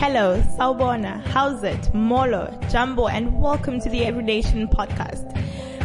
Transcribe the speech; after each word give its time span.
Hello, 0.00 0.40
Sawubona, 0.56 1.20
how's 1.26 1.64
it, 1.64 1.92
Molo, 1.92 2.56
Jambo, 2.70 3.08
and 3.08 3.42
welcome 3.42 3.80
to 3.80 3.90
the 3.90 4.04
Every 4.04 4.22
Nation 4.22 4.68
podcast. 4.68 5.26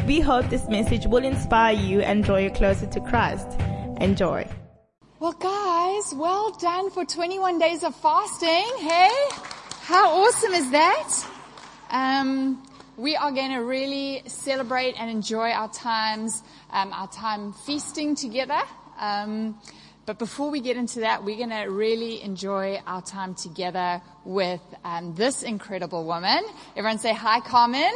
We 0.06 0.20
hope 0.20 0.48
this 0.52 0.70
message 0.70 1.08
will 1.08 1.26
inspire 1.26 1.74
you 1.74 2.02
and 2.02 2.24
draw 2.24 2.38
you 2.38 2.52
closer 2.52 2.86
to 2.86 3.00
Christ. 3.02 3.48
Enjoy. 4.00 4.48
Well, 5.20 5.32
guys, 5.32 6.14
well 6.14 6.52
done 6.52 6.92
for 6.92 7.04
21 7.04 7.58
days 7.58 7.84
of 7.84 7.96
fasting. 7.96 8.64
Hey, 8.78 9.10
how 9.82 10.22
awesome 10.22 10.54
is 10.54 10.70
that? 10.70 11.12
Um, 11.90 12.64
we 12.98 13.16
are 13.16 13.32
going 13.32 13.54
to 13.54 13.64
really 13.64 14.22
celebrate 14.28 14.94
and 15.00 15.10
enjoy 15.10 15.50
our 15.50 15.74
times, 15.74 16.44
um, 16.70 16.94
our 16.94 17.08
time 17.08 17.52
feasting 17.52 18.14
together. 18.14 18.62
Um, 19.00 19.60
but 20.06 20.20
before 20.20 20.52
we 20.52 20.60
get 20.60 20.76
into 20.76 21.00
that, 21.02 21.24
we're 21.24 21.38
going 21.38 21.50
to 21.50 21.72
really 21.72 22.22
enjoy 22.22 22.82
our 22.86 23.02
time 23.02 23.36
together 23.36 24.02
with 24.26 24.62
um, 24.84 25.16
this 25.16 25.44
incredible 25.44 26.06
woman. 26.06 26.44
Everyone 26.76 27.00
say 27.00 27.14
hi, 27.14 27.40
Carmen. 27.40 27.94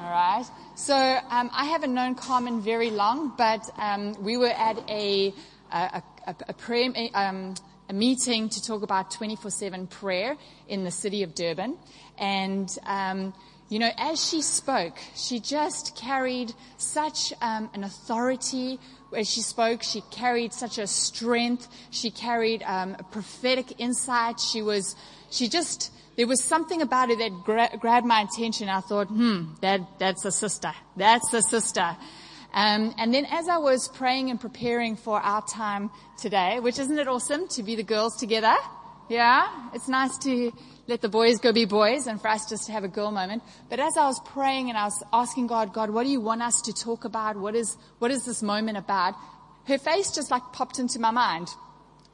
All 0.00 0.10
right. 0.10 0.44
So 0.76 0.94
um, 0.94 1.50
I 1.52 1.64
haven't 1.64 1.92
known 1.92 2.14
Carmen 2.14 2.60
very 2.60 2.90
long, 2.90 3.32
but 3.36 3.68
um, 3.78 4.22
we 4.22 4.36
were 4.36 4.46
at 4.46 4.78
a 4.88 5.34
a, 5.72 6.02
a, 6.26 6.34
a 6.48 6.52
prayer. 6.52 6.92
Um, 7.14 7.54
a 7.88 7.92
meeting 7.92 8.48
to 8.48 8.62
talk 8.62 8.82
about 8.82 9.10
24-7 9.10 9.90
prayer 9.90 10.36
in 10.68 10.84
the 10.84 10.90
city 10.90 11.22
of 11.22 11.34
Durban. 11.34 11.76
And, 12.16 12.74
um, 12.86 13.34
you 13.68 13.78
know, 13.78 13.90
as 13.98 14.24
she 14.24 14.40
spoke, 14.40 14.96
she 15.14 15.38
just 15.38 15.94
carried 15.94 16.54
such 16.78 17.32
um, 17.42 17.68
an 17.74 17.84
authority 17.84 18.78
as 19.14 19.30
she 19.30 19.40
spoke, 19.40 19.82
she 19.82 20.02
carried 20.10 20.52
such 20.52 20.78
a 20.78 20.86
strength. 20.86 21.68
She 21.90 22.10
carried 22.10 22.62
um, 22.64 22.96
a 22.98 23.02
prophetic 23.02 23.80
insight. 23.80 24.40
She 24.40 24.62
was, 24.62 24.96
she 25.30 25.48
just, 25.48 25.92
there 26.16 26.26
was 26.26 26.42
something 26.42 26.82
about 26.82 27.10
it 27.10 27.18
that 27.18 27.32
gra- 27.44 27.70
grabbed 27.78 28.06
my 28.06 28.22
attention. 28.22 28.68
I 28.68 28.80
thought, 28.80 29.08
hmm, 29.08 29.54
that, 29.60 29.80
that's 29.98 30.24
a 30.24 30.32
sister. 30.32 30.72
That's 30.96 31.32
a 31.32 31.42
sister. 31.42 31.96
Um, 32.52 32.94
and 32.98 33.12
then 33.12 33.26
as 33.26 33.48
I 33.48 33.58
was 33.58 33.88
praying 33.88 34.30
and 34.30 34.40
preparing 34.40 34.94
for 34.94 35.20
our 35.20 35.44
time 35.46 35.90
today, 36.16 36.60
which 36.60 36.78
isn't 36.78 36.98
it 36.98 37.08
awesome 37.08 37.48
to 37.48 37.62
be 37.62 37.74
the 37.74 37.82
girls 37.82 38.16
together? 38.16 38.54
Yeah, 39.08 39.70
it's 39.74 39.88
nice 39.88 40.16
to 40.18 40.52
let 40.86 41.00
the 41.00 41.08
boys 41.08 41.38
go 41.38 41.52
be 41.52 41.64
boys 41.64 42.06
and 42.06 42.20
for 42.20 42.28
us 42.28 42.48
just 42.48 42.66
to 42.66 42.72
have 42.72 42.84
a 42.84 42.88
girl 42.88 43.10
moment. 43.10 43.42
But 43.70 43.80
as 43.80 43.96
I 43.96 44.06
was 44.06 44.20
praying 44.26 44.68
and 44.68 44.76
I 44.76 44.84
was 44.84 45.02
asking 45.12 45.46
God, 45.46 45.72
God, 45.72 45.90
what 45.90 46.04
do 46.04 46.10
you 46.10 46.20
want 46.20 46.42
us 46.42 46.60
to 46.62 46.72
talk 46.72 47.04
about? 47.04 47.36
What 47.36 47.54
is, 47.54 47.76
what 47.98 48.10
is 48.10 48.24
this 48.24 48.42
moment 48.42 48.76
about? 48.76 49.14
Her 49.66 49.78
face 49.78 50.10
just 50.10 50.30
like 50.30 50.42
popped 50.52 50.78
into 50.78 50.98
my 50.98 51.10
mind. 51.10 51.48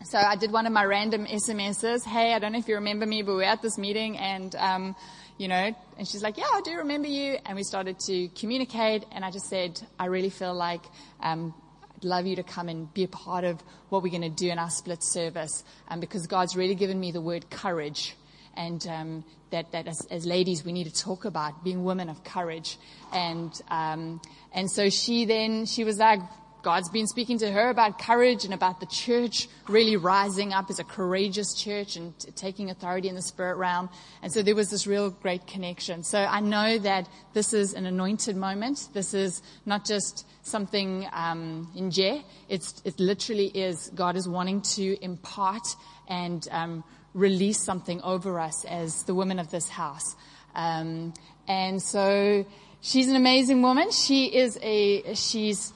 So 0.04 0.18
I 0.18 0.36
did 0.36 0.52
one 0.52 0.66
of 0.66 0.72
my 0.72 0.84
random 0.84 1.26
SMSs. 1.26 2.04
Hey, 2.04 2.32
I 2.32 2.38
don't 2.38 2.52
know 2.52 2.58
if 2.58 2.68
you 2.68 2.76
remember 2.76 3.06
me, 3.06 3.22
but 3.22 3.32
we 3.32 3.38
we're 3.38 3.44
at 3.44 3.60
this 3.60 3.76
meeting 3.76 4.16
and, 4.16 4.54
um, 4.54 4.96
you 5.36 5.48
know, 5.48 5.74
and 5.98 6.08
she's 6.08 6.22
like, 6.22 6.38
yeah, 6.38 6.48
I 6.50 6.60
do 6.64 6.76
remember 6.76 7.08
you. 7.08 7.38
And 7.44 7.56
we 7.56 7.64
started 7.64 7.98
to 8.06 8.28
communicate 8.28 9.04
and 9.10 9.24
I 9.24 9.32
just 9.32 9.46
said, 9.46 9.80
I 9.98 10.06
really 10.06 10.30
feel 10.30 10.54
like, 10.54 10.82
um, 11.20 11.54
I'd 11.96 12.04
love 12.04 12.24
you 12.24 12.36
to 12.36 12.42
come 12.44 12.68
and 12.68 12.92
be 12.94 13.04
a 13.04 13.08
part 13.08 13.44
of 13.44 13.60
what 13.88 14.02
we're 14.02 14.10
going 14.10 14.22
to 14.22 14.30
do 14.30 14.48
in 14.48 14.58
our 14.58 14.70
split 14.70 15.02
service. 15.02 15.64
Um, 15.88 15.98
because 16.00 16.26
God's 16.28 16.56
really 16.56 16.76
given 16.76 16.98
me 16.98 17.10
the 17.10 17.20
word 17.20 17.50
courage 17.50 18.14
and 18.56 18.86
um, 18.86 19.24
that, 19.50 19.72
that 19.72 19.86
as, 19.86 20.06
as, 20.10 20.26
ladies 20.26 20.64
we 20.64 20.72
need 20.72 20.84
to 20.84 20.94
talk 20.94 21.24
about 21.24 21.64
being 21.64 21.84
women 21.84 22.08
of 22.08 22.22
courage. 22.24 22.78
And 23.12 23.52
um, 23.68 24.20
and 24.52 24.70
so 24.70 24.90
she 24.90 25.24
then 25.24 25.66
she 25.66 25.84
was 25.84 25.98
like, 25.98 26.20
God's 26.62 26.90
been 26.90 27.06
speaking 27.06 27.38
to 27.38 27.50
her 27.50 27.70
about 27.70 27.98
courage 27.98 28.44
and 28.44 28.52
about 28.52 28.80
the 28.80 28.86
church 28.86 29.48
really 29.68 29.96
rising 29.96 30.52
up 30.52 30.68
as 30.68 30.78
a 30.78 30.84
courageous 30.84 31.54
church 31.54 31.96
and 31.96 32.18
t- 32.18 32.30
taking 32.32 32.70
authority 32.70 33.08
in 33.08 33.14
the 33.14 33.22
spirit 33.22 33.56
realm. 33.56 33.88
And 34.22 34.30
so 34.32 34.42
there 34.42 34.54
was 34.54 34.68
this 34.70 34.86
real 34.86 35.10
great 35.10 35.46
connection. 35.46 36.02
So 36.02 36.18
I 36.18 36.40
know 36.40 36.78
that 36.78 37.08
this 37.32 37.54
is 37.54 37.72
an 37.72 37.86
anointed 37.86 38.36
moment. 38.36 38.88
This 38.92 39.14
is 39.14 39.42
not 39.64 39.86
just 39.86 40.26
something 40.42 41.06
um, 41.12 41.70
in 41.74 41.90
J. 41.90 42.24
It's 42.48 42.82
it 42.84 43.00
literally 43.00 43.46
is 43.46 43.90
God 43.94 44.16
is 44.16 44.28
wanting 44.28 44.60
to 44.76 45.02
impart 45.02 45.66
and 46.08 46.46
um, 46.50 46.84
release 47.14 47.62
something 47.62 48.00
over 48.02 48.38
us 48.38 48.64
as 48.64 49.02
the 49.04 49.14
women 49.14 49.38
of 49.38 49.50
this 49.50 49.68
house. 49.68 50.16
Um, 50.54 51.14
and 51.48 51.82
so 51.82 52.46
she's 52.80 53.08
an 53.08 53.16
amazing 53.16 53.62
woman. 53.62 53.90
She 53.90 54.26
is 54.26 54.58
a, 54.62 55.14
she's, 55.14 55.72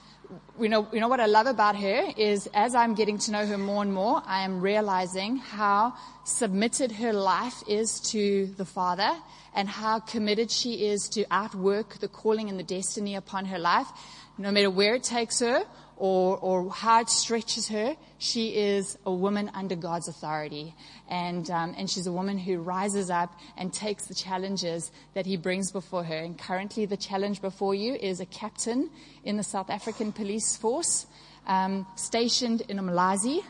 you 0.61 0.69
know, 0.69 0.89
you 0.93 1.01
know 1.01 1.09
what 1.09 1.21
I 1.21 1.27
love 1.27 1.47
about 1.47 1.77
her 1.77 2.13
is 2.17 2.49
as 2.55 2.75
I'm 2.75 2.95
getting 2.95 3.19
to 3.19 3.33
know 3.33 3.47
her 3.47 3.59
more 3.59 3.83
and 3.83 3.93
more, 3.93 4.23
I 4.25 4.45
am 4.45 4.61
realizing 4.61 5.37
how 5.37 5.95
submitted 6.25 6.93
her 6.93 7.13
life 7.13 7.63
is 7.69 8.01
to 8.13 8.47
the 8.47 8.65
Father 8.65 9.11
and 9.55 9.69
how 9.69 10.01
committed 10.01 10.51
she 10.51 10.87
is 10.87 11.09
to 11.11 11.25
outwork 11.31 11.99
the 12.01 12.09
calling 12.09 12.49
and 12.49 12.59
the 12.59 12.65
destiny 12.65 13.15
upon 13.15 13.47
her 13.47 13.59
life. 13.59 13.87
No 14.37 14.51
matter 14.51 14.71
where 14.71 14.97
it 14.97 15.05
takes 15.05 15.39
her 15.41 15.65
or, 15.97 16.37
or 16.39 16.71
how 16.71 17.01
it 17.01 17.09
stretches 17.09 17.69
her, 17.69 17.97
she 18.19 18.57
is 18.57 18.99
a 19.07 19.13
woman 19.13 19.51
under 19.55 19.77
God's 19.77 20.09
authority. 20.09 20.75
And, 21.09 21.49
um, 21.51 21.75
and 21.77 21.89
she's 21.89 22.07
a 22.07 22.13
woman 22.13 22.39
who 22.39 22.59
rises 22.59 23.11
up 23.11 23.39
and 23.57 23.73
takes 23.73 24.07
the 24.07 24.15
challenges 24.15 24.91
that 25.15 25.27
he 25.27 25.37
brings 25.37 25.71
before 25.71 26.05
her. 26.05 26.17
And 26.17 26.39
currently 26.39 26.87
the 26.87 26.97
challenge 26.97 27.41
before 27.41 27.75
you 27.75 27.95
is 27.95 28.21
a 28.21 28.27
captain 28.27 28.91
in 29.25 29.37
the 29.37 29.45
South 29.45 29.71
African 29.71 30.13
police 30.13 30.57
force, 30.57 31.07
um, 31.47 31.87
stationed 31.97 32.63
in 32.63 32.79
Umlazi. 32.79 33.43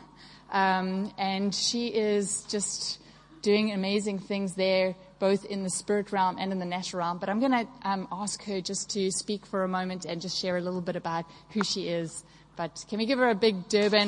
Um, 0.51 1.11
and 1.17 1.53
she 1.53 1.87
is 1.87 2.43
just 2.43 2.99
doing 3.41 3.71
amazing 3.71 4.19
things 4.19 4.55
there 4.55 4.95
both 5.19 5.45
in 5.45 5.63
the 5.63 5.69
spirit 5.69 6.11
realm 6.11 6.37
and 6.39 6.51
in 6.51 6.59
the 6.59 6.65
natural 6.65 6.99
realm. 6.99 7.17
But 7.17 7.29
I'm 7.29 7.39
going 7.39 7.51
to 7.51 7.67
um, 7.83 8.07
ask 8.11 8.43
her 8.43 8.61
just 8.61 8.89
to 8.91 9.11
speak 9.11 9.45
for 9.45 9.63
a 9.63 9.67
moment 9.67 10.05
and 10.05 10.21
just 10.21 10.39
share 10.39 10.57
a 10.57 10.61
little 10.61 10.81
bit 10.81 10.95
about 10.95 11.25
who 11.51 11.63
she 11.63 11.87
is 11.87 12.23
but 12.55 12.85
can 12.89 12.99
we 12.99 13.05
give 13.05 13.19
her 13.19 13.29
a 13.29 13.35
big 13.35 13.67
Durban 13.69 14.07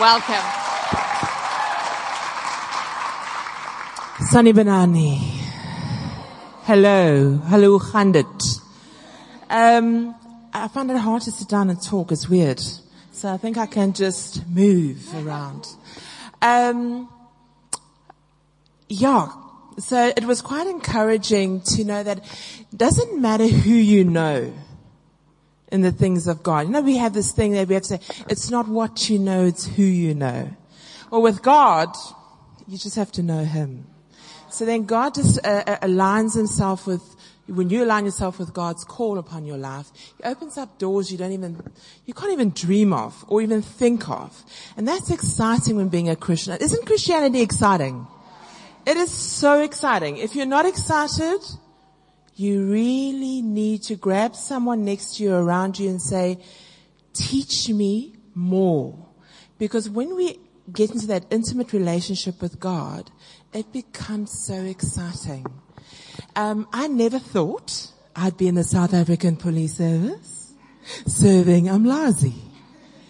welcome? 0.00 0.34
Sanibonani. 4.30 5.18
Hello. 6.64 7.36
Hello, 7.36 7.78
Khandit. 7.78 8.60
Um, 9.50 10.14
I 10.54 10.68
find 10.68 10.90
it 10.90 10.96
hard 10.96 11.22
to 11.22 11.30
sit 11.30 11.48
down 11.48 11.68
and 11.68 11.82
talk. 11.82 12.12
It's 12.12 12.28
weird. 12.28 12.62
So 13.12 13.32
I 13.32 13.36
think 13.36 13.58
I 13.58 13.66
can 13.66 13.92
just 13.92 14.46
move 14.48 15.06
around. 15.14 15.66
Um, 16.40 17.08
yeah. 18.88 19.32
So 19.78 20.12
it 20.16 20.24
was 20.24 20.40
quite 20.40 20.66
encouraging 20.66 21.60
to 21.76 21.84
know 21.84 22.02
that 22.02 22.18
it 22.18 22.78
doesn't 22.78 23.20
matter 23.20 23.46
who 23.46 23.74
you 23.74 24.04
know 24.04 24.52
in 25.72 25.80
the 25.80 25.90
things 25.90 26.28
of 26.28 26.42
God. 26.42 26.66
You 26.66 26.72
know, 26.72 26.82
we 26.82 26.98
have 26.98 27.14
this 27.14 27.32
thing 27.32 27.52
that 27.52 27.66
we 27.66 27.74
have 27.74 27.82
to 27.84 27.96
say, 27.96 28.24
it's 28.28 28.50
not 28.50 28.68
what 28.68 29.08
you 29.08 29.18
know, 29.18 29.46
it's 29.46 29.66
who 29.66 29.82
you 29.82 30.14
know. 30.14 30.54
Well, 31.10 31.22
with 31.22 31.42
God, 31.42 31.88
you 32.68 32.76
just 32.76 32.94
have 32.96 33.10
to 33.12 33.22
know 33.22 33.42
Him. 33.42 33.86
So 34.50 34.66
then 34.66 34.84
God 34.84 35.14
just 35.14 35.44
uh, 35.44 35.64
uh, 35.66 35.78
aligns 35.78 36.36
Himself 36.36 36.86
with, 36.86 37.02
when 37.46 37.70
you 37.70 37.84
align 37.84 38.04
yourself 38.04 38.38
with 38.38 38.52
God's 38.52 38.84
call 38.84 39.16
upon 39.18 39.46
your 39.46 39.56
life, 39.56 39.90
He 40.18 40.24
opens 40.24 40.58
up 40.58 40.78
doors 40.78 41.10
you 41.10 41.16
don't 41.16 41.32
even, 41.32 41.58
you 42.04 42.12
can't 42.12 42.32
even 42.32 42.50
dream 42.50 42.92
of 42.92 43.24
or 43.26 43.40
even 43.40 43.62
think 43.62 44.10
of. 44.10 44.44
And 44.76 44.86
that's 44.86 45.10
exciting 45.10 45.76
when 45.76 45.88
being 45.88 46.10
a 46.10 46.16
Christian. 46.16 46.54
Isn't 46.60 46.84
Christianity 46.84 47.40
exciting? 47.40 48.06
It 48.84 48.98
is 48.98 49.10
so 49.10 49.62
exciting. 49.62 50.18
If 50.18 50.36
you're 50.36 50.44
not 50.44 50.66
excited, 50.66 51.40
you 52.42 52.66
really 52.66 53.40
need 53.40 53.82
to 53.84 53.94
grab 53.94 54.34
someone 54.34 54.84
next 54.84 55.16
to 55.16 55.22
you 55.22 55.34
around 55.34 55.78
you 55.78 55.88
and 55.88 56.02
say, 56.02 56.38
teach 57.14 57.68
me 57.68 58.16
more. 58.34 59.08
Because 59.58 59.88
when 59.88 60.16
we 60.16 60.38
get 60.72 60.90
into 60.90 61.06
that 61.06 61.24
intimate 61.30 61.72
relationship 61.72 62.42
with 62.42 62.58
God, 62.58 63.10
it 63.52 63.72
becomes 63.72 64.44
so 64.46 64.54
exciting. 64.54 65.46
Um, 66.34 66.66
I 66.72 66.88
never 66.88 67.18
thought 67.18 67.92
I'd 68.16 68.36
be 68.36 68.48
in 68.48 68.56
the 68.56 68.64
South 68.64 68.92
African 68.92 69.36
Police 69.36 69.76
Service 69.76 70.52
serving 71.06 71.66
Umlazi. 71.66 72.34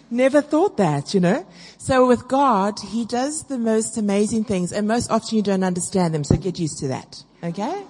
Never 0.09 0.41
thought 0.41 0.77
that, 0.77 1.13
you 1.13 1.19
know. 1.19 1.45
So 1.79 2.07
with 2.07 2.27
God, 2.27 2.75
He 2.79 3.03
does 3.03 3.45
the 3.45 3.57
most 3.57 3.97
amazing 3.97 4.43
things 4.43 4.71
and 4.71 4.87
most 4.87 5.09
often 5.09 5.37
you 5.37 5.41
don't 5.41 5.63
understand 5.63 6.13
them, 6.13 6.23
so 6.23 6.37
get 6.37 6.59
used 6.59 6.77
to 6.79 6.87
that. 6.89 7.23
Okay? 7.43 7.83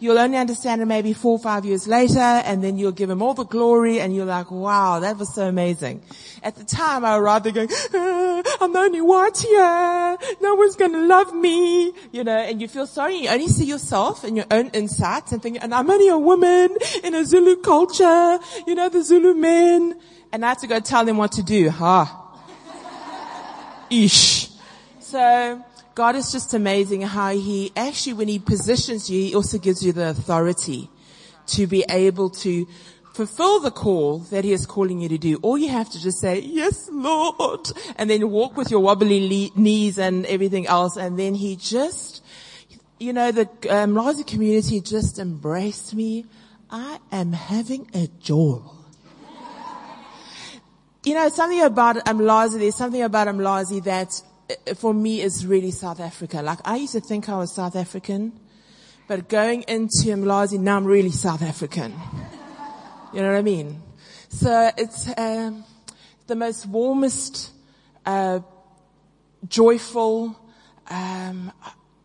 You'll 0.00 0.18
only 0.18 0.38
understand 0.38 0.80
it 0.80 0.86
maybe 0.86 1.12
four 1.12 1.32
or 1.32 1.38
five 1.38 1.66
years 1.66 1.86
later 1.86 2.18
and 2.18 2.64
then 2.64 2.78
you'll 2.78 2.92
give 2.92 3.10
him 3.10 3.20
all 3.20 3.34
the 3.34 3.44
glory 3.44 4.00
and 4.00 4.14
you're 4.16 4.24
like, 4.24 4.50
wow, 4.50 4.98
that 5.00 5.18
was 5.18 5.34
so 5.34 5.46
amazing. 5.46 6.02
At 6.42 6.56
the 6.56 6.64
time 6.64 7.04
I 7.04 7.18
arrived 7.18 7.44
there 7.44 7.52
going, 7.52 7.68
ah, 7.70 8.42
I'm 8.62 8.72
the 8.72 8.78
only 8.78 9.02
white 9.02 9.36
here. 9.36 10.16
No 10.40 10.54
one's 10.54 10.76
going 10.76 10.92
to 10.92 11.06
love 11.06 11.34
me. 11.34 11.92
You 12.12 12.24
know, 12.24 12.36
and 12.36 12.62
you 12.62 12.68
feel 12.68 12.86
sorry. 12.86 13.16
You 13.16 13.28
only 13.28 13.48
see 13.48 13.66
yourself 13.66 14.24
and 14.24 14.36
your 14.36 14.46
own 14.50 14.68
insights 14.70 15.32
and 15.32 15.42
think, 15.42 15.58
and 15.62 15.74
I'm 15.74 15.90
only 15.90 16.08
a 16.08 16.18
woman 16.18 16.76
in 17.04 17.14
a 17.14 17.24
Zulu 17.24 17.56
culture. 17.56 18.38
You 18.66 18.74
know, 18.74 18.88
the 18.88 19.02
Zulu 19.02 19.34
men. 19.34 20.00
And 20.32 20.44
I 20.44 20.48
have 20.48 20.60
to 20.60 20.66
go 20.66 20.80
tell 20.80 21.04
them 21.04 21.18
what 21.18 21.32
to 21.32 21.42
do. 21.42 21.68
Ha. 21.68 22.04
Huh? 22.04 22.20
Ish. 23.90 24.48
So, 25.00 25.62
God 26.00 26.16
is 26.16 26.32
just 26.32 26.54
amazing 26.54 27.02
how 27.02 27.28
he 27.32 27.72
actually, 27.76 28.14
when 28.14 28.26
he 28.26 28.38
positions 28.38 29.10
you, 29.10 29.20
he 29.20 29.34
also 29.34 29.58
gives 29.58 29.84
you 29.84 29.92
the 29.92 30.08
authority 30.08 30.88
to 31.48 31.66
be 31.66 31.84
able 31.90 32.30
to 32.30 32.66
fulfill 33.12 33.60
the 33.60 33.70
call 33.70 34.20
that 34.30 34.42
he 34.42 34.54
is 34.54 34.64
calling 34.64 35.02
you 35.02 35.10
to 35.10 35.18
do. 35.18 35.36
All 35.42 35.58
you 35.58 35.68
have 35.68 35.90
to 35.90 36.00
just 36.00 36.18
say, 36.18 36.40
yes, 36.40 36.88
Lord, 36.90 37.70
and 37.96 38.08
then 38.08 38.30
walk 38.30 38.56
with 38.56 38.70
your 38.70 38.80
wobbly 38.80 39.28
le- 39.28 39.60
knees 39.60 39.98
and 39.98 40.24
everything 40.24 40.66
else. 40.66 40.96
And 40.96 41.18
then 41.18 41.34
he 41.34 41.54
just, 41.56 42.24
you 42.98 43.12
know, 43.12 43.30
the 43.30 43.42
um, 43.68 43.92
Lazi 43.92 44.26
community 44.26 44.80
just 44.80 45.18
embraced 45.18 45.94
me. 45.94 46.24
I 46.70 46.98
am 47.12 47.34
having 47.34 47.90
a 47.92 48.08
joy. 48.20 48.62
you 51.04 51.12
know, 51.12 51.28
something 51.28 51.60
about 51.60 51.96
Umlazi, 52.06 52.58
there's 52.58 52.74
something 52.74 53.02
about 53.02 53.28
Umlazi 53.28 53.84
that 53.84 54.22
for 54.76 54.94
me 54.94 55.20
is 55.20 55.46
really 55.46 55.70
South 55.70 56.00
Africa. 56.00 56.42
Like 56.42 56.58
I 56.64 56.76
used 56.76 56.92
to 56.92 57.00
think 57.00 57.28
I 57.28 57.36
was 57.36 57.54
South 57.54 57.76
African, 57.76 58.32
but 59.08 59.28
going 59.28 59.62
into 59.62 60.08
Umlazi, 60.14 60.58
now 60.58 60.76
I'm 60.76 60.84
really 60.84 61.10
South 61.10 61.42
African. 61.42 61.94
You 63.12 63.22
know 63.22 63.28
what 63.28 63.38
I 63.38 63.42
mean? 63.42 63.82
So 64.28 64.70
it's 64.76 65.10
um, 65.18 65.64
the 66.28 66.36
most 66.36 66.66
warmest, 66.66 67.50
uh, 68.06 68.40
joyful 69.48 70.36
um, 70.88 71.52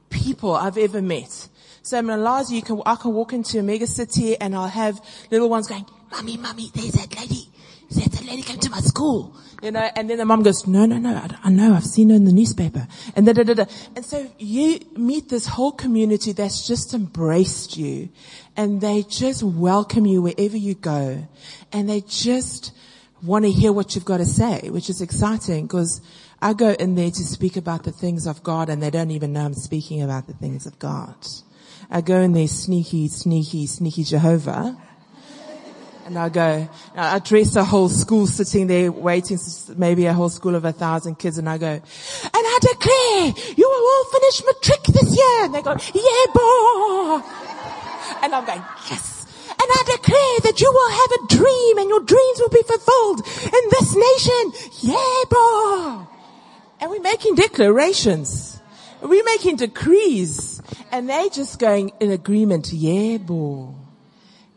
people 0.10 0.56
I've 0.56 0.78
ever 0.78 1.02
met. 1.02 1.48
So 1.84 2.00
in 2.00 2.06
Umlazi, 2.06 2.52
you 2.52 2.62
can 2.64 2.82
I 2.86 2.96
can 2.96 3.14
walk 3.14 3.34
into 3.34 3.60
a 3.60 3.64
mega 3.64 3.86
city 3.86 4.36
and 4.42 4.56
I'll 4.56 4.68
have 4.68 5.00
little 5.30 5.50
ones 5.50 5.68
going, 5.68 5.86
"Mummy, 6.12 6.38
mummy, 6.38 6.72
there's 6.74 6.94
that 6.94 7.16
lady. 7.16 7.48
There's 7.92 8.08
that 8.08 8.26
lady 8.26 8.42
came 8.42 8.60
to 8.60 8.72
my 8.72 8.80
school." 8.80 9.36
You 9.62 9.72
know, 9.72 9.90
and 9.96 10.10
then 10.10 10.18
the 10.18 10.26
mom 10.26 10.44
goes, 10.44 10.68
"No, 10.68 10.86
no, 10.86 10.98
no, 10.98 11.16
I, 11.16 11.30
I 11.46 11.50
know. 11.50 11.74
I've 11.74 11.86
seen 11.86 12.10
her 12.10 12.16
in 12.16 12.26
the 12.26 12.34
newspaper." 12.34 12.88
And 13.16 13.26
da 13.26 13.34
da 13.34 13.44
da 13.44 13.54
da. 13.54 13.66
And 13.96 14.06
so 14.06 14.30
you 14.38 14.80
meet 14.96 15.30
this 15.30 15.48
whole 15.48 15.72
community 15.72 16.34
that's 16.34 16.68
just 16.68 16.94
embraced 16.94 17.78
you, 17.78 18.10
and 18.58 18.82
they 18.82 19.04
just 19.04 19.44
welcome 19.44 20.06
you 20.06 20.22
wherever 20.22 20.58
you 20.58 20.76
go, 20.76 21.28
and 21.72 21.90
they 21.90 22.02
just 22.02 22.74
want 23.24 23.46
to 23.46 23.52
hear 23.52 23.72
what 23.72 23.96
you've 23.96 24.06
got 24.06 24.18
to 24.18 24.26
say, 24.26 24.70
which 24.70 24.90
is 24.90 25.02
exciting 25.02 25.66
because 25.66 26.02
I 26.42 26.54
go 26.54 26.72
in 26.72 26.96
there 26.96 27.10
to 27.10 27.24
speak 27.24 27.58
about 27.58 27.84
the 27.84 27.92
things 27.92 28.28
of 28.28 28.44
God 28.44 28.70
and 28.70 28.82
they 28.84 28.90
don't 28.90 29.12
even 29.12 29.34
know 29.34 29.46
I'm 29.46 29.54
speaking 29.54 30.02
about 30.02 30.28
the 30.28 30.34
things 30.34 30.66
of 30.66 30.78
God. 30.80 31.16
I 31.90 32.02
go 32.02 32.20
in 32.20 32.34
there 32.34 32.48
sneaky, 32.48 33.08
sneaky, 33.08 33.68
sneaky 33.68 34.04
Jehovah. 34.04 34.78
And 36.06 36.20
I 36.20 36.30
go, 36.30 36.70
I 36.96 37.18
address 37.18 37.56
a 37.56 37.64
whole 37.64 37.90
school 37.90 38.28
sitting 38.28 38.68
there 38.68 38.92
waiting, 38.92 39.40
maybe 39.76 40.06
a 40.06 40.14
whole 40.14 40.30
school 40.30 40.54
of 40.54 40.64
a 40.64 40.72
thousand 40.72 41.18
kids, 41.18 41.40
and 41.40 41.50
I 41.50 41.58
go, 41.58 41.68
and 41.68 41.84
I 42.34 42.60
declare, 42.62 43.54
you 43.58 43.68
will 43.68 43.88
all 43.88 44.06
finish 44.12 44.44
matric 44.46 44.84
this 44.84 45.18
year. 45.18 45.46
And 45.46 45.56
they 45.56 45.64
go, 45.64 45.72
yeah, 45.72 46.26
boy. 46.32 47.22
And 48.22 48.36
I'm 48.36 48.46
going, 48.46 48.62
yes. 48.90 49.26
And 49.50 49.72
I 49.72 49.84
declare 49.86 50.40
that 50.44 50.62
you 50.62 50.72
will 50.72 50.92
have 50.92 51.12
a 51.12 51.28
dream 51.38 51.78
and 51.80 51.90
your 51.90 52.02
dreams 52.02 52.40
will 52.40 52.50
be 52.50 52.62
fulfilled 52.62 53.22
in 53.44 53.70
this 53.72 53.96
nation. 53.96 54.54
Yeah, 54.82 55.24
boy. 55.30 56.08
And 56.82 56.92
we're 56.92 57.02
making 57.02 57.36
declarations. 57.36 58.60
We're 59.02 59.24
making 59.24 59.56
decrees. 59.56 60.62
And 60.92 61.10
they're 61.10 61.30
just 61.30 61.58
going 61.58 61.94
in 62.00 62.12
agreement. 62.12 62.72
Yeah, 62.72 63.18
boy. 63.18 63.75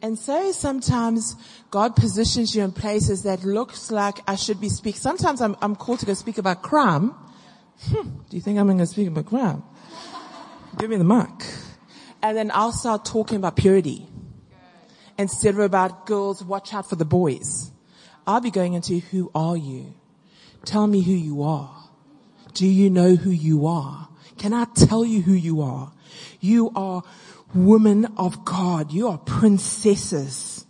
And 0.01 0.19
so 0.19 0.53
sometimes 0.53 1.35
God 1.71 1.97
positions 1.97 2.55
you 2.55 2.63
in 2.63 2.73
places 2.73 3.25
that 3.25 3.43
looks 3.43 3.91
like 3.91 4.19
I 4.29 4.37
should 4.37 4.61
be 4.61 4.69
speaking. 4.69 5.01
Sometimes 5.01 5.41
I'm, 5.41 5.57
I'm 5.61 5.75
called 5.75 6.01
to 6.01 6.07
go 6.07 6.15
speak 6.15 6.39
about 6.39 6.63
crime. 6.63 7.15
Hmm, 7.83 8.09
do 8.29 8.37
you 8.37 8.41
think 8.41 8.59
I'm 8.59 8.67
going 8.67 8.79
to 8.79 8.87
speak 8.87 9.09
about 9.09 9.27
crime? 9.27 9.63
Give 10.79 10.89
me 10.89 10.97
the 10.97 11.05
mic. 11.05 11.29
And 12.23 12.37
then 12.37 12.51
I'll 12.55 12.73
start 12.73 13.05
talking 13.05 13.39
about 13.39 13.57
purity. 13.57 14.07
Instead 15.17 15.55
of 15.55 15.61
about 15.61 16.07
girls, 16.07 16.45
watch 16.45 16.73
out 16.73 16.89
for 16.89 16.95
the 16.95 17.05
boys. 17.05 17.73
I'll 18.27 18.41
be 18.41 18.51
going 18.51 18.75
into 18.75 18.99
who 18.99 19.31
are 19.35 19.57
you? 19.57 19.95
Tell 20.65 20.87
me 20.87 21.03
who 21.03 21.13
you 21.13 21.43
are. 21.43 21.75
Do 22.55 22.67
you 22.67 22.91
know 22.91 23.17
who 23.17 23.31
you 23.31 23.67
are? 23.67 24.09
Can 24.37 24.53
I 24.53 24.65
tell 24.75 25.05
you 25.05 25.23
who 25.23 25.33
you 25.33 25.61
are? 25.61 25.93
You 26.41 26.71
are 26.77 27.03
women 27.55 28.07
of 28.17 28.45
God. 28.45 28.93
You 28.93 29.09
are 29.09 29.19
princesses. 29.19 30.67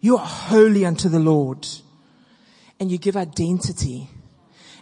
You 0.00 0.16
are 0.16 0.26
holy 0.26 0.84
unto 0.84 1.08
the 1.08 1.18
Lord. 1.18 1.66
And 2.78 2.90
you 2.90 2.98
give 2.98 3.16
identity. 3.16 4.08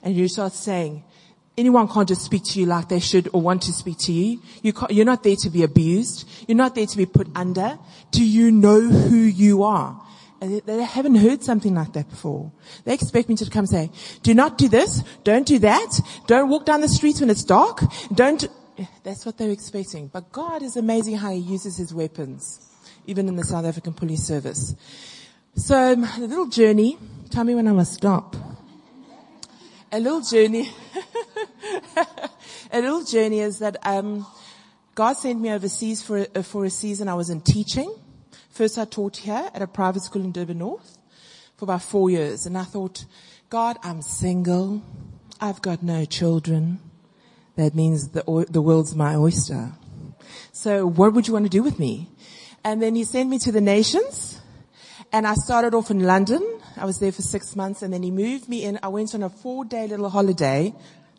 And 0.02 0.14
you 0.14 0.28
start 0.28 0.52
saying, 0.52 1.04
anyone 1.56 1.88
can't 1.88 2.08
just 2.08 2.22
speak 2.22 2.44
to 2.44 2.60
you 2.60 2.66
like 2.66 2.88
they 2.88 3.00
should 3.00 3.28
or 3.32 3.40
want 3.40 3.62
to 3.62 3.72
speak 3.72 3.98
to 3.98 4.12
you. 4.12 4.42
you 4.62 4.72
you're 4.90 5.06
not 5.06 5.22
there 5.22 5.36
to 5.36 5.50
be 5.50 5.62
abused. 5.62 6.28
You're 6.46 6.56
not 6.56 6.74
there 6.74 6.86
to 6.86 6.96
be 6.96 7.06
put 7.06 7.28
under. 7.34 7.78
Do 8.10 8.24
you 8.24 8.50
know 8.50 8.80
who 8.80 9.16
you 9.16 9.62
are? 9.62 10.00
And 10.40 10.60
they 10.66 10.82
haven't 10.82 11.14
heard 11.14 11.42
something 11.42 11.74
like 11.74 11.94
that 11.94 12.10
before. 12.10 12.52
They 12.84 12.92
expect 12.92 13.28
me 13.28 13.36
to 13.36 13.48
come 13.48 13.66
say, 13.66 13.90
do 14.22 14.34
not 14.34 14.58
do 14.58 14.68
this, 14.68 15.02
don't 15.24 15.46
do 15.46 15.58
that, 15.60 16.00
don't 16.26 16.50
walk 16.50 16.66
down 16.66 16.82
the 16.82 16.88
streets 16.88 17.20
when 17.20 17.30
it's 17.30 17.42
dark, 17.42 17.80
don't, 18.14 18.46
that's 19.02 19.24
what 19.26 19.38
they're 19.38 19.50
expecting. 19.50 20.08
But 20.08 20.32
God 20.32 20.62
is 20.62 20.76
amazing 20.76 21.16
how 21.16 21.30
He 21.30 21.38
uses 21.38 21.76
His 21.76 21.92
weapons, 21.94 22.60
even 23.06 23.28
in 23.28 23.36
the 23.36 23.44
South 23.44 23.64
African 23.64 23.92
Police 23.92 24.24
Service. 24.24 24.74
So, 25.54 25.92
a 25.92 26.20
little 26.20 26.46
journey. 26.46 26.98
Tell 27.30 27.44
me 27.44 27.54
when 27.54 27.66
I 27.66 27.72
must 27.72 27.94
stop. 27.94 28.36
A 29.90 29.98
little 29.98 30.20
journey. 30.20 30.70
a 32.70 32.80
little 32.80 33.04
journey 33.04 33.40
is 33.40 33.58
that 33.60 33.76
um, 33.86 34.26
God 34.94 35.14
sent 35.14 35.40
me 35.40 35.50
overseas 35.50 36.02
for 36.02 36.26
a, 36.34 36.42
for 36.42 36.64
a 36.64 36.70
season. 36.70 37.08
I 37.08 37.14
was 37.14 37.30
in 37.30 37.40
teaching. 37.40 37.94
First, 38.50 38.78
I 38.78 38.84
taught 38.84 39.18
here 39.18 39.50
at 39.52 39.62
a 39.62 39.66
private 39.66 40.02
school 40.02 40.22
in 40.22 40.32
Durban 40.32 40.58
North 40.58 40.98
for 41.56 41.64
about 41.64 41.82
four 41.82 42.10
years, 42.10 42.46
and 42.46 42.56
I 42.56 42.64
thought, 42.64 43.04
God, 43.48 43.78
I'm 43.82 44.02
single. 44.02 44.82
I've 45.40 45.62
got 45.62 45.82
no 45.82 46.04
children. 46.04 46.80
That 47.56 47.74
means 47.74 48.10
the, 48.10 48.46
the 48.48 48.62
world's 48.62 48.94
my 48.94 49.16
oyster. 49.16 49.72
So 50.52 50.86
what 50.86 51.12
would 51.14 51.26
you 51.26 51.32
want 51.32 51.46
to 51.46 51.50
do 51.50 51.62
with 51.62 51.78
me? 51.78 52.08
And 52.64 52.82
then 52.82 52.94
he 52.94 53.04
sent 53.04 53.28
me 53.28 53.38
to 53.40 53.52
the 53.52 53.60
nations 53.60 54.40
and 55.12 55.26
I 55.26 55.34
started 55.34 55.74
off 55.74 55.90
in 55.90 56.00
London. 56.00 56.42
I 56.76 56.84
was 56.84 56.98
there 56.98 57.12
for 57.12 57.22
six 57.22 57.56
months 57.56 57.82
and 57.82 57.92
then 57.92 58.02
he 58.02 58.10
moved 58.10 58.48
me 58.48 58.64
in. 58.64 58.78
I 58.82 58.88
went 58.88 59.14
on 59.14 59.22
a 59.22 59.30
four 59.30 59.64
day 59.64 59.86
little 59.86 60.10
holiday 60.10 60.74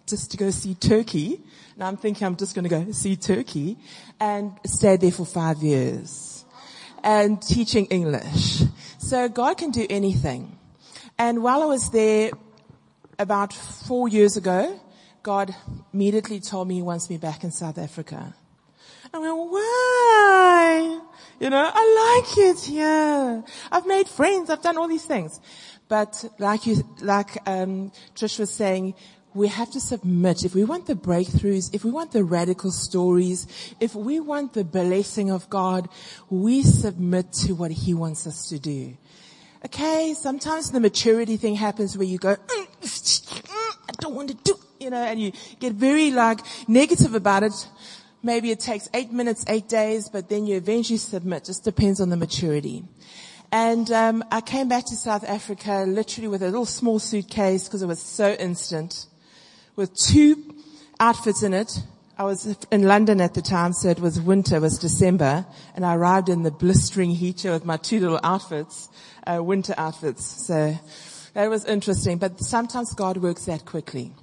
just 0.05 0.31
to 0.31 0.37
go 0.37 0.51
see 0.51 0.75
Turkey. 0.75 1.41
Now 1.75 1.87
I'm 1.87 1.97
thinking 1.97 2.25
I'm 2.27 2.35
just 2.35 2.55
going 2.55 2.63
to 2.63 2.69
go 2.69 2.91
see 2.91 3.15
Turkey 3.15 3.77
and 4.19 4.53
stayed 4.65 5.01
there 5.01 5.11
for 5.11 5.25
five 5.25 5.63
years 5.63 6.45
and 7.03 7.41
teaching 7.41 7.85
English. 7.87 8.63
So 8.99 9.29
God 9.29 9.57
can 9.57 9.71
do 9.71 9.87
anything. 9.89 10.57
And 11.17 11.41
while 11.41 11.63
I 11.63 11.65
was 11.65 11.89
there 11.89 12.31
about 13.17 13.53
four 13.53 14.07
years 14.07 14.37
ago, 14.37 14.79
God 15.27 15.53
immediately 15.93 16.39
told 16.39 16.69
me 16.69 16.75
he 16.75 16.81
wants 16.81 17.09
me 17.09 17.17
back 17.17 17.43
in 17.43 17.51
South 17.51 17.77
Africa. 17.77 18.33
I 19.13 19.19
went, 19.19 19.35
why? 19.35 21.01
You 21.41 21.49
know, 21.49 21.69
I 21.73 22.23
like 22.23 22.37
it 22.37 22.59
here. 22.61 23.43
I've 23.69 23.85
made 23.85 24.07
friends. 24.07 24.49
I've 24.49 24.61
done 24.61 24.77
all 24.77 24.87
these 24.87 25.03
things. 25.03 25.41
But 25.89 26.23
like 26.39 26.65
you, 26.65 26.81
like, 27.01 27.45
um, 27.45 27.91
Trish 28.15 28.39
was 28.39 28.53
saying, 28.53 28.93
we 29.33 29.49
have 29.49 29.69
to 29.71 29.81
submit. 29.81 30.45
If 30.45 30.55
we 30.55 30.63
want 30.63 30.85
the 30.85 30.95
breakthroughs, 30.95 31.75
if 31.75 31.83
we 31.83 31.91
want 31.91 32.13
the 32.13 32.23
radical 32.23 32.71
stories, 32.71 33.47
if 33.81 33.95
we 33.95 34.21
want 34.21 34.53
the 34.53 34.63
blessing 34.63 35.29
of 35.29 35.49
God, 35.49 35.89
we 36.29 36.63
submit 36.63 37.33
to 37.43 37.53
what 37.53 37.71
He 37.71 37.93
wants 37.93 38.27
us 38.27 38.47
to 38.47 38.59
do. 38.59 38.95
Okay, 39.65 40.13
sometimes 40.13 40.71
the 40.71 40.79
maturity 40.79 41.35
thing 41.35 41.55
happens 41.55 41.97
where 41.97 42.07
you 42.07 42.17
go, 42.17 42.37
mm, 42.37 42.67
mm, 42.79 43.51
I 43.89 43.91
don't 43.99 44.15
want 44.15 44.29
to 44.29 44.35
do 44.35 44.57
you 44.79 44.89
know, 44.89 45.03
and 45.03 45.19
you 45.19 45.31
get 45.59 45.73
very 45.73 46.11
like 46.11 46.39
negative 46.67 47.15
about 47.15 47.43
it. 47.43 47.53
Maybe 48.23 48.51
it 48.51 48.59
takes 48.59 48.89
eight 48.93 49.11
minutes, 49.11 49.45
eight 49.47 49.69
days, 49.69 50.09
but 50.09 50.29
then 50.29 50.47
you 50.47 50.57
eventually 50.57 50.97
submit. 50.97 51.45
Just 51.45 51.63
depends 51.63 52.01
on 52.01 52.09
the 52.09 52.17
maturity. 52.17 52.83
And 53.51 53.89
um, 53.91 54.23
I 54.31 54.41
came 54.41 54.67
back 54.67 54.85
to 54.87 54.95
South 54.95 55.23
Africa 55.23 55.85
literally 55.87 56.27
with 56.27 56.41
a 56.41 56.47
little 56.47 56.65
small 56.65 56.99
suitcase 56.99 57.65
because 57.65 57.81
it 57.81 57.87
was 57.87 58.01
so 58.01 58.33
instant, 58.33 59.05
with 59.75 59.95
two 59.95 60.55
outfits 60.99 61.43
in 61.43 61.53
it. 61.53 61.71
I 62.17 62.23
was 62.23 62.57
in 62.71 62.83
London 62.83 63.21
at 63.21 63.35
the 63.35 63.43
time, 63.43 63.73
so 63.73 63.89
it 63.89 63.99
was 63.99 64.19
winter, 64.19 64.55
it 64.55 64.61
was 64.61 64.79
December, 64.79 65.45
and 65.75 65.85
I 65.85 65.95
arrived 65.95 66.29
in 66.29 66.41
the 66.41 66.49
blistering 66.49 67.11
heat 67.11 67.43
with 67.45 67.63
my 67.63 67.77
two 67.77 67.99
little 67.99 68.19
outfits, 68.23 68.89
uh, 69.27 69.41
winter 69.41 69.75
outfits. 69.77 70.47
So 70.47 70.75
that 71.35 71.49
was 71.49 71.63
interesting, 71.65 72.17
but 72.17 72.39
sometimes 72.41 72.95
God 72.95 73.17
works 73.17 73.45
that 73.45 73.65
quickly. 73.65 74.13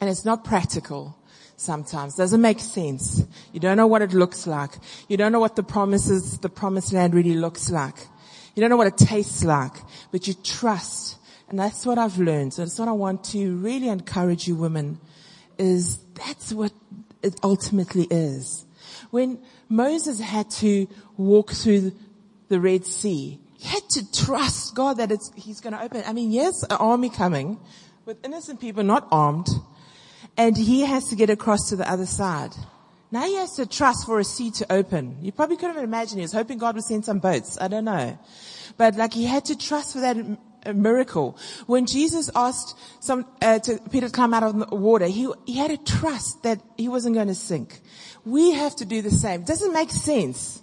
And 0.00 0.08
it's 0.08 0.24
not 0.24 0.44
practical 0.44 1.16
sometimes. 1.56 2.14
Doesn't 2.14 2.40
make 2.40 2.58
sense. 2.58 3.22
You 3.52 3.60
don't 3.60 3.76
know 3.76 3.86
what 3.86 4.02
it 4.02 4.12
looks 4.12 4.46
like. 4.46 4.72
You 5.08 5.16
don't 5.16 5.30
know 5.32 5.40
what 5.40 5.56
the 5.56 5.62
promises, 5.62 6.38
the 6.38 6.48
promised 6.48 6.92
land 6.92 7.14
really 7.14 7.34
looks 7.34 7.70
like. 7.70 7.96
You 8.54 8.62
don't 8.62 8.70
know 8.70 8.76
what 8.76 8.86
it 8.86 8.96
tastes 8.96 9.44
like, 9.44 9.74
but 10.10 10.26
you 10.26 10.34
trust. 10.34 11.18
And 11.48 11.58
that's 11.58 11.84
what 11.84 11.98
I've 11.98 12.18
learned. 12.18 12.54
So 12.54 12.62
that's 12.62 12.78
what 12.78 12.88
I 12.88 12.92
want 12.92 13.24
to 13.24 13.56
really 13.56 13.88
encourage 13.88 14.48
you 14.48 14.54
women 14.54 15.00
is 15.58 15.98
that's 16.14 16.52
what 16.52 16.72
it 17.22 17.38
ultimately 17.42 18.06
is. 18.10 18.64
When 19.10 19.42
Moses 19.68 20.20
had 20.20 20.50
to 20.52 20.88
walk 21.16 21.50
through 21.50 21.92
the 22.48 22.60
Red 22.60 22.86
Sea, 22.86 23.38
he 23.58 23.68
had 23.68 23.86
to 23.90 24.12
trust 24.12 24.74
God 24.74 24.96
that 24.96 25.12
he's 25.36 25.60
going 25.60 25.74
to 25.74 25.82
open. 25.82 26.02
I 26.06 26.12
mean, 26.12 26.30
yes, 26.30 26.62
an 26.62 26.76
army 26.78 27.10
coming 27.10 27.58
with 28.06 28.24
innocent 28.24 28.60
people 28.60 28.82
not 28.82 29.06
armed 29.12 29.48
and 30.36 30.56
he 30.56 30.82
has 30.82 31.08
to 31.08 31.16
get 31.16 31.30
across 31.30 31.68
to 31.68 31.76
the 31.76 31.90
other 31.90 32.06
side. 32.06 32.52
Now 33.10 33.24
he 33.26 33.34
has 33.36 33.56
to 33.56 33.66
trust 33.66 34.06
for 34.06 34.20
a 34.20 34.24
sea 34.24 34.50
to 34.52 34.72
open. 34.72 35.18
You 35.20 35.32
probably 35.32 35.56
couldn't 35.56 35.82
imagine. 35.82 36.18
He 36.18 36.22
was 36.22 36.32
hoping 36.32 36.58
God 36.58 36.76
would 36.76 36.84
send 36.84 37.04
some 37.04 37.18
boats. 37.18 37.58
I 37.60 37.68
don't 37.68 37.84
know. 37.84 38.18
But 38.76 38.96
like 38.96 39.12
he 39.12 39.24
had 39.24 39.44
to 39.46 39.58
trust 39.58 39.94
for 39.94 40.00
that 40.00 40.16
miracle. 40.74 41.36
When 41.66 41.86
Jesus 41.86 42.30
asked 42.34 42.76
some, 43.00 43.26
uh, 43.42 43.58
to 43.60 43.80
Peter 43.90 44.06
to 44.06 44.12
climb 44.12 44.34
out 44.34 44.42
of 44.42 44.58
the 44.58 44.76
water, 44.76 45.06
he, 45.06 45.28
he 45.46 45.56
had 45.56 45.70
to 45.70 45.98
trust 45.98 46.42
that 46.42 46.60
he 46.76 46.88
wasn't 46.88 47.14
going 47.14 47.28
to 47.28 47.34
sink. 47.34 47.80
We 48.24 48.52
have 48.52 48.76
to 48.76 48.84
do 48.84 49.02
the 49.02 49.10
same. 49.10 49.42
Doesn't 49.42 49.72
make 49.72 49.90
sense. 49.90 50.62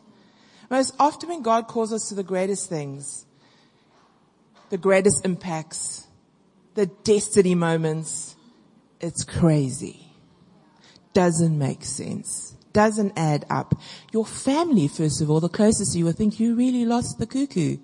Most 0.70 0.96
often 1.00 1.30
when 1.30 1.42
God 1.42 1.68
calls 1.68 1.94
us 1.94 2.10
to 2.10 2.16
the 2.16 2.24
greatest 2.24 2.70
things, 2.70 3.26
the 4.70 4.78
greatest 4.78 5.26
impacts, 5.26 6.08
the 6.76 6.86
destiny 6.86 7.56
moments, 7.56 8.36
it's 9.00 9.24
crazy 9.24 10.08
doesn't 11.18 11.58
make 11.58 11.84
sense. 11.84 12.56
Doesn't 12.74 13.14
add 13.18 13.44
up. 13.50 13.74
Your 14.14 14.24
family, 14.24 14.88
first 14.88 15.20
of 15.20 15.32
all, 15.32 15.40
the 15.40 15.50
closest 15.50 15.96
you 15.96 16.06
will 16.06 16.12
think 16.12 16.40
you 16.40 16.54
really 16.54 16.86
lost 16.86 17.18
the 17.18 17.26
cuckoo. 17.26 17.78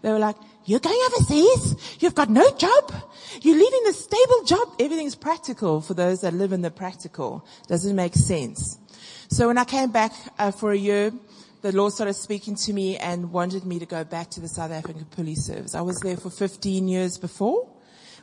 They 0.00 0.10
were 0.10 0.18
like, 0.18 0.36
you're 0.64 0.80
going 0.80 0.98
overseas? 1.08 1.98
You've 2.00 2.14
got 2.14 2.30
no 2.30 2.50
job? 2.52 2.90
You're 3.42 3.58
leaving 3.58 3.82
the 3.84 3.92
stable 3.92 4.44
job? 4.44 4.76
Everything's 4.80 5.14
practical 5.14 5.82
for 5.82 5.92
those 5.92 6.22
that 6.22 6.32
live 6.32 6.52
in 6.54 6.62
the 6.62 6.70
practical. 6.70 7.46
Doesn't 7.68 7.94
make 7.94 8.14
sense. 8.14 8.78
So 9.28 9.48
when 9.48 9.58
I 9.58 9.64
came 9.64 9.90
back 9.90 10.12
uh, 10.38 10.50
for 10.50 10.72
a 10.72 10.78
year, 10.78 11.12
the 11.60 11.72
Lord 11.72 11.92
started 11.92 12.14
speaking 12.14 12.54
to 12.54 12.72
me 12.72 12.96
and 12.96 13.30
wanted 13.30 13.66
me 13.66 13.78
to 13.78 13.84
go 13.84 14.04
back 14.04 14.30
to 14.30 14.40
the 14.40 14.48
South 14.48 14.70
African 14.70 15.04
Police 15.04 15.44
Service. 15.44 15.74
I 15.74 15.82
was 15.82 16.00
there 16.00 16.16
for 16.16 16.30
15 16.30 16.88
years 16.88 17.18
before, 17.18 17.68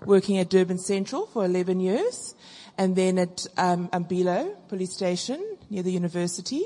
working 0.06 0.38
at 0.38 0.50
Durban 0.50 0.78
Central 0.78 1.28
for 1.28 1.46
11 1.46 1.80
years 1.80 2.36
and 2.78 2.96
then 2.96 3.18
at 3.18 3.46
um, 3.58 3.90
Umbilo 3.90 4.56
police 4.68 4.94
station 4.94 5.58
near 5.70 5.84
the 5.84 5.92
university 5.92 6.64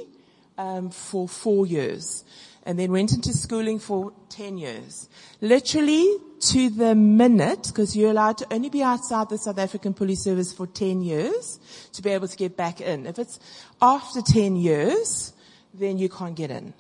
um, 0.57 0.89
for 0.89 1.27
four 1.27 1.65
years, 1.65 2.23
and 2.65 2.77
then 2.77 2.91
went 2.91 3.13
into 3.13 3.33
schooling 3.33 3.79
for 3.79 4.13
ten 4.29 4.57
years. 4.57 5.09
Literally 5.39 6.17
to 6.41 6.69
the 6.69 6.93
minute, 6.93 7.67
because 7.67 7.95
you're 7.95 8.11
allowed 8.11 8.37
to 8.39 8.53
only 8.53 8.69
be 8.69 8.83
outside 8.83 9.29
the 9.29 9.37
South 9.37 9.57
African 9.57 9.93
Police 9.93 10.23
Service 10.23 10.53
for 10.53 10.67
ten 10.67 11.01
years 11.01 11.59
to 11.93 12.01
be 12.01 12.09
able 12.09 12.27
to 12.27 12.37
get 12.37 12.57
back 12.57 12.81
in. 12.81 13.07
If 13.07 13.17
it's 13.17 13.39
after 13.81 14.21
ten 14.21 14.55
years, 14.55 15.33
then 15.73 15.97
you 15.97 16.09
can't 16.09 16.35
get 16.35 16.51
in. 16.51 16.73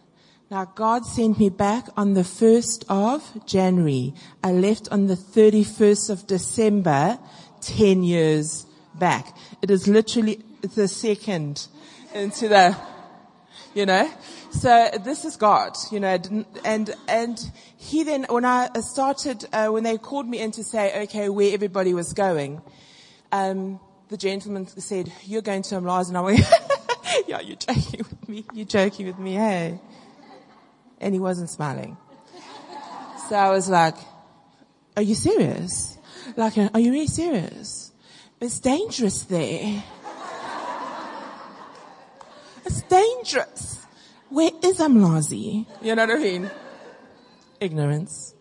Now 0.51 0.65
God 0.65 1.05
sent 1.05 1.39
me 1.39 1.47
back 1.47 1.87
on 1.95 2.13
the 2.13 2.23
1st 2.23 2.83
of 2.89 3.45
January. 3.45 4.13
I 4.43 4.51
left 4.51 4.89
on 4.91 5.07
the 5.07 5.15
31st 5.15 6.09
of 6.09 6.27
December, 6.27 7.17
10 7.61 8.03
years 8.03 8.65
back. 8.93 9.33
It 9.61 9.71
is 9.71 9.87
literally 9.87 10.43
the 10.75 10.89
second 10.89 11.69
into 12.13 12.49
the, 12.49 12.75
you 13.73 13.85
know. 13.85 14.11
So 14.51 14.89
this 15.01 15.23
is 15.23 15.37
God, 15.37 15.77
you 15.89 16.01
know, 16.01 16.19
and 16.65 16.93
and 17.07 17.51
he 17.77 18.03
then 18.03 18.25
when 18.27 18.43
I 18.43 18.67
started 18.81 19.45
uh, 19.53 19.69
when 19.69 19.83
they 19.83 19.97
called 19.97 20.27
me 20.27 20.41
in 20.41 20.51
to 20.51 20.65
say 20.65 21.03
okay 21.03 21.29
where 21.29 21.53
everybody 21.53 21.93
was 21.93 22.11
going, 22.11 22.61
um, 23.31 23.79
the 24.09 24.17
gentleman 24.17 24.67
said 24.67 25.13
you're 25.23 25.41
going 25.41 25.61
to 25.61 25.75
Umlazi 25.75 26.09
and 26.09 26.17
I 26.17 26.21
went 26.21 26.41
yeah 27.27 27.39
you're 27.39 27.55
joking 27.55 27.99
with 27.99 28.27
me 28.27 28.45
you're 28.53 28.65
joking 28.65 29.07
with 29.07 29.17
me 29.17 29.35
hey, 29.35 29.79
and 31.01 31.13
he 31.13 31.19
wasn't 31.19 31.49
smiling. 31.49 31.97
So 33.27 33.35
I 33.35 33.49
was 33.49 33.69
like, 33.69 33.95
are 34.95 35.03
you 35.03 35.15
serious? 35.15 35.97
Like, 36.37 36.57
are 36.57 36.79
you 36.79 36.91
really 36.91 37.07
serious? 37.07 37.91
It's 38.39 38.59
dangerous 38.59 39.23
there. 39.23 39.83
It's 42.65 42.81
dangerous. 42.83 43.85
Where 44.29 44.51
is 44.63 44.77
Umlazi? 44.79 45.65
You 45.81 45.95
know 45.95 46.05
what 46.05 46.15
I 46.15 46.19
mean? 46.19 46.51
Ignorance. 47.59 48.33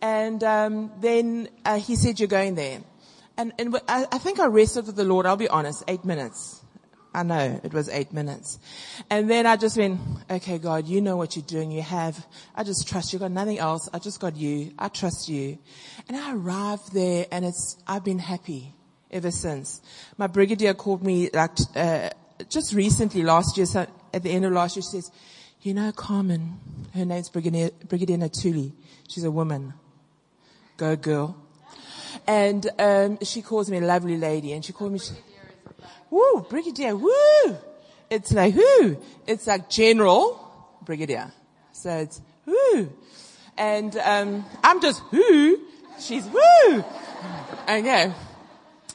And 0.00 0.42
um, 0.44 0.92
then 1.00 1.48
uh, 1.64 1.78
he 1.78 1.94
said, 1.96 2.18
"You're 2.18 2.28
going 2.28 2.54
there." 2.54 2.80
And, 3.36 3.52
and 3.58 3.76
I, 3.86 4.06
I 4.10 4.18
think 4.18 4.40
I 4.40 4.46
wrestled 4.46 4.86
with 4.86 4.96
the 4.96 5.04
Lord. 5.04 5.26
I'll 5.26 5.36
be 5.36 5.48
honest, 5.48 5.84
eight 5.88 6.04
minutes. 6.04 6.59
I 7.12 7.24
know 7.24 7.60
it 7.64 7.72
was 7.72 7.88
eight 7.88 8.12
minutes. 8.12 8.58
And 9.08 9.28
then 9.28 9.44
I 9.44 9.56
just 9.56 9.76
went, 9.76 10.00
okay, 10.30 10.58
God, 10.58 10.86
you 10.86 11.00
know 11.00 11.16
what 11.16 11.34
you're 11.34 11.44
doing. 11.44 11.72
You 11.72 11.82
have, 11.82 12.24
I 12.54 12.62
just 12.62 12.86
trust 12.86 13.12
you. 13.12 13.18
Got 13.18 13.32
nothing 13.32 13.58
else. 13.58 13.88
I 13.92 13.98
just 13.98 14.20
got 14.20 14.36
you. 14.36 14.72
I 14.78 14.88
trust 14.88 15.28
you. 15.28 15.58
And 16.08 16.16
I 16.16 16.34
arrived 16.34 16.92
there 16.92 17.26
and 17.32 17.44
it's, 17.44 17.76
I've 17.86 18.04
been 18.04 18.20
happy 18.20 18.74
ever 19.10 19.32
since. 19.32 19.80
My 20.18 20.28
brigadier 20.28 20.74
called 20.74 21.02
me 21.02 21.30
like, 21.32 21.50
uh, 21.74 22.10
just 22.48 22.72
recently 22.72 23.22
last 23.22 23.56
year, 23.56 23.66
so 23.66 23.86
at 24.14 24.22
the 24.22 24.30
end 24.30 24.44
of 24.44 24.52
last 24.52 24.76
year, 24.76 24.82
she 24.82 25.00
says, 25.00 25.10
you 25.62 25.74
know, 25.74 25.92
Carmen, 25.92 26.58
her 26.94 27.04
name's 27.04 27.28
Brigadier, 27.28 27.70
Brigadier 27.88 28.16
Natuli. 28.16 28.72
She's 29.08 29.24
a 29.24 29.30
woman. 29.30 29.74
Go 30.76 30.96
girl. 30.96 31.36
And, 32.26 32.68
um, 32.78 33.18
she 33.22 33.42
calls 33.42 33.70
me 33.70 33.78
a 33.78 33.82
lovely 33.82 34.16
lady 34.16 34.52
and 34.52 34.64
she 34.64 34.72
called 34.72 34.92
me, 34.92 35.00
she, 35.00 35.12
woo, 36.10 36.46
Brigadier, 36.48 36.96
woo! 36.96 37.56
It's 38.10 38.32
like 38.32 38.54
who? 38.54 38.98
It's 39.26 39.46
like 39.46 39.70
General 39.70 40.76
Brigadier. 40.82 41.32
So 41.72 41.90
it's 41.98 42.20
who? 42.44 42.90
And, 43.56 43.96
um, 43.96 44.44
I'm 44.64 44.80
just 44.80 45.00
who? 45.10 45.60
She's 45.98 46.26
woo! 46.26 46.84
Okay. 47.68 48.12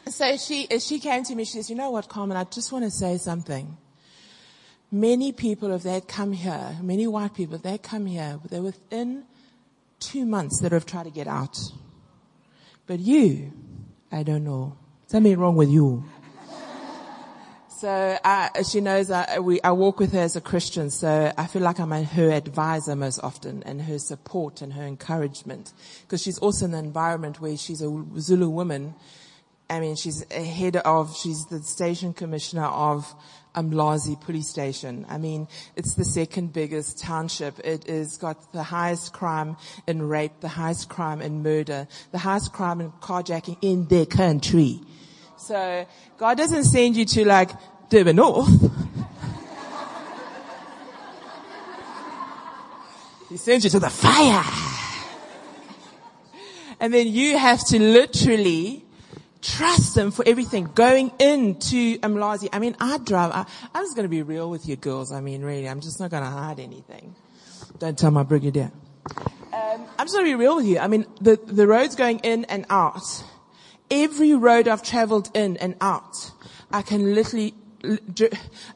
So 0.08 0.38
she, 0.38 0.68
she 0.80 1.00
came 1.00 1.24
to 1.24 1.36
me, 1.36 1.46
she 1.46 1.54
says, 1.54 1.70
you 1.70 1.76
know 1.76 1.92
what, 1.92 2.10
Carmen, 2.10 2.38
I 2.38 2.44
just 2.44 2.72
want 2.72 2.86
to 2.86 2.92
say 2.92 3.18
something. 3.18 3.78
Many 4.92 5.32
people, 5.32 5.74
if 5.74 5.84
they 5.84 6.02
come 6.02 6.32
here, 6.32 6.78
many 6.82 7.08
white 7.08 7.34
people, 7.34 7.58
they 7.58 7.78
come 7.78 8.06
here, 8.06 8.40
they're 8.50 8.62
within 8.62 9.24
two 10.00 10.26
months 10.26 10.60
that 10.62 10.72
have 10.72 10.86
tried 10.86 11.04
to 11.04 11.10
get 11.10 11.28
out. 11.28 11.58
But 12.86 13.00
you, 13.00 13.52
I 14.12 14.24
don't 14.24 14.44
know. 14.44 14.78
Something 15.08 15.38
wrong 15.38 15.56
with 15.56 15.70
you. 15.70 16.06
So 17.78 18.18
I, 18.24 18.62
she 18.64 18.80
knows 18.80 19.12
I, 19.12 19.40
we, 19.40 19.62
I 19.62 19.72
walk 19.72 20.00
with 20.00 20.14
her 20.14 20.20
as 20.20 20.36
a 20.36 20.42
Christian, 20.42 20.90
so 20.90 21.34
I 21.38 21.48
feel 21.48 21.62
like 21.62 21.80
I'm 21.80 21.92
her 21.92 22.32
advisor 22.32 22.96
most 22.96 23.20
often 23.22 23.64
and 23.64 23.82
her 23.82 24.00
support 24.00 24.62
and 24.62 24.74
her 24.74 24.84
encouragement. 24.84 25.74
Because 26.02 26.22
she's 26.22 26.40
also 26.40 26.66
in 26.66 26.74
an 26.74 26.86
environment 26.86 27.42
where 27.42 27.58
she's 27.58 27.82
a 27.82 28.06
Zulu 28.18 28.50
woman 28.50 28.96
I 29.70 29.80
mean, 29.80 29.96
she's 29.96 30.24
head 30.32 30.78
of, 30.78 31.16
she's 31.18 31.46
the 31.46 31.62
station 31.64 32.14
commissioner 32.14 32.66
of 32.66 33.12
Umlazi 33.56 34.20
police 34.22 34.50
station. 34.50 35.06
I 35.10 35.18
mean, 35.18 35.48
it's 35.76 35.96
the 35.96 36.06
second 36.06 36.54
biggest 36.54 37.00
township. 37.00 37.60
It 37.60 37.88
has 37.88 38.18
got 38.18 38.52
the 38.54 38.62
highest 38.62 39.14
crime 39.14 39.58
in 39.88 40.04
rape, 40.04 40.40
the 40.42 40.50
highest 40.50 40.90
crime 40.90 41.22
in 41.22 41.42
murder, 41.42 41.88
the 42.12 42.20
highest 42.20 42.54
crime 42.54 42.80
in 42.80 42.92
carjacking 42.92 43.58
in 43.62 43.88
their 43.88 44.06
country. 44.06 44.82
So 45.46 45.86
God 46.18 46.38
doesn't 46.38 46.64
send 46.64 46.98
you 46.98 47.06
to 47.06 47.24
like 47.24 47.52
Durban 47.90 48.16
North. 48.16 48.50
he 53.30 53.38
sends 53.38 53.64
you 53.64 53.70
to 53.70 53.80
the 53.80 53.92
fire. 53.92 54.44
And 56.80 56.92
then 56.92 57.08
you 57.08 57.38
have 57.38 57.64
to 57.68 57.80
literally 57.80 58.84
trust 59.44 59.96
him 59.96 60.10
for 60.10 60.28
everything. 60.28 60.72
Going 60.74 61.12
into 61.20 62.00
Umlazi, 62.00 62.50
I 62.52 62.58
mean, 62.58 62.76
I 62.80 62.98
drive, 62.98 63.32
I, 63.32 63.46
I'm 63.76 63.84
just 63.84 63.96
going 63.96 64.06
to 64.06 64.10
be 64.10 64.24
real 64.24 64.50
with 64.50 64.68
you 64.68 64.76
girls. 64.76 65.12
I 65.12 65.22
mean, 65.22 65.44
really, 65.44 65.70
I'm 65.70 65.80
just 65.80 66.00
not 66.00 66.10
going 66.10 66.24
to 66.24 66.30
hide 66.30 66.60
anything. 66.60 67.14
Don't 67.78 67.96
tell 67.96 68.10
my 68.10 68.24
brigadier. 68.24 68.72
Um, 69.54 69.86
I'm 70.00 70.08
just 70.08 70.16
going 70.16 70.26
to 70.26 70.32
be 70.32 70.36
real 70.36 70.56
with 70.56 70.66
you. 70.66 70.80
I 70.80 70.88
mean, 70.88 71.06
the, 71.22 71.40
the 71.46 71.68
roads 71.68 71.96
going 71.96 72.18
in 72.22 72.46
and 72.46 72.66
out, 72.72 73.04
every 73.90 74.34
road 74.34 74.68
I've 74.68 74.84
traveled 74.84 75.30
in 75.34 75.58
and 75.58 75.76
out, 75.82 76.32
I 76.72 76.82
can 76.82 77.14
literally 77.14 77.54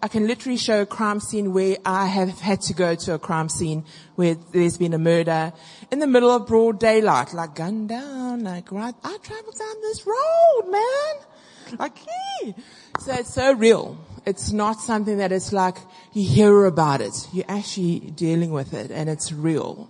I 0.04 0.08
can 0.08 0.28
literally 0.28 0.58
show 0.58 0.82
a 0.82 0.86
crime 0.86 1.20
scene 1.20 1.52
where 1.52 1.78
I 1.84 2.06
have 2.06 2.40
had 2.40 2.62
to 2.62 2.74
go 2.74 2.94
to 2.94 3.14
a 3.14 3.20
crime 3.20 3.50
scene 3.50 3.84
where 4.16 4.36
there's 4.36 4.78
been 4.78 4.94
a 4.94 5.00
murder 5.00 5.52
in 5.92 6.00
the 6.00 6.06
middle 6.06 6.30
of 6.30 6.46
broad 6.46 6.80
daylight, 6.80 7.34
like 7.34 7.56
gun 7.56 7.88
down, 7.88 8.44
like 8.44 8.72
right, 8.72 8.94
I 9.04 9.18
traveled 9.24 9.58
down 9.58 9.82
this 9.82 10.06
road, 10.06 10.72
man. 10.72 11.80
Like, 11.80 11.98
hey. 11.98 12.56
So 13.00 13.14
it's 13.14 13.34
so 13.34 13.54
real. 13.54 13.98
It's 14.26 14.52
not 14.52 14.80
something 14.80 15.18
that 15.18 15.32
it's 15.32 15.54
like 15.54 15.78
you 16.14 16.28
hear 16.28 16.66
about 16.66 17.02
it. 17.02 17.14
You're 17.32 17.46
actually 17.48 18.00
dealing 18.00 18.52
with 18.52 18.74
it 18.74 18.92
and 18.92 19.10
it's 19.10 19.32
real. 19.32 19.90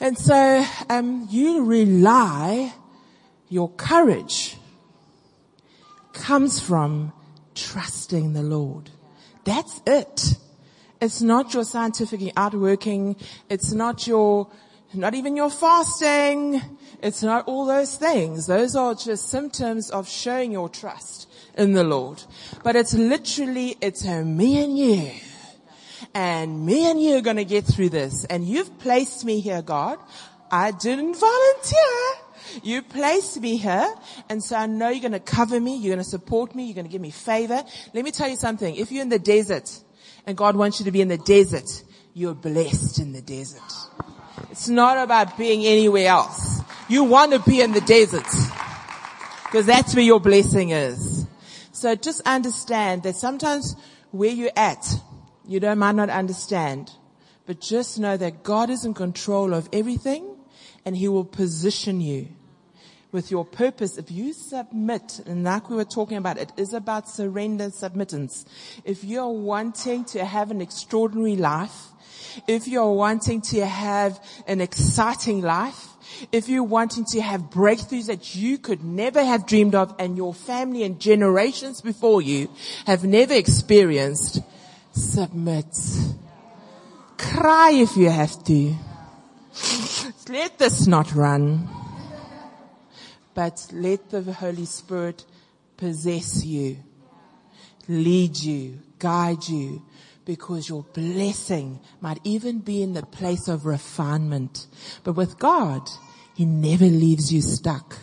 And 0.00 0.16
so, 0.18 0.64
um, 0.88 1.26
you 1.30 1.64
rely, 1.64 2.72
your 3.50 3.68
courage 3.72 4.56
comes 6.12 6.60
from 6.60 7.12
trusting 7.54 8.32
the 8.32 8.42
Lord. 8.42 8.90
That's 9.44 9.82
it. 9.86 10.36
It's 11.00 11.20
not 11.20 11.52
your 11.52 11.64
scientific 11.64 12.32
outworking. 12.36 13.16
It's 13.48 13.72
not 13.72 14.06
your, 14.06 14.50
not 14.94 15.14
even 15.14 15.36
your 15.36 15.50
fasting. 15.50 16.62
It's 17.02 17.22
not 17.22 17.48
all 17.48 17.66
those 17.66 17.96
things. 17.96 18.46
Those 18.46 18.76
are 18.76 18.94
just 18.94 19.28
symptoms 19.28 19.90
of 19.90 20.08
showing 20.08 20.52
your 20.52 20.68
trust 20.68 21.28
in 21.56 21.72
the 21.72 21.84
Lord. 21.84 22.22
But 22.62 22.76
it's 22.76 22.94
literally, 22.94 23.76
it's 23.80 24.04
a 24.04 24.22
me 24.22 24.62
and 24.62 24.78
you. 24.78 25.10
And 26.14 26.64
me 26.66 26.90
and 26.90 27.02
you 27.02 27.16
are 27.16 27.20
going 27.20 27.36
to 27.36 27.44
get 27.44 27.64
through 27.64 27.90
this. 27.90 28.24
And 28.26 28.46
you've 28.46 28.78
placed 28.78 29.24
me 29.24 29.40
here, 29.40 29.62
God. 29.62 29.98
I 30.50 30.70
didn't 30.72 31.14
volunteer. 31.14 32.29
You 32.62 32.82
placed 32.82 33.40
me 33.40 33.56
here, 33.56 33.94
and 34.28 34.42
so 34.42 34.56
I 34.56 34.66
know 34.66 34.88
you're 34.88 35.00
going 35.00 35.12
to 35.12 35.20
cover 35.20 35.60
me, 35.60 35.76
you're 35.76 35.94
going 35.94 36.04
to 36.04 36.10
support 36.10 36.54
me, 36.54 36.64
you're 36.64 36.74
going 36.74 36.86
to 36.86 36.90
give 36.92 37.00
me 37.00 37.10
favor. 37.10 37.62
Let 37.94 38.04
me 38.04 38.10
tell 38.10 38.28
you 38.28 38.36
something. 38.36 38.76
If 38.76 38.92
you're 38.92 39.02
in 39.02 39.08
the 39.08 39.18
desert, 39.18 39.70
and 40.26 40.36
God 40.36 40.56
wants 40.56 40.80
you 40.80 40.84
to 40.84 40.92
be 40.92 41.00
in 41.00 41.08
the 41.08 41.18
desert, 41.18 41.68
you're 42.14 42.34
blessed 42.34 42.98
in 42.98 43.12
the 43.12 43.22
desert. 43.22 43.62
It's 44.50 44.68
not 44.68 44.98
about 44.98 45.38
being 45.38 45.64
anywhere 45.64 46.08
else. 46.08 46.60
You 46.88 47.04
want 47.04 47.32
to 47.32 47.38
be 47.38 47.60
in 47.60 47.72
the 47.72 47.80
desert, 47.80 48.26
because 49.44 49.66
that's 49.66 49.94
where 49.94 50.04
your 50.04 50.20
blessing 50.20 50.70
is. 50.70 51.26
So 51.72 51.94
just 51.94 52.20
understand 52.26 53.04
that 53.04 53.16
sometimes 53.16 53.74
where 54.10 54.30
you're 54.30 54.50
at, 54.56 54.86
you 55.46 55.60
don't 55.60 55.78
might 55.78 55.94
not 55.94 56.10
understand, 56.10 56.90
but 57.46 57.60
just 57.60 57.98
know 57.98 58.16
that 58.16 58.42
God 58.42 58.70
is 58.70 58.84
in 58.84 58.94
control 58.94 59.54
of 59.54 59.68
everything 59.72 60.36
and 60.84 60.96
he 60.96 61.08
will 61.08 61.24
position 61.24 62.00
you 62.00 62.28
with 63.12 63.30
your 63.30 63.44
purpose, 63.44 63.98
if 63.98 64.10
you 64.10 64.32
submit, 64.32 65.20
and 65.26 65.44
like 65.44 65.68
we 65.68 65.76
were 65.76 65.84
talking 65.84 66.16
about, 66.16 66.38
it 66.38 66.52
is 66.56 66.72
about 66.72 67.08
surrender 67.08 67.64
and 67.64 67.72
submittance. 67.72 68.44
If 68.84 69.02
you're 69.04 69.28
wanting 69.28 70.04
to 70.06 70.24
have 70.24 70.50
an 70.50 70.60
extraordinary 70.60 71.36
life, 71.36 71.86
if 72.46 72.68
you're 72.68 72.92
wanting 72.92 73.40
to 73.40 73.66
have 73.66 74.22
an 74.46 74.60
exciting 74.60 75.40
life, 75.40 75.88
if 76.32 76.48
you're 76.48 76.62
wanting 76.62 77.04
to 77.06 77.20
have 77.20 77.42
breakthroughs 77.50 78.06
that 78.06 78.34
you 78.34 78.58
could 78.58 78.84
never 78.84 79.24
have 79.24 79.46
dreamed 79.46 79.74
of 79.74 79.94
and 79.98 80.16
your 80.16 80.34
family 80.34 80.84
and 80.84 81.00
generations 81.00 81.80
before 81.80 82.22
you 82.22 82.48
have 82.86 83.04
never 83.04 83.34
experienced, 83.34 84.40
submit. 84.92 85.66
Cry 87.16 87.72
if 87.72 87.96
you 87.96 88.10
have 88.10 88.42
to. 88.44 88.74
Let 90.28 90.58
this 90.58 90.86
not 90.86 91.12
run 91.14 91.68
but 93.34 93.66
let 93.72 94.10
the 94.10 94.22
Holy 94.32 94.64
Spirit 94.64 95.24
possess 95.76 96.44
you, 96.44 96.78
lead 97.88 98.36
you, 98.36 98.78
guide 98.98 99.48
you, 99.48 99.82
because 100.24 100.68
your 100.68 100.84
blessing 100.92 101.80
might 102.00 102.20
even 102.24 102.58
be 102.58 102.82
in 102.82 102.92
the 102.92 103.02
place 103.02 103.48
of 103.48 103.66
refinement. 103.66 104.66
But 105.02 105.14
with 105.14 105.38
God, 105.38 105.88
He 106.34 106.44
never 106.44 106.84
leaves 106.84 107.32
you 107.32 107.40
stuck. 107.40 107.96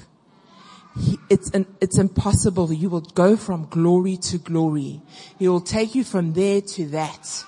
He, 1.00 1.19
it's 1.29 1.51
an, 1.51 1.67
it's 1.79 1.98
impossible. 1.98 2.74
You 2.74 2.89
will 2.89 3.01
go 3.01 3.38
from 3.38 3.67
glory 3.69 4.17
to 4.17 4.38
glory. 4.39 5.01
He 5.38 5.48
will 5.48 5.62
take 5.62 5.93
you 5.93 6.03
from 6.03 6.34
there 6.34 6.62
to 6.62 6.88
that. 6.88 7.43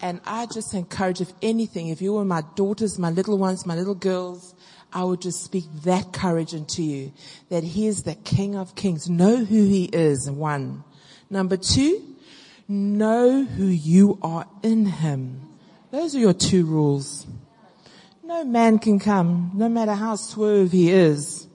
And 0.00 0.20
I 0.24 0.46
just 0.46 0.74
encourage, 0.74 1.20
if 1.20 1.32
anything, 1.42 1.88
if 1.88 2.00
you 2.00 2.12
were 2.12 2.24
my 2.24 2.42
daughters, 2.54 2.98
my 2.98 3.10
little 3.10 3.38
ones, 3.38 3.66
my 3.66 3.74
little 3.74 3.94
girls, 3.94 4.54
I 4.92 5.04
would 5.04 5.20
just 5.20 5.42
speak 5.42 5.64
that 5.84 6.12
courage 6.12 6.54
into 6.54 6.82
you 6.82 7.12
that 7.48 7.62
he 7.62 7.86
is 7.86 8.04
the 8.04 8.14
King 8.14 8.56
of 8.56 8.74
Kings. 8.74 9.10
Know 9.10 9.44
who 9.44 9.66
he 9.66 9.84
is, 9.84 10.30
one. 10.30 10.84
Number 11.28 11.56
two, 11.56 12.02
know 12.68 13.44
who 13.44 13.66
you 13.66 14.18
are 14.22 14.46
in 14.62 14.86
him. 14.86 15.48
Those 15.90 16.14
are 16.14 16.20
your 16.20 16.32
two 16.32 16.64
rules. 16.64 17.26
No 18.24 18.44
man 18.44 18.78
can 18.78 18.98
come, 18.98 19.52
no 19.54 19.68
matter 19.68 19.94
how 19.94 20.16
swerve 20.16 20.72
he 20.72 20.90
is, 20.90 21.46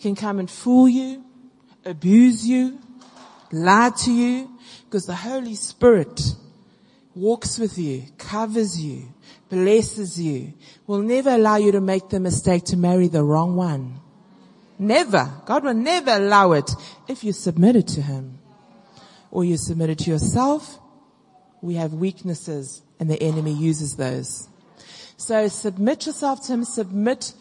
can 0.00 0.14
come 0.14 0.38
and 0.38 0.50
fool 0.50 0.88
you, 0.88 1.22
abuse 1.84 2.46
you, 2.46 2.78
lie 3.52 3.90
to 4.04 4.12
you, 4.12 4.50
because 4.84 5.06
the 5.06 5.14
Holy 5.14 5.54
Spirit 5.54 6.20
walks 7.14 7.58
with 7.58 7.76
you, 7.76 8.04
covers 8.16 8.80
you, 8.82 9.12
blesses 9.50 10.18
you, 10.18 10.54
will 10.86 11.02
never 11.02 11.30
allow 11.30 11.56
you 11.56 11.72
to 11.72 11.80
make 11.80 12.08
the 12.08 12.20
mistake 12.20 12.64
to 12.66 12.76
marry 12.76 13.08
the 13.08 13.22
wrong 13.22 13.56
one. 13.56 14.00
Never. 14.78 15.30
God 15.44 15.64
will 15.64 15.74
never 15.74 16.12
allow 16.12 16.52
it 16.52 16.70
if 17.06 17.22
you 17.22 17.32
submit 17.32 17.76
it 17.76 17.88
to 17.88 18.00
Him. 18.00 18.38
Or 19.30 19.44
you 19.44 19.58
submit 19.58 19.90
it 19.90 19.98
to 19.98 20.10
yourself. 20.10 20.78
We 21.60 21.74
have 21.74 21.92
weaknesses 21.92 22.82
and 22.98 23.10
the 23.10 23.22
enemy 23.22 23.52
uses 23.52 23.96
those. 23.96 24.48
So 25.18 25.48
submit 25.48 26.06
yourself 26.06 26.46
to 26.46 26.54
Him, 26.54 26.64
submit 26.64 27.34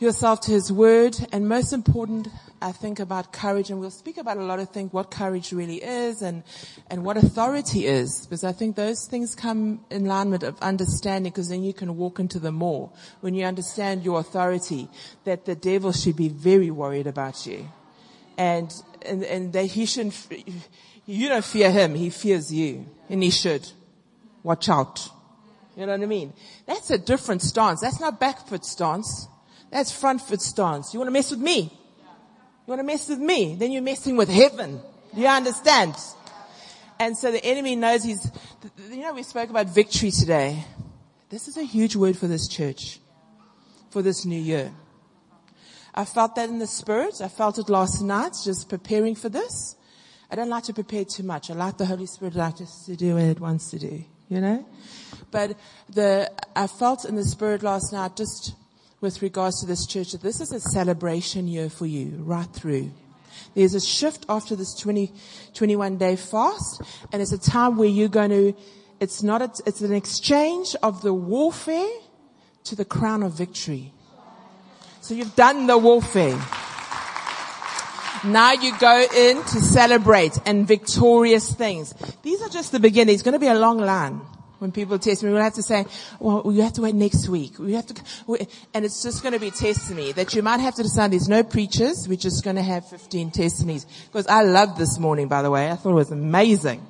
yourself 0.00 0.40
to 0.42 0.52
His 0.52 0.72
Word, 0.72 1.16
and 1.30 1.48
most 1.48 1.72
important, 1.72 2.28
I 2.62 2.72
think 2.72 3.00
about 3.00 3.32
courage, 3.32 3.70
and 3.70 3.80
we'll 3.80 3.90
speak 3.90 4.16
about 4.16 4.38
a 4.38 4.42
lot 4.42 4.58
of 4.58 4.70
things, 4.70 4.92
what 4.92 5.10
courage 5.10 5.52
really 5.52 5.82
is 5.82 6.22
and, 6.22 6.42
and 6.90 7.04
what 7.04 7.16
authority 7.16 7.86
is, 7.86 8.26
because 8.26 8.42
I 8.42 8.52
think 8.52 8.76
those 8.76 9.06
things 9.06 9.34
come 9.34 9.84
in 9.90 10.06
line 10.06 10.30
with 10.30 10.42
understanding, 10.62 11.30
because 11.30 11.50
then 11.50 11.62
you 11.62 11.74
can 11.74 11.96
walk 11.96 12.18
into 12.18 12.38
them 12.38 12.54
more. 12.54 12.90
When 13.20 13.34
you 13.34 13.44
understand 13.44 14.02
your 14.02 14.20
authority, 14.20 14.88
that 15.24 15.44
the 15.44 15.54
devil 15.54 15.92
should 15.92 16.16
be 16.16 16.28
very 16.28 16.70
worried 16.70 17.06
about 17.06 17.46
you. 17.46 17.68
And, 18.38 18.72
and, 19.02 19.22
and 19.24 19.52
that 19.52 19.66
he 19.66 19.84
shouldn't, 19.84 20.16
you 21.04 21.28
don't 21.28 21.44
fear 21.44 21.70
him, 21.70 21.94
he 21.94 22.08
fears 22.08 22.52
you. 22.52 22.86
And 23.10 23.22
he 23.22 23.30
should. 23.30 23.70
Watch 24.42 24.70
out. 24.70 25.10
You 25.76 25.84
know 25.84 25.92
what 25.92 26.02
I 26.02 26.06
mean? 26.06 26.32
That's 26.66 26.90
a 26.90 26.98
different 26.98 27.42
stance. 27.42 27.82
That's 27.82 28.00
not 28.00 28.18
back 28.18 28.46
foot 28.46 28.64
stance. 28.64 29.28
That's 29.70 29.92
front 29.92 30.20
foot 30.20 30.42
stance. 30.42 30.92
You 30.92 31.00
want 31.00 31.08
to 31.08 31.12
mess 31.12 31.30
with 31.30 31.40
me? 31.40 31.72
You 32.66 32.70
want 32.76 32.80
to 32.80 32.84
mess 32.84 33.08
with 33.08 33.18
me? 33.18 33.54
Then 33.54 33.72
you're 33.72 33.82
messing 33.82 34.16
with 34.16 34.28
heaven. 34.28 34.80
Do 35.14 35.20
you 35.20 35.26
understand? 35.26 35.94
And 36.98 37.16
so 37.16 37.32
the 37.32 37.44
enemy 37.44 37.76
knows 37.76 38.04
he's, 38.04 38.30
you 38.90 39.02
know, 39.02 39.14
we 39.14 39.22
spoke 39.22 39.48
about 39.48 39.68
victory 39.68 40.10
today. 40.10 40.64
This 41.30 41.48
is 41.48 41.56
a 41.56 41.62
huge 41.62 41.96
word 41.96 42.18
for 42.18 42.26
this 42.26 42.46
church, 42.48 43.00
for 43.90 44.02
this 44.02 44.24
new 44.24 44.40
year. 44.40 44.72
I 45.94 46.04
felt 46.04 46.34
that 46.36 46.48
in 46.48 46.58
the 46.58 46.66
spirit. 46.66 47.20
I 47.20 47.28
felt 47.28 47.58
it 47.58 47.68
last 47.68 48.02
night, 48.02 48.36
just 48.44 48.68
preparing 48.68 49.14
for 49.14 49.28
this. 49.28 49.76
I 50.30 50.36
don't 50.36 50.48
like 50.48 50.64
to 50.64 50.74
prepare 50.74 51.04
too 51.04 51.24
much. 51.24 51.50
I 51.50 51.54
like 51.54 51.78
the 51.78 51.86
Holy 51.86 52.06
Spirit 52.06 52.34
like 52.34 52.58
just 52.58 52.86
to 52.86 52.96
do 52.96 53.14
what 53.14 53.24
it 53.24 53.40
wants 53.40 53.70
to 53.70 53.78
do, 53.78 54.04
you 54.28 54.40
know? 54.40 54.64
But 55.30 55.56
the, 55.88 56.30
I 56.54 56.66
felt 56.66 57.04
in 57.04 57.16
the 57.16 57.24
spirit 57.24 57.62
last 57.62 57.92
night 57.92 58.16
just 58.16 58.54
with 59.00 59.22
regards 59.22 59.60
to 59.60 59.66
this 59.66 59.86
church 59.86 60.12
that 60.12 60.22
this 60.22 60.40
is 60.40 60.52
a 60.52 60.60
celebration 60.60 61.48
year 61.48 61.70
for 61.70 61.86
you 61.86 62.10
right 62.18 62.48
through. 62.52 62.90
There's 63.54 63.74
a 63.74 63.80
shift 63.80 64.26
after 64.28 64.54
this 64.54 64.74
20, 64.74 65.12
21 65.54 65.96
day 65.96 66.16
fast 66.16 66.82
and 67.12 67.22
it's 67.22 67.32
a 67.32 67.38
time 67.38 67.76
where 67.76 67.88
you're 67.88 68.08
going 68.08 68.30
to, 68.30 68.54
it's 69.00 69.22
not, 69.22 69.42
a, 69.42 69.50
it's 69.66 69.80
an 69.80 69.94
exchange 69.94 70.76
of 70.82 71.02
the 71.02 71.14
warfare 71.14 71.90
to 72.64 72.76
the 72.76 72.84
crown 72.84 73.22
of 73.22 73.32
victory. 73.32 73.92
So 75.00 75.14
you've 75.14 75.34
done 75.34 75.66
the 75.66 75.78
warfare. 75.78 76.38
Now 78.22 78.52
you 78.52 78.78
go 78.78 79.06
in 79.16 79.38
to 79.38 79.60
celebrate 79.60 80.38
and 80.44 80.68
victorious 80.68 81.54
things. 81.54 81.94
These 82.22 82.42
are 82.42 82.50
just 82.50 82.70
the 82.70 82.78
beginning. 82.78 83.14
It's 83.14 83.22
going 83.22 83.32
to 83.32 83.38
be 83.38 83.46
a 83.46 83.54
long 83.54 83.78
line 83.78 84.20
when 84.60 84.72
people 84.72 84.98
test 84.98 85.22
me, 85.22 85.32
we'll 85.32 85.42
have 85.42 85.54
to 85.54 85.62
say, 85.62 85.86
well, 86.18 86.42
you 86.52 86.60
have 86.62 86.74
to 86.74 86.82
wait 86.82 86.94
next 86.94 87.28
week. 87.28 87.58
We 87.58 87.72
have 87.72 87.86
to, 87.86 88.46
and 88.74 88.84
it's 88.84 89.02
just 89.02 89.22
going 89.22 89.32
to 89.32 89.40
be 89.40 89.50
testimony 89.50 90.12
that 90.12 90.34
you 90.34 90.42
might 90.42 90.60
have 90.60 90.74
to 90.74 90.82
decide 90.82 91.12
there's 91.12 91.28
no 91.28 91.42
preachers. 91.42 92.06
We're 92.06 92.18
just 92.18 92.44
going 92.44 92.56
to 92.56 92.62
have 92.62 92.86
15 92.88 93.30
testimonies. 93.30 93.86
Because 94.06 94.26
I 94.26 94.42
loved 94.42 94.76
this 94.76 94.98
morning, 94.98 95.28
by 95.28 95.40
the 95.40 95.50
way. 95.50 95.70
I 95.70 95.76
thought 95.76 95.92
it 95.92 95.94
was 95.94 96.10
amazing. 96.10 96.86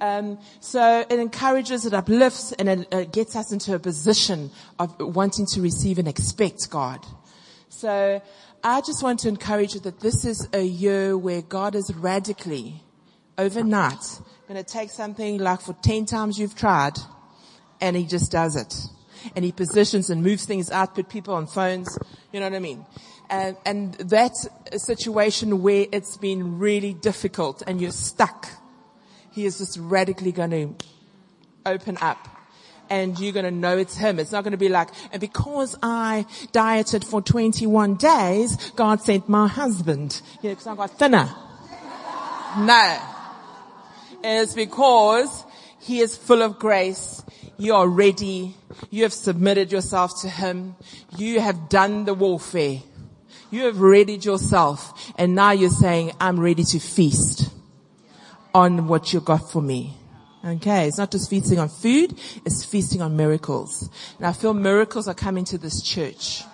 Um, 0.00 0.40
so 0.58 1.06
it 1.08 1.20
encourages, 1.20 1.86
it 1.86 1.94
uplifts, 1.94 2.50
and 2.52 2.68
it, 2.68 2.88
it 2.92 3.12
gets 3.12 3.36
us 3.36 3.52
into 3.52 3.74
a 3.76 3.78
position 3.78 4.50
of 4.80 4.98
wanting 4.98 5.46
to 5.52 5.60
receive 5.62 5.98
and 6.00 6.08
expect 6.08 6.68
God. 6.68 7.06
So 7.68 8.20
I 8.64 8.80
just 8.80 9.04
want 9.04 9.20
to 9.20 9.28
encourage 9.28 9.74
you 9.74 9.80
that 9.80 10.00
this 10.00 10.24
is 10.24 10.48
a 10.52 10.62
year 10.62 11.16
where 11.16 11.42
God 11.42 11.76
is 11.76 11.94
radically, 11.94 12.82
overnight, 13.38 14.20
going 14.48 14.62
to 14.62 14.70
take 14.70 14.90
something 14.90 15.38
like 15.38 15.60
for 15.60 15.74
10 15.82 16.06
times 16.06 16.38
you've 16.38 16.54
tried 16.54 16.98
and 17.80 17.96
he 17.96 18.04
just 18.04 18.30
does 18.30 18.56
it. 18.56 18.74
And 19.34 19.44
he 19.44 19.52
positions 19.52 20.10
and 20.10 20.22
moves 20.22 20.44
things 20.44 20.70
out, 20.70 20.94
put 20.94 21.08
people 21.08 21.34
on 21.34 21.46
phones. 21.46 21.98
You 22.32 22.40
know 22.40 22.46
what 22.46 22.56
I 22.56 22.60
mean? 22.60 22.84
And, 23.30 23.56
and 23.64 23.94
that's 23.94 24.46
a 24.70 24.78
situation 24.78 25.62
where 25.62 25.86
it's 25.92 26.16
been 26.18 26.58
really 26.58 26.92
difficult 26.92 27.62
and 27.66 27.80
you're 27.80 27.90
stuck. 27.90 28.48
He 29.32 29.46
is 29.46 29.58
just 29.58 29.78
radically 29.78 30.30
going 30.30 30.50
to 30.50 30.74
open 31.64 31.96
up 32.02 32.28
and 32.90 33.18
you're 33.18 33.32
going 33.32 33.46
to 33.46 33.50
know 33.50 33.78
it's 33.78 33.96
him. 33.96 34.18
It's 34.18 34.30
not 34.30 34.44
going 34.44 34.52
to 34.52 34.58
be 34.58 34.68
like, 34.68 34.90
and 35.10 35.20
because 35.20 35.74
I 35.82 36.26
dieted 36.52 37.02
for 37.04 37.22
21 37.22 37.96
days, 37.96 38.70
God 38.72 39.00
sent 39.00 39.26
my 39.26 39.48
husband. 39.48 40.20
You 40.42 40.50
know, 40.50 40.54
because 40.54 40.66
I 40.66 40.76
got 40.76 40.90
thinner. 40.98 41.34
No. 42.58 43.13
It's 44.26 44.54
because 44.54 45.44
he 45.80 46.00
is 46.00 46.16
full 46.16 46.42
of 46.42 46.58
grace. 46.58 47.22
You 47.58 47.74
are 47.74 47.86
ready. 47.86 48.56
You 48.90 49.02
have 49.02 49.12
submitted 49.12 49.70
yourself 49.70 50.22
to 50.22 50.30
him. 50.30 50.76
You 51.18 51.40
have 51.40 51.68
done 51.68 52.06
the 52.06 52.14
warfare. 52.14 52.80
You 53.50 53.66
have 53.66 53.80
readied 53.80 54.24
yourself. 54.24 55.12
And 55.16 55.34
now 55.34 55.50
you're 55.50 55.68
saying, 55.68 56.12
I'm 56.20 56.40
ready 56.40 56.64
to 56.64 56.80
feast 56.80 57.50
on 58.54 58.88
what 58.88 59.12
you 59.12 59.20
got 59.20 59.50
for 59.50 59.60
me. 59.60 59.94
Okay, 60.44 60.88
it's 60.88 60.98
not 60.98 61.10
just 61.10 61.30
feasting 61.30 61.58
on 61.58 61.70
food, 61.70 62.18
it's 62.44 62.64
feasting 62.64 63.00
on 63.00 63.16
miracles. 63.16 63.88
And 64.18 64.26
I 64.26 64.32
feel 64.32 64.52
miracles 64.52 65.08
are 65.08 65.14
coming 65.14 65.44
to 65.46 65.56
this 65.56 65.82
church. 65.82 66.44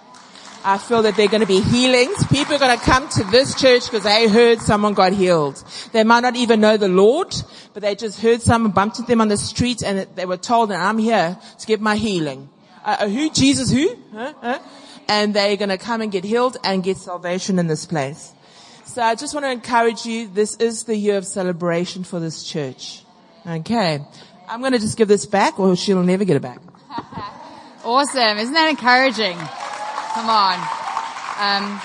I 0.63 0.77
feel 0.77 1.03
that 1.03 1.17
there 1.17 1.25
are 1.25 1.31
going 1.31 1.41
to 1.41 1.47
be 1.47 1.61
healings. 1.61 2.27
People 2.27 2.55
are 2.55 2.59
going 2.59 2.79
to 2.79 2.85
come 2.85 3.09
to 3.11 3.25
this 3.25 3.59
church 3.59 3.85
because 3.87 4.03
they 4.03 4.29
heard 4.29 4.61
someone 4.61 4.93
got 4.93 5.15
healed. 5.15 5.65
They 5.93 6.05
might 6.05 6.21
not 6.21 6.37
even 6.37 6.61
know 6.61 6.77
the 6.77 6.89
Lord, 6.89 7.35
but 7.73 7.83
they 7.83 7.95
just 7.95 8.21
heard 8.21 8.43
someone 8.43 8.73
bumped 8.73 8.99
into 8.99 9.09
them 9.09 9.23
on 9.23 9.29
the 9.29 9.39
street 9.39 9.83
and 9.83 10.07
they 10.17 10.27
were 10.27 10.37
told 10.37 10.69
that 10.69 10.79
I'm 10.79 10.99
here 10.99 11.39
to 11.59 11.67
get 11.67 11.81
my 11.81 11.97
healing. 11.97 12.51
Uh, 12.85 12.97
uh 13.01 13.09
who? 13.09 13.31
Jesus 13.31 13.71
who? 13.71 13.97
Huh? 14.13 14.35
Huh? 14.43 14.59
And 15.09 15.33
they're 15.33 15.57
going 15.57 15.71
to 15.71 15.79
come 15.79 16.03
and 16.03 16.13
get 16.13 16.25
healed 16.25 16.59
and 16.63 16.85
get 16.85 16.99
salvation 16.99 17.59
in 17.59 17.67
this 17.67 17.87
place. 17.87 18.33
So 18.85 19.01
I 19.01 19.15
just 19.15 19.33
want 19.33 19.47
to 19.47 19.51
encourage 19.51 20.05
you. 20.05 20.29
This 20.29 20.57
is 20.57 20.85
the 20.85 20.97
year 20.97 21.17
of 21.17 21.25
celebration 21.25 22.05
for 22.05 22.21
this 22.21 22.45
church. 22.45 23.03
Okay. 23.47 24.01
I'm 24.47 24.61
going 24.61 24.73
to 24.73 24.79
just 24.79 24.99
give 24.99 25.09
this 25.09 25.25
back 25.25 25.59
or 25.59 25.75
she'll 25.75 26.03
never 26.03 26.25
get 26.27 26.37
it 26.37 26.43
back. 26.43 26.61
awesome. 27.85 28.37
Isn't 28.37 28.55
that 28.55 28.69
encouraging? 28.69 29.39
Come 30.15 30.29
on. 30.29 30.59
Um, 31.39 31.81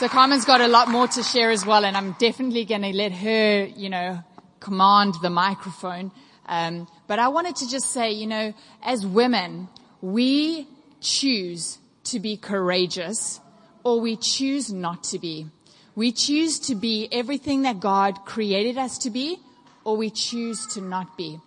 so 0.00 0.08
Carmen's 0.08 0.44
got 0.44 0.60
a 0.60 0.66
lot 0.66 0.88
more 0.88 1.06
to 1.06 1.22
share 1.22 1.52
as 1.52 1.64
well, 1.64 1.84
and 1.84 1.96
I'm 1.96 2.16
definitely 2.18 2.64
going 2.64 2.82
to 2.82 2.92
let 2.92 3.12
her, 3.12 3.64
you 3.64 3.88
know, 3.88 4.24
command 4.58 5.14
the 5.22 5.30
microphone. 5.30 6.10
Um, 6.46 6.88
but 7.06 7.20
I 7.20 7.28
wanted 7.28 7.54
to 7.56 7.70
just 7.70 7.92
say, 7.92 8.10
you 8.10 8.26
know, 8.26 8.54
as 8.82 9.06
women, 9.06 9.68
we 10.00 10.66
choose 11.00 11.78
to 12.04 12.18
be 12.18 12.36
courageous 12.36 13.38
or 13.84 14.00
we 14.00 14.16
choose 14.16 14.72
not 14.72 15.04
to 15.04 15.20
be. 15.20 15.46
We 15.94 16.10
choose 16.10 16.58
to 16.66 16.74
be 16.74 17.08
everything 17.12 17.62
that 17.62 17.78
God 17.78 18.24
created 18.24 18.78
us 18.78 18.98
to 18.98 19.10
be 19.10 19.38
or 19.84 19.96
we 19.96 20.10
choose 20.10 20.66
to 20.74 20.80
not 20.80 21.16
be. 21.16 21.38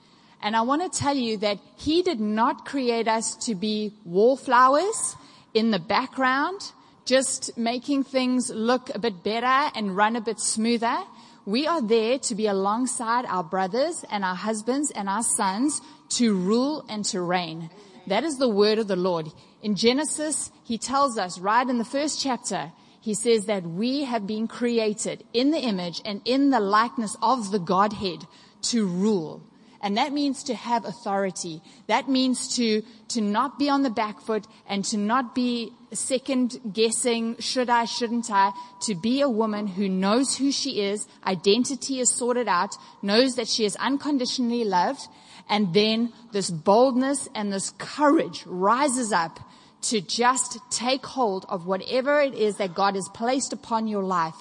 And 0.41 0.55
I 0.55 0.61
want 0.61 0.89
to 0.89 0.99
tell 0.99 1.17
you 1.17 1.35
that 1.39 1.59
He 1.75 2.01
did 2.01 2.21
not 2.21 2.65
create 2.65 3.09
us 3.09 3.35
to 3.45 3.55
be 3.55 3.93
wallflowers 4.05 5.17
in 5.53 5.71
the 5.71 5.79
background, 5.79 6.71
just 7.05 7.57
making 7.57 8.03
things 8.03 8.49
look 8.49 8.89
a 8.93 8.99
bit 8.99 9.23
better 9.23 9.71
and 9.75 9.95
run 9.95 10.15
a 10.15 10.21
bit 10.21 10.39
smoother. 10.39 10.97
We 11.45 11.67
are 11.67 11.81
there 11.81 12.19
to 12.19 12.35
be 12.35 12.47
alongside 12.47 13.25
our 13.25 13.43
brothers 13.43 14.05
and 14.09 14.23
our 14.23 14.35
husbands 14.35 14.91
and 14.91 15.09
our 15.09 15.23
sons 15.23 15.81
to 16.09 16.35
rule 16.35 16.85
and 16.87 17.03
to 17.05 17.21
reign. 17.21 17.69
That 18.07 18.23
is 18.23 18.37
the 18.37 18.49
word 18.49 18.79
of 18.79 18.87
the 18.87 18.95
Lord. 18.95 19.27
In 19.61 19.75
Genesis, 19.75 20.51
he 20.63 20.77
tells 20.77 21.17
us 21.17 21.39
right 21.39 21.67
in 21.67 21.77
the 21.77 21.85
first 21.85 22.21
chapter, 22.21 22.71
he 23.01 23.13
says 23.13 23.45
that 23.45 23.63
we 23.63 24.05
have 24.05 24.25
been 24.25 24.47
created 24.47 25.25
in 25.33 25.51
the 25.51 25.59
image 25.59 26.01
and 26.05 26.21
in 26.23 26.49
the 26.49 26.59
likeness 26.61 27.17
of 27.21 27.51
the 27.51 27.59
Godhead 27.59 28.25
to 28.63 28.85
rule. 28.85 29.41
And 29.83 29.97
that 29.97 30.13
means 30.13 30.43
to 30.45 30.55
have 30.55 30.85
authority. 30.85 31.61
That 31.87 32.07
means 32.07 32.55
to, 32.55 32.83
to 33.09 33.19
not 33.19 33.59
be 33.59 33.69
on 33.69 33.83
the 33.83 33.89
back 33.89 34.21
foot 34.21 34.47
and 34.65 34.85
to 34.85 34.97
not 34.97 35.35
be 35.35 35.73
second 35.91 36.57
guessing, 36.71 37.35
should 37.39 37.69
I, 37.69 37.83
shouldn't 37.83 38.31
I, 38.31 38.53
to 38.83 38.95
be 38.95 39.19
a 39.19 39.29
woman 39.29 39.67
who 39.67 39.89
knows 39.89 40.37
who 40.37 40.53
she 40.53 40.79
is, 40.79 41.05
identity 41.25 41.99
is 41.99 42.09
sorted 42.09 42.47
out, 42.47 42.73
knows 43.01 43.35
that 43.35 43.49
she 43.49 43.65
is 43.65 43.75
unconditionally 43.75 44.63
loved, 44.63 45.01
and 45.49 45.73
then 45.73 46.13
this 46.31 46.49
boldness 46.49 47.27
and 47.35 47.51
this 47.51 47.71
courage 47.77 48.45
rises 48.45 49.11
up 49.11 49.37
to 49.81 49.99
just 49.99 50.59
take 50.69 51.05
hold 51.05 51.45
of 51.49 51.65
whatever 51.65 52.21
it 52.21 52.33
is 52.33 52.55
that 52.55 52.73
God 52.73 52.95
has 52.95 53.09
placed 53.13 53.51
upon 53.51 53.87
your 53.87 54.03
life 54.03 54.35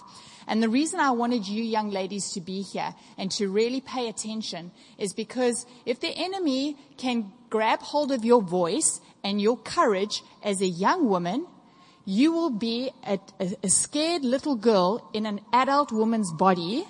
and 0.53 0.63
the 0.63 0.69
reason 0.69 1.01
I 1.01 1.13
wanted 1.13 1.49
you 1.49 1.63
young 1.63 1.89
ladies 1.89 2.33
to 2.33 2.41
be 2.43 2.61
here 2.61 2.95
and 3.17 3.31
to 3.31 3.49
really 3.49 3.81
pay 3.81 4.11
attention 4.11 4.71
is 4.99 5.15
because 5.15 5.65
if 5.87 5.99
the 6.01 6.13
enemy 6.15 6.77
can 6.99 7.33
grab 7.49 7.81
hold 7.81 8.13
of 8.13 8.23
your 8.23 8.43
voice 8.43 9.01
and 9.25 9.41
your 9.41 9.57
courage 9.57 10.21
as 10.43 10.61
a 10.61 10.67
young 10.67 11.09
woman, 11.09 11.47
you 12.05 12.33
will 12.33 12.51
be 12.51 12.91
a, 13.07 13.19
a, 13.41 13.57
a 13.63 13.71
scared 13.71 14.27
little 14.27 14.55
girl 14.55 15.09
in 15.15 15.25
an 15.25 15.41
adult 15.55 15.91
woman's 15.91 16.31
body 16.31 16.85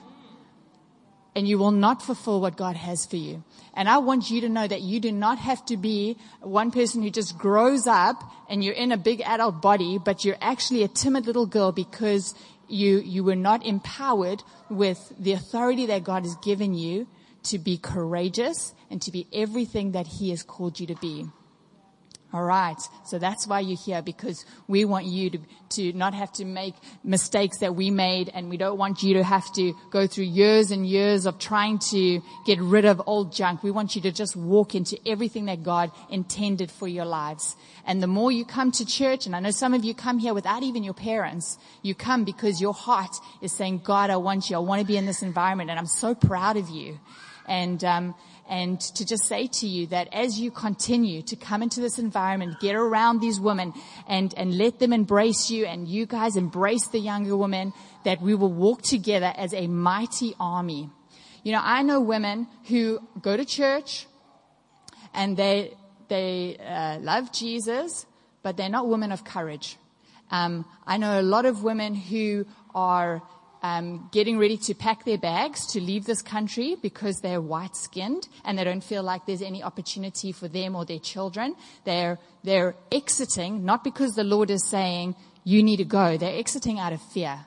and 1.34 1.48
you 1.48 1.56
will 1.56 1.70
not 1.70 2.02
fulfill 2.02 2.40
what 2.40 2.56
God 2.56 2.76
has 2.76 3.06
for 3.06 3.16
you. 3.16 3.42
And 3.74 3.88
I 3.88 3.98
want 3.98 4.30
you 4.30 4.42
to 4.42 4.48
know 4.48 4.66
that 4.66 4.82
you 4.82 5.00
do 5.00 5.12
not 5.12 5.38
have 5.38 5.64
to 5.66 5.76
be 5.76 6.18
one 6.40 6.70
person 6.70 7.02
who 7.02 7.10
just 7.10 7.38
grows 7.38 7.86
up 7.86 8.22
and 8.50 8.62
you're 8.62 8.74
in 8.74 8.92
a 8.92 8.98
big 8.98 9.22
adult 9.22 9.62
body, 9.62 9.98
but 9.98 10.24
you're 10.24 10.36
actually 10.42 10.82
a 10.82 10.88
timid 10.88 11.26
little 11.26 11.46
girl 11.46 11.72
because 11.72 12.34
you, 12.72 13.00
you 13.00 13.22
were 13.22 13.36
not 13.36 13.64
empowered 13.64 14.42
with 14.68 15.12
the 15.18 15.32
authority 15.32 15.86
that 15.86 16.04
God 16.04 16.24
has 16.24 16.36
given 16.36 16.74
you 16.74 17.06
to 17.44 17.58
be 17.58 17.76
courageous 17.76 18.74
and 18.90 19.02
to 19.02 19.10
be 19.10 19.26
everything 19.32 19.92
that 19.92 20.06
He 20.06 20.30
has 20.30 20.42
called 20.42 20.80
you 20.80 20.86
to 20.86 20.94
be. 20.96 21.26
All 22.32 22.42
right. 22.42 22.80
So 23.04 23.18
that's 23.18 23.46
why 23.46 23.60
you're 23.60 23.76
here 23.76 24.00
because 24.00 24.46
we 24.66 24.86
want 24.86 25.04
you 25.04 25.28
to, 25.30 25.38
to 25.70 25.92
not 25.92 26.14
have 26.14 26.32
to 26.34 26.46
make 26.46 26.74
mistakes 27.04 27.58
that 27.58 27.74
we 27.74 27.90
made 27.90 28.30
and 28.32 28.48
we 28.48 28.56
don't 28.56 28.78
want 28.78 29.02
you 29.02 29.14
to 29.14 29.22
have 29.22 29.52
to 29.52 29.74
go 29.90 30.06
through 30.06 30.24
years 30.24 30.70
and 30.70 30.86
years 30.86 31.26
of 31.26 31.38
trying 31.38 31.78
to 31.90 32.22
get 32.46 32.58
rid 32.58 32.86
of 32.86 33.02
old 33.06 33.34
junk. 33.34 33.62
We 33.62 33.70
want 33.70 33.96
you 33.96 34.02
to 34.02 34.12
just 34.12 34.34
walk 34.34 34.74
into 34.74 34.98
everything 35.06 35.44
that 35.46 35.62
God 35.62 35.90
intended 36.08 36.70
for 36.70 36.88
your 36.88 37.04
lives. 37.04 37.54
And 37.84 38.02
the 38.02 38.06
more 38.06 38.32
you 38.32 38.46
come 38.46 38.72
to 38.72 38.86
church, 38.86 39.26
and 39.26 39.36
I 39.36 39.40
know 39.40 39.50
some 39.50 39.74
of 39.74 39.84
you 39.84 39.92
come 39.92 40.18
here 40.18 40.32
without 40.32 40.62
even 40.62 40.82
your 40.82 40.94
parents, 40.94 41.58
you 41.82 41.94
come 41.94 42.24
because 42.24 42.62
your 42.62 42.72
heart 42.72 43.14
is 43.42 43.52
saying, 43.52 43.82
God, 43.84 44.08
I 44.08 44.16
want 44.16 44.48
you. 44.48 44.56
I 44.56 44.60
want 44.60 44.80
to 44.80 44.86
be 44.86 44.96
in 44.96 45.04
this 45.04 45.22
environment 45.22 45.68
and 45.68 45.78
I'm 45.78 45.86
so 45.86 46.14
proud 46.14 46.56
of 46.56 46.70
you. 46.70 46.98
And, 47.46 47.82
um, 47.84 48.14
and 48.48 48.80
to 48.80 49.04
just 49.04 49.24
say 49.24 49.46
to 49.46 49.66
you 49.66 49.86
that 49.88 50.08
as 50.12 50.38
you 50.38 50.50
continue 50.50 51.22
to 51.22 51.36
come 51.36 51.62
into 51.62 51.80
this 51.80 51.98
environment, 51.98 52.60
get 52.60 52.74
around 52.74 53.20
these 53.20 53.40
women 53.40 53.72
and, 54.08 54.32
and 54.36 54.56
let 54.56 54.78
them 54.78 54.92
embrace 54.92 55.50
you 55.50 55.66
and 55.66 55.88
you 55.88 56.06
guys 56.06 56.36
embrace 56.36 56.86
the 56.88 56.98
younger 56.98 57.36
women, 57.36 57.72
that 58.04 58.20
we 58.20 58.34
will 58.34 58.52
walk 58.52 58.82
together 58.82 59.32
as 59.36 59.54
a 59.54 59.66
mighty 59.66 60.34
army. 60.38 60.90
You 61.42 61.52
know, 61.52 61.60
I 61.62 61.82
know 61.82 62.00
women 62.00 62.46
who 62.64 63.00
go 63.20 63.36
to 63.36 63.44
church 63.44 64.06
and 65.14 65.36
they, 65.36 65.74
they 66.08 66.56
uh, 66.58 66.98
love 67.00 67.32
Jesus, 67.32 68.06
but 68.42 68.56
they're 68.56 68.68
not 68.68 68.88
women 68.88 69.12
of 69.12 69.24
courage. 69.24 69.76
Um, 70.30 70.64
I 70.86 70.96
know 70.96 71.20
a 71.20 71.22
lot 71.22 71.44
of 71.44 71.62
women 71.62 71.94
who 71.94 72.46
are 72.74 73.22
um, 73.62 74.08
getting 74.12 74.38
ready 74.38 74.56
to 74.56 74.74
pack 74.74 75.04
their 75.04 75.18
bags 75.18 75.66
to 75.72 75.80
leave 75.80 76.04
this 76.04 76.20
country 76.20 76.76
because 76.82 77.20
they're 77.20 77.40
white 77.40 77.76
skinned 77.76 78.28
and 78.44 78.58
they 78.58 78.64
don't 78.64 78.82
feel 78.82 79.02
like 79.02 79.24
there's 79.26 79.42
any 79.42 79.62
opportunity 79.62 80.32
for 80.32 80.48
them 80.48 80.74
or 80.74 80.84
their 80.84 80.98
children. 80.98 81.54
They're, 81.84 82.18
they're 82.42 82.74
exiting, 82.90 83.64
not 83.64 83.84
because 83.84 84.14
the 84.14 84.24
Lord 84.24 84.50
is 84.50 84.68
saying, 84.68 85.14
you 85.44 85.62
need 85.62 85.76
to 85.76 85.84
go. 85.84 86.16
They're 86.16 86.38
exiting 86.38 86.78
out 86.78 86.92
of 86.92 87.00
fear. 87.12 87.46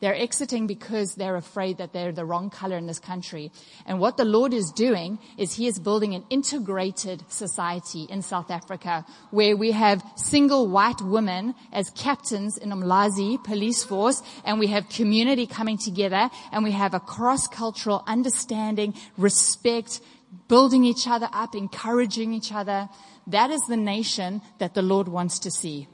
They're 0.00 0.14
exiting 0.14 0.66
because 0.66 1.14
they're 1.14 1.36
afraid 1.36 1.78
that 1.78 1.94
they're 1.94 2.12
the 2.12 2.24
wrong 2.24 2.50
color 2.50 2.76
in 2.76 2.86
this 2.86 2.98
country. 2.98 3.50
And 3.86 3.98
what 3.98 4.18
the 4.18 4.26
Lord 4.26 4.52
is 4.52 4.70
doing 4.70 5.18
is 5.38 5.54
He 5.54 5.66
is 5.66 5.78
building 5.78 6.14
an 6.14 6.24
integrated 6.28 7.24
society 7.30 8.06
in 8.10 8.20
South 8.20 8.50
Africa 8.50 9.06
where 9.30 9.56
we 9.56 9.72
have 9.72 10.04
single 10.16 10.68
white 10.68 11.00
women 11.00 11.54
as 11.72 11.88
captains 11.90 12.58
in 12.58 12.70
Umlazi 12.70 13.42
police 13.42 13.84
force 13.84 14.22
and 14.44 14.58
we 14.58 14.66
have 14.66 14.88
community 14.90 15.46
coming 15.46 15.78
together 15.78 16.28
and 16.52 16.62
we 16.62 16.72
have 16.72 16.92
a 16.92 17.00
cross-cultural 17.00 18.04
understanding, 18.06 18.94
respect, 19.16 20.00
building 20.48 20.84
each 20.84 21.06
other 21.08 21.28
up, 21.32 21.54
encouraging 21.54 22.34
each 22.34 22.52
other. 22.52 22.88
That 23.26 23.50
is 23.50 23.62
the 23.62 23.78
nation 23.78 24.42
that 24.58 24.74
the 24.74 24.82
Lord 24.82 25.08
wants 25.08 25.38
to 25.40 25.50
see. 25.50 25.88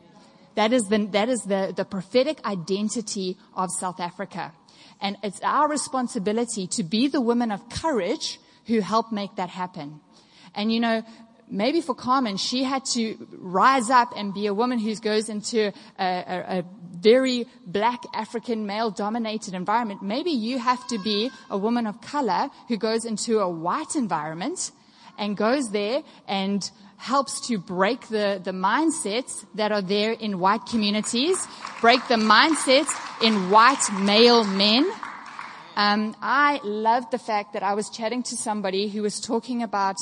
That 0.55 0.73
is 0.73 0.85
the, 0.85 1.07
that 1.13 1.29
is 1.29 1.41
the, 1.43 1.73
the 1.75 1.85
prophetic 1.85 2.45
identity 2.45 3.39
of 3.55 3.71
South 3.71 4.01
Africa. 4.01 4.53
And 5.01 5.17
it's 5.23 5.41
our 5.43 5.69
responsibility 5.69 6.67
to 6.69 6.83
be 6.83 7.09
the 7.09 7.21
women 7.21 7.51
of 7.51 7.69
courage 7.69 8.39
who 8.67 8.81
help 8.81 9.13
make 9.13 9.37
that 9.37 9.49
happen. 9.49 10.01
And 10.55 10.73
you 10.73 10.81
know, 10.81 11.03
maybe 11.49 11.81
for 11.81 11.95
Carmen, 11.95 12.37
she 12.37 12.65
had 12.65 12.85
to 12.95 13.17
rise 13.33 13.91
up 13.91 14.13
and 14.17 14.33
be 14.33 14.47
a 14.47 14.55
woman 14.55 14.79
who 14.79 14.95
goes 14.97 15.29
into 15.29 15.73
a, 15.99 16.05
a, 16.05 16.59
a 16.59 16.65
very 17.01 17.47
black 17.67 18.03
African 18.15 18.67
male 18.67 18.91
dominated 18.91 19.55
environment. 19.55 20.03
Maybe 20.03 20.31
you 20.31 20.59
have 20.59 20.87
to 20.89 20.99
be 20.99 21.31
a 21.51 21.59
woman 21.59 21.87
of 21.87 22.01
color 22.01 22.49
who 22.69 22.77
goes 22.77 23.05
into 23.05 23.41
a 23.41 23.49
white 23.49 23.97
environment 23.97 24.71
and 25.19 25.37
goes 25.37 25.71
there 25.71 26.03
and 26.29 26.71
helps 27.03 27.49
to 27.49 27.59
break 27.59 28.01
the, 28.09 28.41
the 28.43 28.53
mindsets 28.53 29.45
that 29.57 29.73
are 29.73 29.83
there 29.83 30.13
in 30.13 30.39
white 30.39 30.65
communities, 30.67 31.37
break 31.81 32.01
the 32.07 32.21
mindsets 32.35 32.93
in 33.21 33.51
white 33.51 33.85
male 34.01 34.45
men, 34.45 34.85
Um, 35.75 36.15
I 36.21 36.61
loved 36.65 37.13
the 37.13 37.19
fact 37.19 37.55
that 37.55 37.63
I 37.63 37.73
was 37.73 37.89
chatting 37.89 38.23
to 38.25 38.37
somebody 38.37 38.89
who 38.89 39.01
was 39.03 39.21
talking 39.21 39.63
about 39.63 39.97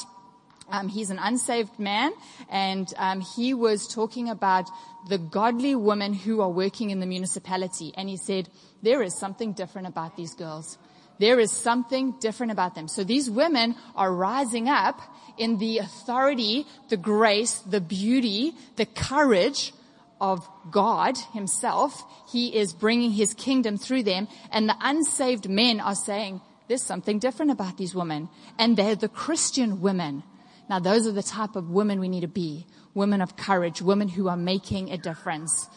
um, 0.69 0.89
he's 0.89 1.11
an 1.11 1.19
unsaved 1.19 1.79
man, 1.81 2.13
and 2.49 2.87
um, 2.97 3.21
he 3.21 3.55
was 3.55 3.89
talking 3.89 4.29
about 4.29 4.71
the 5.09 5.19
godly 5.19 5.75
women 5.75 6.13
who 6.15 6.41
are 6.41 6.49
working 6.49 6.91
in 6.91 7.01
the 7.01 7.07
municipality. 7.07 7.93
And 7.97 8.09
he 8.09 8.17
said, 8.17 8.49
there 8.81 9.03
is 9.03 9.19
something 9.19 9.53
different 9.53 9.89
about 9.89 10.17
these 10.17 10.35
girls. 10.35 10.79
There 11.19 11.41
is 11.41 11.51
something 11.51 12.15
different 12.21 12.53
about 12.53 12.77
them. 12.77 12.87
So 12.87 13.03
these 13.03 13.29
women 13.29 13.75
are 13.97 14.15
rising 14.15 14.69
up 14.69 15.01
in 15.41 15.57
the 15.57 15.79
authority, 15.79 16.67
the 16.91 16.99
grace, 16.99 17.61
the 17.61 17.81
beauty, 17.81 18.53
the 18.77 18.87
courage 18.87 19.73
of 20.21 20.47
God 20.71 21.17
himself. 21.33 22.05
He 22.31 22.55
is 22.55 22.75
bringing 22.75 23.11
his 23.11 23.33
kingdom 23.33 23.79
through 23.79 24.03
them. 24.03 24.29
And 24.53 24.69
the 24.69 24.77
unsaved 24.81 25.49
men 25.49 25.81
are 25.81 25.95
saying, 25.95 26.43
there's 26.69 26.83
something 26.83 27.19
different 27.19 27.51
about 27.51 27.79
these 27.79 27.95
women. 27.95 28.29
And 28.59 28.77
they're 28.77 28.95
the 28.95 29.09
Christian 29.09 29.81
women. 29.81 30.23
Now 30.69 30.79
those 30.79 31.07
are 31.07 31.13
the 31.13 31.23
type 31.23 31.57
of 31.57 31.71
women 31.71 31.99
we 32.01 32.09
need 32.09 32.21
to 32.21 32.29
be. 32.29 32.67
Women 32.93 33.23
of 33.23 33.37
courage, 33.37 33.81
women 33.81 34.09
who 34.09 34.29
are 34.29 34.37
making 34.37 34.93
a 34.93 34.99
difference. 34.99 35.69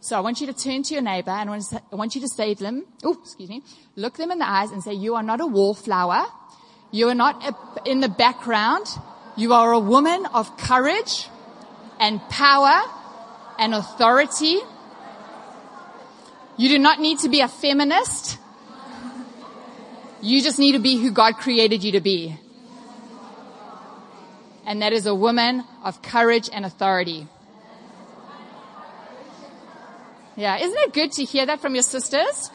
So 0.00 0.16
I 0.16 0.20
want 0.20 0.40
you 0.40 0.48
to 0.48 0.52
turn 0.52 0.82
to 0.82 0.94
your 0.94 1.02
neighbor 1.02 1.30
and 1.30 1.48
I 1.48 1.96
want 1.96 2.14
you 2.14 2.20
to 2.20 2.28
say 2.28 2.52
to 2.52 2.62
them, 2.62 2.84
oh, 3.04 3.16
excuse 3.22 3.48
me, 3.48 3.62
look 3.94 4.16
them 4.16 4.32
in 4.32 4.38
the 4.38 4.48
eyes 4.48 4.70
and 4.70 4.82
say, 4.82 4.92
you 4.92 5.14
are 5.14 5.22
not 5.22 5.40
a 5.40 5.46
wallflower. 5.46 6.26
You 6.94 7.08
are 7.08 7.14
not 7.14 7.34
in 7.84 7.98
the 8.00 8.08
background. 8.08 8.86
You 9.36 9.52
are 9.52 9.72
a 9.72 9.80
woman 9.80 10.26
of 10.26 10.56
courage 10.56 11.28
and 11.98 12.20
power 12.28 12.82
and 13.58 13.74
authority. 13.74 14.60
You 16.56 16.68
do 16.68 16.78
not 16.78 17.00
need 17.00 17.18
to 17.20 17.28
be 17.28 17.40
a 17.40 17.48
feminist. 17.48 18.38
You 20.22 20.40
just 20.40 20.60
need 20.60 20.72
to 20.72 20.78
be 20.78 20.96
who 20.96 21.10
God 21.10 21.36
created 21.38 21.82
you 21.82 21.92
to 21.92 22.00
be 22.00 22.38
and 24.66 24.82
that 24.82 24.92
is 24.92 25.06
a 25.06 25.14
woman 25.14 25.64
of 25.82 26.00
courage 26.02 26.48
and 26.52 26.64
authority. 26.64 27.26
Yeah, 30.36 30.56
isn't 30.58 30.78
it 30.78 30.92
good 30.92 31.12
to 31.12 31.24
hear 31.24 31.46
that 31.46 31.60
from 31.60 31.74
your 31.74 31.82
sisters? 31.82 32.50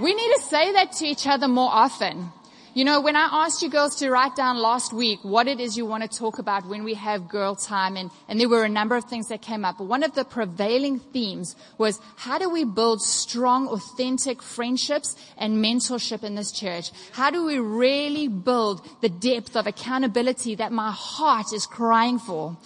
We 0.00 0.14
need 0.14 0.32
to 0.34 0.42
say 0.42 0.72
that 0.72 0.92
to 0.92 1.06
each 1.06 1.26
other 1.26 1.48
more 1.48 1.70
often. 1.70 2.32
You 2.74 2.86
know, 2.86 3.02
when 3.02 3.16
I 3.16 3.28
asked 3.30 3.60
you 3.60 3.68
girls 3.68 3.96
to 3.96 4.08
write 4.08 4.34
down 4.34 4.56
last 4.56 4.94
week 4.94 5.18
what 5.22 5.46
it 5.46 5.60
is 5.60 5.76
you 5.76 5.84
want 5.84 6.10
to 6.10 6.18
talk 6.18 6.38
about 6.38 6.64
when 6.64 6.84
we 6.84 6.94
have 6.94 7.28
girl 7.28 7.54
time 7.54 7.98
and, 7.98 8.10
and 8.28 8.40
there 8.40 8.48
were 8.48 8.64
a 8.64 8.68
number 8.70 8.96
of 8.96 9.04
things 9.04 9.28
that 9.28 9.42
came 9.42 9.62
up. 9.62 9.76
But 9.76 9.88
one 9.88 10.02
of 10.02 10.14
the 10.14 10.24
prevailing 10.24 10.98
themes 10.98 11.54
was 11.76 12.00
how 12.16 12.38
do 12.38 12.48
we 12.48 12.64
build 12.64 13.02
strong, 13.02 13.68
authentic 13.68 14.42
friendships 14.42 15.16
and 15.36 15.62
mentorship 15.62 16.24
in 16.24 16.34
this 16.34 16.50
church? 16.50 16.92
How 17.12 17.30
do 17.30 17.44
we 17.44 17.58
really 17.58 18.26
build 18.26 18.80
the 19.02 19.10
depth 19.10 19.54
of 19.54 19.66
accountability 19.66 20.54
that 20.54 20.72
my 20.72 20.92
heart 20.92 21.52
is 21.52 21.66
crying 21.66 22.18
for? 22.18 22.56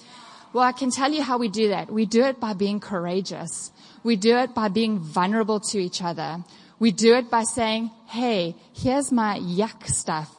Well, 0.53 0.62
I 0.62 0.71
can 0.71 0.92
tell 0.92 1.11
you 1.11 1.25
how 1.25 1.37
we 1.37 1.49
do 1.49 1.71
that. 1.71 1.90
We 1.90 2.07
do 2.07 2.23
it 2.23 2.38
by 2.38 2.53
being 2.53 2.79
courageous. 2.79 3.73
We 4.05 4.14
do 4.14 4.37
it 4.37 4.55
by 4.55 4.69
being 4.69 5.01
vulnerable 5.01 5.59
to 5.59 5.79
each 5.81 6.01
other. 6.01 6.45
We 6.79 6.93
do 6.93 7.15
it 7.15 7.31
by 7.31 7.45
saying, 7.45 7.91
hey, 8.07 8.55
here's 8.75 9.11
my 9.11 9.39
yuck 9.39 9.87
stuff. 9.87 10.31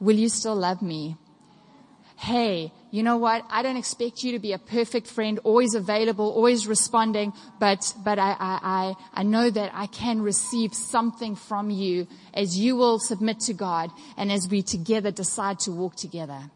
Will 0.00 0.16
you 0.16 0.28
still 0.28 0.54
love 0.54 0.82
me? 0.82 1.16
Hey, 2.16 2.72
you 2.90 3.02
know 3.02 3.16
what? 3.16 3.44
I 3.48 3.62
don't 3.62 3.76
expect 3.76 4.22
you 4.22 4.32
to 4.32 4.38
be 4.38 4.52
a 4.52 4.58
perfect 4.58 5.06
friend, 5.06 5.38
always 5.44 5.74
available, 5.74 6.30
always 6.30 6.66
responding, 6.66 7.32
but, 7.60 7.94
but 8.04 8.18
I, 8.18 8.30
I, 8.32 8.58
I, 8.62 8.94
I 9.20 9.22
know 9.22 9.48
that 9.48 9.70
I 9.72 9.86
can 9.86 10.20
receive 10.20 10.74
something 10.74 11.36
from 11.36 11.70
you 11.70 12.08
as 12.34 12.58
you 12.58 12.76
will 12.76 12.98
submit 12.98 13.40
to 13.40 13.54
God 13.54 13.90
and 14.16 14.32
as 14.32 14.48
we 14.48 14.62
together 14.62 15.10
decide 15.10 15.60
to 15.60 15.70
walk 15.70 15.96
together. 15.96 16.50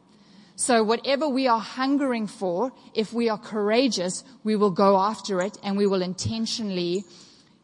So 0.57 0.83
whatever 0.83 1.29
we 1.29 1.47
are 1.47 1.61
hungering 1.61 2.27
for, 2.27 2.73
if 2.95 3.12
we 3.12 3.29
are 3.29 3.38
courageous, 3.38 4.25
we 4.45 4.57
will 4.57 4.71
go 4.71 4.99
after 4.99 5.40
it 5.40 5.59
and 5.62 5.77
we 5.77 5.87
will 5.87 6.03
intentionally 6.03 7.05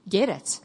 get 0.08 0.28
it. 0.28 0.60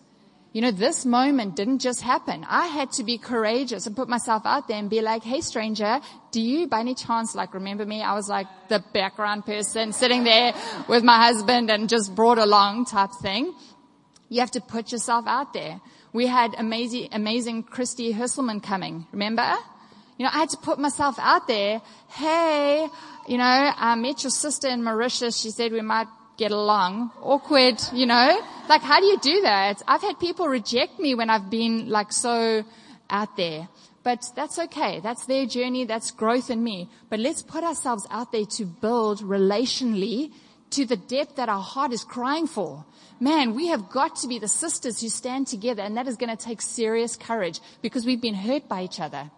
You 0.54 0.62
know, 0.62 0.70
this 0.70 1.04
moment 1.04 1.56
didn't 1.56 1.80
just 1.80 2.02
happen. 2.02 2.46
I 2.48 2.68
had 2.68 2.92
to 2.94 3.04
be 3.04 3.18
courageous 3.18 3.88
and 3.88 3.96
put 3.96 4.08
myself 4.08 4.44
out 4.46 4.68
there 4.68 4.78
and 4.78 4.88
be 4.88 5.02
like, 5.02 5.24
hey 5.24 5.42
stranger, 5.42 6.00
do 6.32 6.40
you 6.40 6.68
by 6.68 6.82
any 6.82 6.94
chance 6.94 7.34
like 7.34 7.56
remember 7.56 7.88
me? 7.88 8.04
I 8.04 8.14
was 8.14 8.30
like 8.30 8.46
the 8.70 8.84
background 8.94 9.48
person 9.48 9.94
sitting 9.94 10.24
there 10.24 10.54
with 10.88 11.04
my 11.04 11.18
husband 11.18 11.72
and 11.72 11.90
just 11.90 12.14
brought 12.14 12.38
along 12.38 12.86
type 12.86 13.10
thing. 13.20 13.52
You 14.30 14.42
have 14.42 14.52
to 14.52 14.62
put 14.62 14.92
yourself 14.92 15.26
out 15.28 15.54
there. 15.54 15.82
We 16.14 16.28
had 16.28 16.54
amazing, 16.56 17.10
amazing 17.12 17.64
Christy 17.64 18.14
Husselman 18.14 18.62
coming. 18.62 19.08
Remember? 19.12 19.56
You 20.20 20.26
know, 20.26 20.32
I 20.32 20.38
had 20.38 20.50
to 20.50 20.58
put 20.58 20.78
myself 20.78 21.18
out 21.18 21.48
there. 21.48 21.82
Hey, 22.10 22.88
you 23.28 23.40
know, 23.40 23.44
I 23.44 23.96
met 23.96 24.22
your 24.22 24.30
sister 24.30 24.68
in 24.68 24.84
Mauritius. 24.84 25.36
She 25.36 25.50
said 25.50 25.72
we 25.72 25.82
might 25.82 26.08
get 26.38 26.52
along. 26.52 27.12
Awkward, 27.22 27.82
you 27.94 28.06
know? 28.06 28.42
Like, 28.68 28.82
how 28.82 29.00
do 29.00 29.06
you 29.06 29.20
do 29.20 29.42
that? 29.42 29.82
I've 29.88 30.02
had 30.02 30.20
people 30.20 30.48
reject 30.48 31.00
me 31.00 31.16
when 31.16 31.30
I've 31.30 31.50
been 31.50 31.90
like 31.90 32.12
so 32.12 32.64
out 33.10 33.38
there. 33.38 33.68
But 34.04 34.26
that's 34.36 34.60
okay. 34.60 35.00
That's 35.00 35.26
their 35.26 35.46
journey. 35.46 35.86
That's 35.86 36.12
growth 36.12 36.50
in 36.50 36.64
me. 36.64 36.90
But 37.10 37.20
let's 37.20 37.42
put 37.42 37.64
ourselves 37.64 38.06
out 38.10 38.32
there 38.32 38.46
to 38.58 38.66
build 38.66 39.22
relationally 39.22 40.32
to 40.72 40.86
the 40.86 40.98
depth 40.98 41.36
that 41.36 41.50
our 41.50 41.62
heart 41.62 41.94
is 41.94 42.04
crying 42.04 42.48
for. 42.48 42.84
Man, 43.20 43.54
we 43.54 43.68
have 43.68 43.90
got 43.90 44.18
to 44.18 44.28
be 44.28 44.40
the 44.40 44.48
sisters 44.48 45.00
who 45.00 45.08
stand 45.08 45.48
together 45.48 45.84
and 45.84 45.96
that 45.96 46.08
is 46.08 46.18
going 46.18 46.36
to 46.36 46.46
take 46.46 46.62
serious 46.62 47.16
courage 47.16 47.60
because 47.82 48.06
we've 48.06 48.20
been 48.20 48.34
hurt 48.34 48.68
by 48.68 48.84
each 48.84 49.00
other 49.00 49.30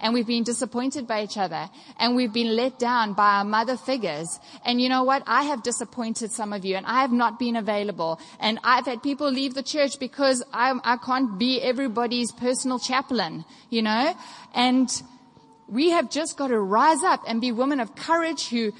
and 0.00 0.14
we've 0.14 0.26
been 0.26 0.44
disappointed 0.44 1.06
by 1.06 1.22
each 1.22 1.36
other 1.36 1.68
and 1.98 2.16
we've 2.16 2.32
been 2.32 2.54
let 2.56 2.78
down 2.78 3.14
by 3.14 3.36
our 3.36 3.44
mother 3.44 3.76
figures. 3.76 4.38
And 4.64 4.80
you 4.80 4.88
know 4.88 5.04
what? 5.04 5.22
I 5.26 5.44
have 5.44 5.62
disappointed 5.62 6.30
some 6.32 6.52
of 6.52 6.64
you 6.64 6.76
and 6.76 6.86
I 6.86 7.02
have 7.02 7.12
not 7.12 7.38
been 7.38 7.56
available 7.56 8.20
and 8.40 8.58
I've 8.62 8.86
had 8.86 9.02
people 9.02 9.30
leave 9.30 9.54
the 9.54 9.62
church 9.62 9.98
because 9.98 10.44
I, 10.52 10.78
I 10.84 10.96
can't 10.96 11.38
be 11.38 11.60
everybody's 11.60 12.32
personal 12.32 12.78
chaplain, 12.78 13.44
you 13.70 13.82
know, 13.82 14.14
and 14.54 14.90
we 15.68 15.90
have 15.90 16.10
just 16.10 16.36
got 16.36 16.48
to 16.48 16.58
rise 16.58 17.02
up 17.02 17.22
and 17.26 17.40
be 17.40 17.52
women 17.52 17.80
of 17.80 17.94
courage 17.94 18.48
who 18.48 18.72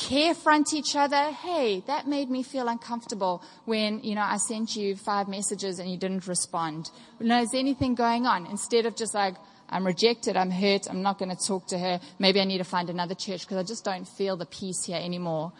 care 0.00 0.32
carefront 0.34 0.72
each 0.72 0.96
other. 0.96 1.30
Hey, 1.32 1.82
that 1.86 2.08
made 2.08 2.30
me 2.30 2.42
feel 2.42 2.68
uncomfortable 2.68 3.42
when, 3.66 4.02
you 4.02 4.14
know, 4.14 4.22
I 4.22 4.38
sent 4.38 4.74
you 4.74 4.96
five 4.96 5.28
messages 5.28 5.78
and 5.78 5.90
you 5.90 5.98
didn't 5.98 6.26
respond. 6.26 6.90
Is 7.20 7.54
anything 7.54 7.94
going 7.94 8.26
on? 8.26 8.46
Instead 8.46 8.86
of 8.86 8.96
just 8.96 9.14
like, 9.14 9.34
I'm 9.70 9.86
rejected. 9.86 10.36
I'm 10.36 10.50
hurt. 10.50 10.88
I'm 10.90 11.02
not 11.02 11.18
going 11.18 11.34
to 11.34 11.46
talk 11.46 11.68
to 11.68 11.78
her. 11.78 12.00
Maybe 12.18 12.40
I 12.40 12.44
need 12.44 12.58
to 12.58 12.64
find 12.64 12.90
another 12.90 13.14
church 13.14 13.42
because 13.42 13.56
I 13.56 13.62
just 13.62 13.84
don't 13.84 14.06
feel 14.06 14.36
the 14.36 14.46
peace 14.46 14.84
here 14.84 14.98
anymore. 14.98 15.52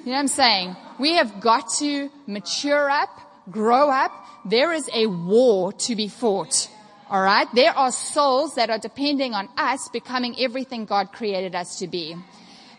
You 0.00 0.06
know 0.06 0.12
what 0.12 0.18
I'm 0.18 0.28
saying? 0.28 0.76
We 0.98 1.12
have 1.14 1.40
got 1.40 1.68
to 1.78 2.10
mature 2.26 2.90
up, 2.90 3.08
grow 3.50 3.88
up. 3.88 4.10
There 4.44 4.72
is 4.72 4.90
a 4.92 5.06
war 5.06 5.72
to 5.72 5.94
be 5.94 6.08
fought. 6.08 6.68
All 7.08 7.22
right. 7.22 7.46
There 7.54 7.70
are 7.70 7.92
souls 7.92 8.56
that 8.56 8.68
are 8.68 8.78
depending 8.78 9.32
on 9.32 9.48
us 9.56 9.88
becoming 9.92 10.34
everything 10.40 10.84
God 10.86 11.12
created 11.12 11.54
us 11.54 11.78
to 11.78 11.86
be. 11.86 12.16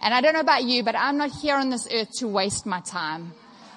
And 0.01 0.13
I 0.13 0.19
don't 0.19 0.33
know 0.33 0.41
about 0.41 0.65
you, 0.65 0.83
but 0.83 0.97
I'm 0.97 1.17
not 1.17 1.31
here 1.31 1.55
on 1.55 1.69
this 1.69 1.87
earth 1.93 2.09
to 2.17 2.27
waste 2.27 2.65
my 2.65 2.81
time. 2.81 3.33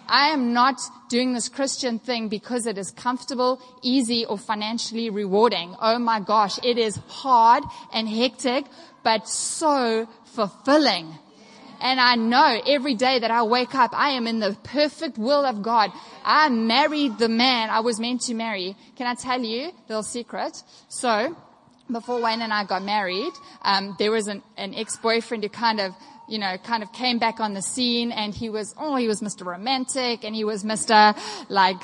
I 0.08 0.28
am 0.28 0.52
not 0.52 0.80
doing 1.08 1.32
this 1.32 1.48
Christian 1.48 1.98
thing 1.98 2.28
because 2.28 2.66
it 2.66 2.78
is 2.78 2.90
comfortable, 2.90 3.60
easy, 3.82 4.24
or 4.24 4.38
financially 4.38 5.10
rewarding. 5.10 5.74
Oh 5.80 5.98
my 5.98 6.20
gosh, 6.20 6.58
it 6.62 6.78
is 6.78 6.96
hard 7.08 7.64
and 7.92 8.08
hectic, 8.08 8.66
but 9.02 9.28
so 9.28 10.08
fulfilling. 10.26 11.14
And 11.80 12.00
I 12.00 12.14
know 12.14 12.60
every 12.66 12.94
day 12.94 13.18
that 13.18 13.30
I 13.30 13.42
wake 13.42 13.74
up, 13.74 13.90
I 13.92 14.10
am 14.10 14.26
in 14.26 14.40
the 14.40 14.56
perfect 14.62 15.18
will 15.18 15.44
of 15.44 15.62
God. 15.62 15.92
I 16.24 16.48
married 16.48 17.18
the 17.18 17.28
man 17.28 17.68
I 17.70 17.80
was 17.80 18.00
meant 18.00 18.22
to 18.22 18.34
marry. 18.34 18.76
Can 18.96 19.06
I 19.06 19.14
tell 19.14 19.40
you 19.40 19.68
a 19.68 19.74
little 19.88 20.02
secret? 20.02 20.62
So, 20.88 21.36
before 21.90 22.20
Wayne 22.20 22.42
and 22.42 22.52
I 22.52 22.64
got 22.64 22.82
married, 22.82 23.32
um, 23.62 23.94
there 23.98 24.10
was 24.10 24.26
an, 24.26 24.42
an 24.56 24.74
ex-boyfriend 24.74 25.44
who 25.44 25.50
kind 25.50 25.80
of 25.80 25.92
you 26.28 26.38
know, 26.38 26.56
kind 26.58 26.82
of 26.82 26.92
came 26.92 27.18
back 27.18 27.40
on 27.40 27.54
the 27.54 27.62
scene 27.62 28.12
and 28.12 28.34
he 28.34 28.50
was, 28.50 28.74
oh, 28.78 28.96
he 28.96 29.08
was 29.08 29.20
Mr. 29.20 29.46
Romantic 29.46 30.24
and 30.24 30.34
he 30.34 30.44
was 30.44 30.64
Mr. 30.64 31.16
like 31.48 31.82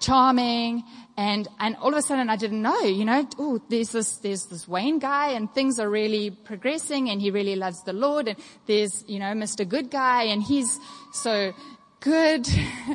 charming 0.00 0.84
and, 1.16 1.48
and 1.58 1.74
all 1.76 1.88
of 1.88 1.98
a 1.98 2.02
sudden 2.02 2.30
I 2.30 2.36
didn't 2.36 2.62
know, 2.62 2.80
you 2.82 3.04
know, 3.04 3.28
oh, 3.38 3.60
there's 3.68 3.90
this, 3.90 4.18
there's 4.18 4.46
this 4.46 4.68
Wayne 4.68 5.00
guy 5.00 5.30
and 5.30 5.52
things 5.52 5.80
are 5.80 5.90
really 5.90 6.30
progressing 6.30 7.10
and 7.10 7.20
he 7.20 7.32
really 7.32 7.56
loves 7.56 7.82
the 7.82 7.92
Lord 7.92 8.28
and 8.28 8.38
there's, 8.66 9.04
you 9.08 9.18
know, 9.18 9.32
Mr. 9.32 9.68
Good 9.68 9.90
guy 9.90 10.24
and 10.24 10.40
he's 10.40 10.78
so 11.12 11.52
good 11.98 12.48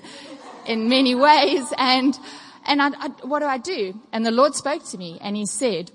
in 0.65 0.88
many 0.88 1.15
ways 1.15 1.65
and, 1.78 2.17
and 2.65 2.82
I, 2.82 2.91
I, 2.97 3.08
what 3.23 3.39
do 3.39 3.45
I 3.45 3.58
do? 3.58 3.99
And 4.13 4.26
the 4.26 4.32
Lord 4.32 4.56
spoke 4.56 4.86
to 4.91 4.97
me 4.97 5.17
and 5.21 5.36
he 5.36 5.45
said, 5.45 5.91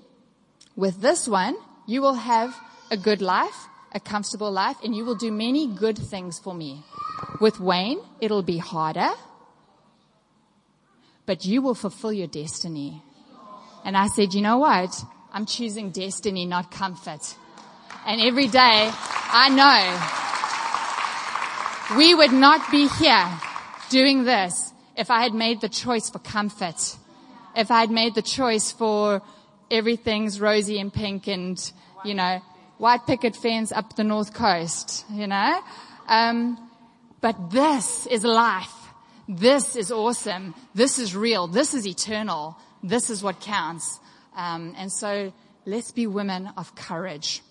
with 0.75 1.01
this 1.01 1.27
one, 1.27 1.57
you 1.87 2.01
will 2.01 2.13
have 2.13 2.55
a 2.91 2.97
good 2.97 3.23
life 3.23 3.68
a 3.91 3.99
comfortable 3.99 4.51
life 4.51 4.77
and 4.83 4.95
you 4.95 5.05
will 5.05 5.15
do 5.15 5.31
many 5.31 5.67
good 5.67 5.97
things 5.97 6.39
for 6.39 6.53
me. 6.53 6.83
With 7.41 7.59
Wayne, 7.59 7.99
it'll 8.21 8.43
be 8.43 8.57
harder, 8.57 9.09
but 11.25 11.45
you 11.45 11.61
will 11.61 11.75
fulfill 11.75 12.13
your 12.13 12.27
destiny. 12.27 13.01
And 13.83 13.97
I 13.97 14.07
said, 14.07 14.33
you 14.33 14.41
know 14.41 14.57
what? 14.57 15.03
I'm 15.33 15.45
choosing 15.45 15.91
destiny, 15.91 16.45
not 16.45 16.71
comfort. 16.71 17.35
And 18.05 18.21
every 18.21 18.47
day 18.47 18.91
I 19.31 19.49
know 19.49 20.19
we 21.97 22.13
would 22.13 22.31
not 22.31 22.69
be 22.71 22.87
here 22.87 23.27
doing 23.89 24.23
this 24.23 24.71
if 24.95 25.09
I 25.09 25.23
had 25.23 25.33
made 25.33 25.61
the 25.61 25.69
choice 25.69 26.09
for 26.09 26.19
comfort. 26.19 26.97
If 27.55 27.71
I 27.71 27.79
had 27.79 27.91
made 27.91 28.15
the 28.15 28.21
choice 28.21 28.71
for 28.71 29.21
everything's 29.71 30.39
rosy 30.39 30.79
and 30.79 30.93
pink 30.93 31.27
and, 31.27 31.59
you 32.05 32.13
know, 32.13 32.41
white 32.79 33.05
picket 33.05 33.35
fence 33.35 33.71
up 33.71 33.95
the 33.95 34.03
north 34.03 34.33
coast, 34.33 35.05
you 35.11 35.27
know? 35.27 35.59
Um, 36.07 36.57
but 37.21 37.51
this 37.51 38.07
is 38.07 38.23
life. 38.23 38.73
This 39.27 39.75
is 39.75 39.91
awesome. 39.91 40.55
This 40.73 40.97
is 40.97 41.15
real. 41.15 41.45
This 41.45 41.75
is 41.75 41.85
eternal. 41.85 42.57
This 42.81 43.11
is 43.11 43.21
what 43.21 43.41
counts. 43.41 43.99
Um, 44.35 44.73
and 44.77 44.91
so 44.91 45.31
let's 45.65 45.91
be 45.91 46.07
women 46.07 46.49
of 46.57 46.73
courage. 46.73 47.41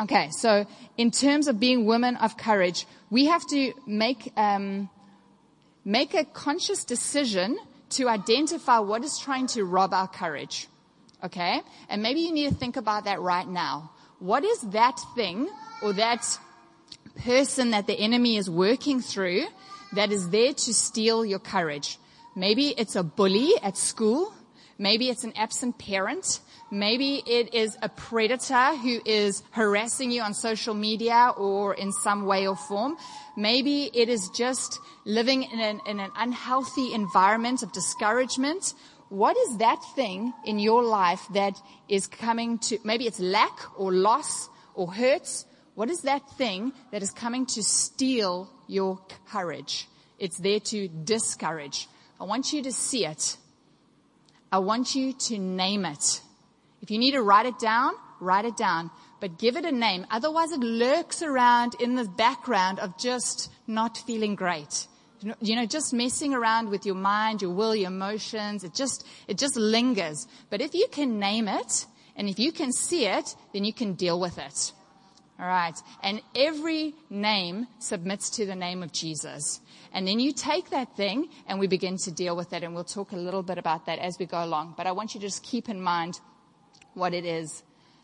Okay, 0.00 0.30
so 0.32 0.66
in 0.96 1.12
terms 1.12 1.46
of 1.46 1.60
being 1.60 1.86
women 1.86 2.16
of 2.16 2.36
courage, 2.36 2.84
we 3.10 3.26
have 3.26 3.46
to 3.50 3.72
make 3.86 4.32
um, 4.36 4.90
make 5.84 6.14
a 6.14 6.24
conscious 6.24 6.84
decision 6.84 7.56
to 7.90 8.08
identify 8.08 8.80
what 8.80 9.04
is 9.04 9.18
trying 9.18 9.46
to 9.48 9.64
rob 9.64 9.94
our 9.94 10.08
courage. 10.08 10.66
Okay, 11.22 11.60
and 11.88 12.02
maybe 12.02 12.20
you 12.20 12.32
need 12.32 12.48
to 12.48 12.54
think 12.56 12.76
about 12.76 13.04
that 13.04 13.20
right 13.20 13.46
now. 13.46 13.92
What 14.18 14.44
is 14.44 14.60
that 14.72 14.98
thing 15.14 15.48
or 15.82 15.92
that 15.94 16.38
person 17.24 17.70
that 17.70 17.86
the 17.86 17.94
enemy 17.94 18.36
is 18.36 18.48
working 18.48 19.00
through 19.00 19.44
that 19.92 20.10
is 20.10 20.30
there 20.30 20.52
to 20.52 20.74
steal 20.74 21.24
your 21.24 21.38
courage? 21.38 21.98
Maybe 22.34 22.68
it's 22.68 22.96
a 22.96 23.02
bully 23.02 23.52
at 23.62 23.76
school. 23.76 24.32
Maybe 24.78 25.08
it's 25.08 25.24
an 25.24 25.32
absent 25.36 25.78
parent. 25.78 26.40
Maybe 26.70 27.22
it 27.26 27.54
is 27.54 27.76
a 27.82 27.88
predator 27.88 28.74
who 28.76 29.00
is 29.04 29.44
harassing 29.52 30.10
you 30.10 30.22
on 30.22 30.34
social 30.34 30.74
media 30.74 31.32
or 31.36 31.74
in 31.74 31.92
some 31.92 32.26
way 32.26 32.48
or 32.48 32.56
form. 32.56 32.96
Maybe 33.36 33.90
it 33.94 34.08
is 34.08 34.28
just 34.30 34.80
living 35.04 35.44
in 35.44 35.60
an, 35.60 35.80
in 35.86 36.00
an 36.00 36.10
unhealthy 36.16 36.92
environment 36.92 37.62
of 37.62 37.70
discouragement. 37.72 38.74
What 39.14 39.36
is 39.36 39.58
that 39.58 39.80
thing 39.94 40.32
in 40.44 40.58
your 40.58 40.82
life 40.82 41.24
that 41.34 41.54
is 41.88 42.08
coming 42.08 42.58
to, 42.66 42.80
maybe 42.82 43.06
it's 43.06 43.20
lack 43.20 43.56
or 43.78 43.92
loss 43.92 44.48
or 44.74 44.92
hurts. 44.92 45.46
What 45.76 45.88
is 45.88 46.00
that 46.00 46.28
thing 46.32 46.72
that 46.90 47.00
is 47.00 47.12
coming 47.12 47.46
to 47.46 47.62
steal 47.62 48.50
your 48.66 48.98
courage? 49.30 49.86
It's 50.18 50.38
there 50.38 50.58
to 50.58 50.88
discourage. 50.88 51.86
I 52.20 52.24
want 52.24 52.52
you 52.52 52.64
to 52.64 52.72
see 52.72 53.06
it. 53.06 53.36
I 54.50 54.58
want 54.58 54.96
you 54.96 55.12
to 55.12 55.38
name 55.38 55.84
it. 55.84 56.20
If 56.82 56.90
you 56.90 56.98
need 56.98 57.12
to 57.12 57.22
write 57.22 57.46
it 57.46 57.60
down, 57.60 57.92
write 58.18 58.46
it 58.46 58.56
down, 58.56 58.90
but 59.20 59.38
give 59.38 59.56
it 59.56 59.64
a 59.64 59.70
name. 59.70 60.08
Otherwise 60.10 60.50
it 60.50 60.58
lurks 60.58 61.22
around 61.22 61.76
in 61.78 61.94
the 61.94 62.04
background 62.04 62.80
of 62.80 62.98
just 62.98 63.48
not 63.68 63.96
feeling 63.96 64.34
great. 64.34 64.88
You 65.40 65.56
know, 65.56 65.64
just 65.64 65.94
messing 65.94 66.34
around 66.34 66.68
with 66.68 66.84
your 66.84 66.94
mind, 66.94 67.40
your 67.40 67.52
will, 67.52 67.74
your 67.74 67.88
emotions. 67.88 68.62
It 68.62 68.74
just, 68.74 69.06
it 69.26 69.38
just 69.38 69.56
lingers. 69.56 70.26
But 70.50 70.60
if 70.60 70.74
you 70.74 70.86
can 70.90 71.18
name 71.18 71.48
it 71.48 71.86
and 72.16 72.28
if 72.28 72.38
you 72.38 72.52
can 72.52 72.72
see 72.72 73.06
it, 73.06 73.34
then 73.52 73.64
you 73.64 73.72
can 73.72 73.94
deal 73.94 74.20
with 74.20 74.38
it. 74.38 74.72
All 75.38 75.46
right. 75.46 75.76
And 76.02 76.20
every 76.36 76.94
name 77.10 77.66
submits 77.80 78.30
to 78.30 78.46
the 78.46 78.54
name 78.54 78.82
of 78.82 78.92
Jesus. 78.92 79.60
And 79.92 80.06
then 80.06 80.20
you 80.20 80.32
take 80.32 80.70
that 80.70 80.96
thing 80.96 81.28
and 81.48 81.58
we 81.58 81.66
begin 81.66 81.96
to 81.98 82.12
deal 82.12 82.36
with 82.36 82.52
it. 82.52 82.62
And 82.62 82.74
we'll 82.74 82.84
talk 82.84 83.12
a 83.12 83.16
little 83.16 83.42
bit 83.42 83.58
about 83.58 83.86
that 83.86 83.98
as 83.98 84.16
we 84.18 84.26
go 84.26 84.44
along. 84.44 84.74
But 84.76 84.86
I 84.86 84.92
want 84.92 85.14
you 85.14 85.20
to 85.20 85.26
just 85.26 85.42
keep 85.42 85.68
in 85.68 85.80
mind 85.80 86.20
what 86.94 87.14
it 87.14 87.24
is 87.24 87.62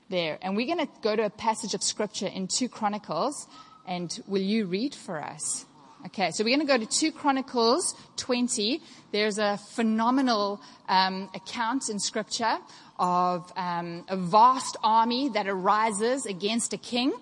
there. 0.09 0.39
And 0.43 0.57
we're 0.57 0.67
going 0.67 0.87
to 0.87 0.93
go 1.03 1.15
to 1.15 1.25
a 1.25 1.31
passage 1.31 1.75
of 1.75 1.83
scripture 1.83 2.27
in 2.27 2.49
2 2.49 2.69
Chronicles. 2.69 3.47
And 3.87 4.19
will 4.27 4.43
you 4.43 4.67
read 4.67 4.95
for 4.95 5.23
us? 5.23 5.67
Okay, 6.07 6.31
so 6.31 6.43
we're 6.43 6.57
going 6.57 6.67
to 6.67 6.79
go 6.79 6.79
to 6.79 6.87
2 6.87 7.13
Chronicles 7.13 7.95
20. 8.17 8.81
There's 9.13 9.37
a 9.37 9.59
phenomenal 9.59 10.63
um, 10.89 11.29
account 11.35 11.91
in 11.91 11.99
scripture 11.99 12.57
of 12.99 13.53
um, 13.55 14.07
a 14.09 14.17
vast 14.17 14.79
army 14.83 15.29
that 15.31 15.47
arises 15.47 16.25
against 16.25 16.73
a 16.73 16.79
king. 16.79 17.13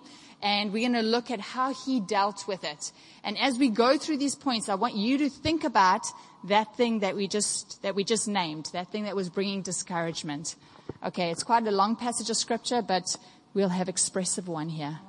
And 0.40 0.72
we're 0.72 0.88
going 0.88 1.02
to 1.02 1.08
look 1.08 1.32
at 1.32 1.40
how 1.40 1.74
he 1.74 1.98
dealt 1.98 2.46
with 2.46 2.62
it. 2.62 2.92
And 3.24 3.36
as 3.38 3.58
we 3.58 3.68
go 3.68 3.98
through 3.98 4.18
these 4.18 4.36
points, 4.36 4.68
I 4.68 4.76
want 4.76 4.94
you 4.94 5.18
to 5.18 5.28
think 5.28 5.64
about 5.64 6.06
that 6.44 6.76
thing 6.76 7.00
that 7.00 7.16
we 7.16 7.26
just, 7.26 7.82
that 7.82 7.96
we 7.96 8.04
just 8.04 8.28
named, 8.28 8.70
that 8.72 8.92
thing 8.92 9.04
that 9.04 9.16
was 9.16 9.28
bringing 9.28 9.62
discouragement. 9.62 10.54
Okay, 11.04 11.32
it's 11.32 11.42
quite 11.42 11.66
a 11.66 11.72
long 11.72 11.96
passage 11.96 12.30
of 12.30 12.36
scripture, 12.36 12.80
but 12.80 13.16
we'll 13.54 13.70
have 13.70 13.88
expressive 13.88 14.46
one 14.46 14.68
here. 14.68 15.00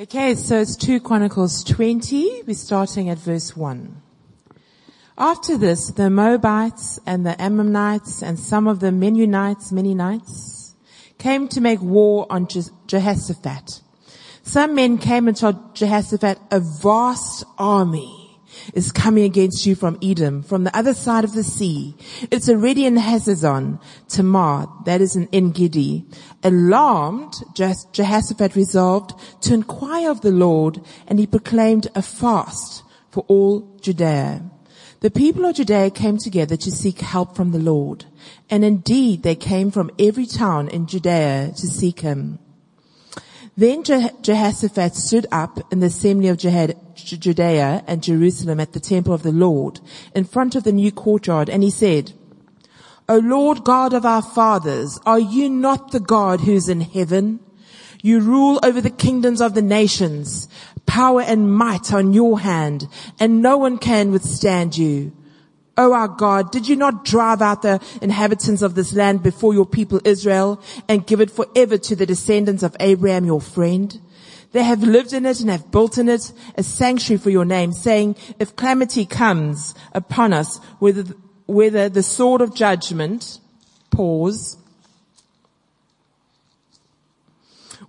Okay, 0.00 0.34
so 0.34 0.58
it's 0.58 0.76
2 0.76 1.00
Chronicles 1.00 1.62
20. 1.62 2.44
We're 2.46 2.54
starting 2.54 3.10
at 3.10 3.18
verse 3.18 3.54
1. 3.54 4.00
After 5.18 5.58
this, 5.58 5.90
the 5.90 6.08
Moabites 6.08 6.98
and 7.04 7.26
the 7.26 7.38
Ammonites 7.38 8.22
and 8.22 8.38
some 8.38 8.66
of 8.66 8.80
the 8.80 8.92
Meunites, 8.92 9.70
Mennonites, 9.70 10.74
came 11.18 11.48
to 11.48 11.60
make 11.60 11.82
war 11.82 12.26
on 12.30 12.48
Jehoshaphat. 12.86 13.82
Some 14.42 14.74
men 14.74 14.96
came 14.96 15.28
and 15.28 15.36
told 15.36 15.76
Jehoshaphat, 15.76 16.38
a 16.50 16.60
vast 16.60 17.44
army 17.58 18.19
is 18.74 18.92
coming 18.92 19.24
against 19.24 19.66
you 19.66 19.74
from 19.74 19.98
Edom, 20.02 20.42
from 20.42 20.64
the 20.64 20.76
other 20.76 20.94
side 20.94 21.24
of 21.24 21.34
the 21.34 21.44
sea. 21.44 21.96
It's 22.30 22.48
already 22.48 22.86
in 22.86 22.96
Hazazon, 22.96 23.80
Tamar, 24.08 24.68
that 24.84 25.00
is 25.00 25.16
in 25.16 25.28
En-gedi. 25.32 26.04
Alarmed, 26.42 27.34
Jehoshaphat 27.54 28.56
resolved 28.56 29.12
to 29.42 29.54
inquire 29.54 30.10
of 30.10 30.20
the 30.20 30.30
Lord, 30.30 30.80
and 31.06 31.18
he 31.18 31.26
proclaimed 31.26 31.88
a 31.94 32.02
fast 32.02 32.82
for 33.10 33.24
all 33.28 33.78
Judea. 33.80 34.42
The 35.00 35.10
people 35.10 35.46
of 35.46 35.56
Judea 35.56 35.90
came 35.90 36.18
together 36.18 36.56
to 36.58 36.70
seek 36.70 37.00
help 37.00 37.34
from 37.34 37.52
the 37.52 37.58
Lord, 37.58 38.04
and 38.50 38.64
indeed 38.64 39.22
they 39.22 39.34
came 39.34 39.70
from 39.70 39.90
every 39.98 40.26
town 40.26 40.68
in 40.68 40.86
Judea 40.86 41.52
to 41.56 41.66
seek 41.66 42.00
him. 42.00 42.38
Then 43.60 43.84
Jehoshaphat 43.84 44.94
stood 44.94 45.26
up 45.30 45.60
in 45.70 45.80
the 45.80 45.88
assembly 45.88 46.28
of 46.28 46.38
Judea 46.38 47.84
and 47.86 48.02
Jerusalem 48.02 48.58
at 48.58 48.72
the 48.72 48.80
temple 48.80 49.12
of 49.12 49.22
the 49.22 49.32
Lord 49.32 49.80
in 50.14 50.24
front 50.24 50.54
of 50.54 50.64
the 50.64 50.72
new 50.72 50.90
courtyard 50.90 51.50
and 51.50 51.62
he 51.62 51.68
said, 51.68 52.14
O 53.06 53.18
Lord 53.18 53.62
God 53.62 53.92
of 53.92 54.06
our 54.06 54.22
fathers, 54.22 54.98
are 55.04 55.20
you 55.20 55.50
not 55.50 55.92
the 55.92 56.00
God 56.00 56.40
who's 56.40 56.70
in 56.70 56.80
heaven? 56.80 57.38
You 58.00 58.20
rule 58.20 58.60
over 58.62 58.80
the 58.80 58.88
kingdoms 58.88 59.42
of 59.42 59.52
the 59.52 59.60
nations. 59.60 60.48
Power 60.86 61.20
and 61.20 61.54
might 61.54 61.92
on 61.92 62.14
your 62.14 62.40
hand 62.40 62.88
and 63.18 63.42
no 63.42 63.58
one 63.58 63.76
can 63.76 64.10
withstand 64.10 64.78
you. 64.78 65.12
O 65.80 65.94
our 65.94 66.08
God, 66.08 66.52
did 66.52 66.68
you 66.68 66.76
not 66.76 67.06
drive 67.06 67.40
out 67.40 67.62
the 67.62 67.80
inhabitants 68.02 68.60
of 68.60 68.74
this 68.74 68.92
land 68.92 69.22
before 69.22 69.54
your 69.54 69.64
people 69.64 69.98
Israel 70.04 70.60
and 70.88 71.06
give 71.06 71.22
it 71.22 71.30
forever 71.30 71.78
to 71.78 71.96
the 71.96 72.04
descendants 72.04 72.62
of 72.62 72.76
Abraham, 72.80 73.24
your 73.24 73.40
friend? 73.40 73.98
They 74.52 74.62
have 74.62 74.82
lived 74.82 75.14
in 75.14 75.24
it 75.24 75.40
and 75.40 75.48
have 75.48 75.70
built 75.70 75.96
in 75.96 76.10
it 76.10 76.32
a 76.56 76.62
sanctuary 76.62 77.18
for 77.18 77.30
your 77.30 77.46
name, 77.46 77.72
saying, 77.72 78.16
if 78.38 78.56
calamity 78.56 79.06
comes 79.06 79.74
upon 79.94 80.34
us, 80.34 80.58
whether, 80.80 81.04
whether 81.46 81.88
the 81.88 82.02
sword 82.02 82.42
of 82.42 82.54
judgment, 82.54 83.40
pause, 83.90 84.58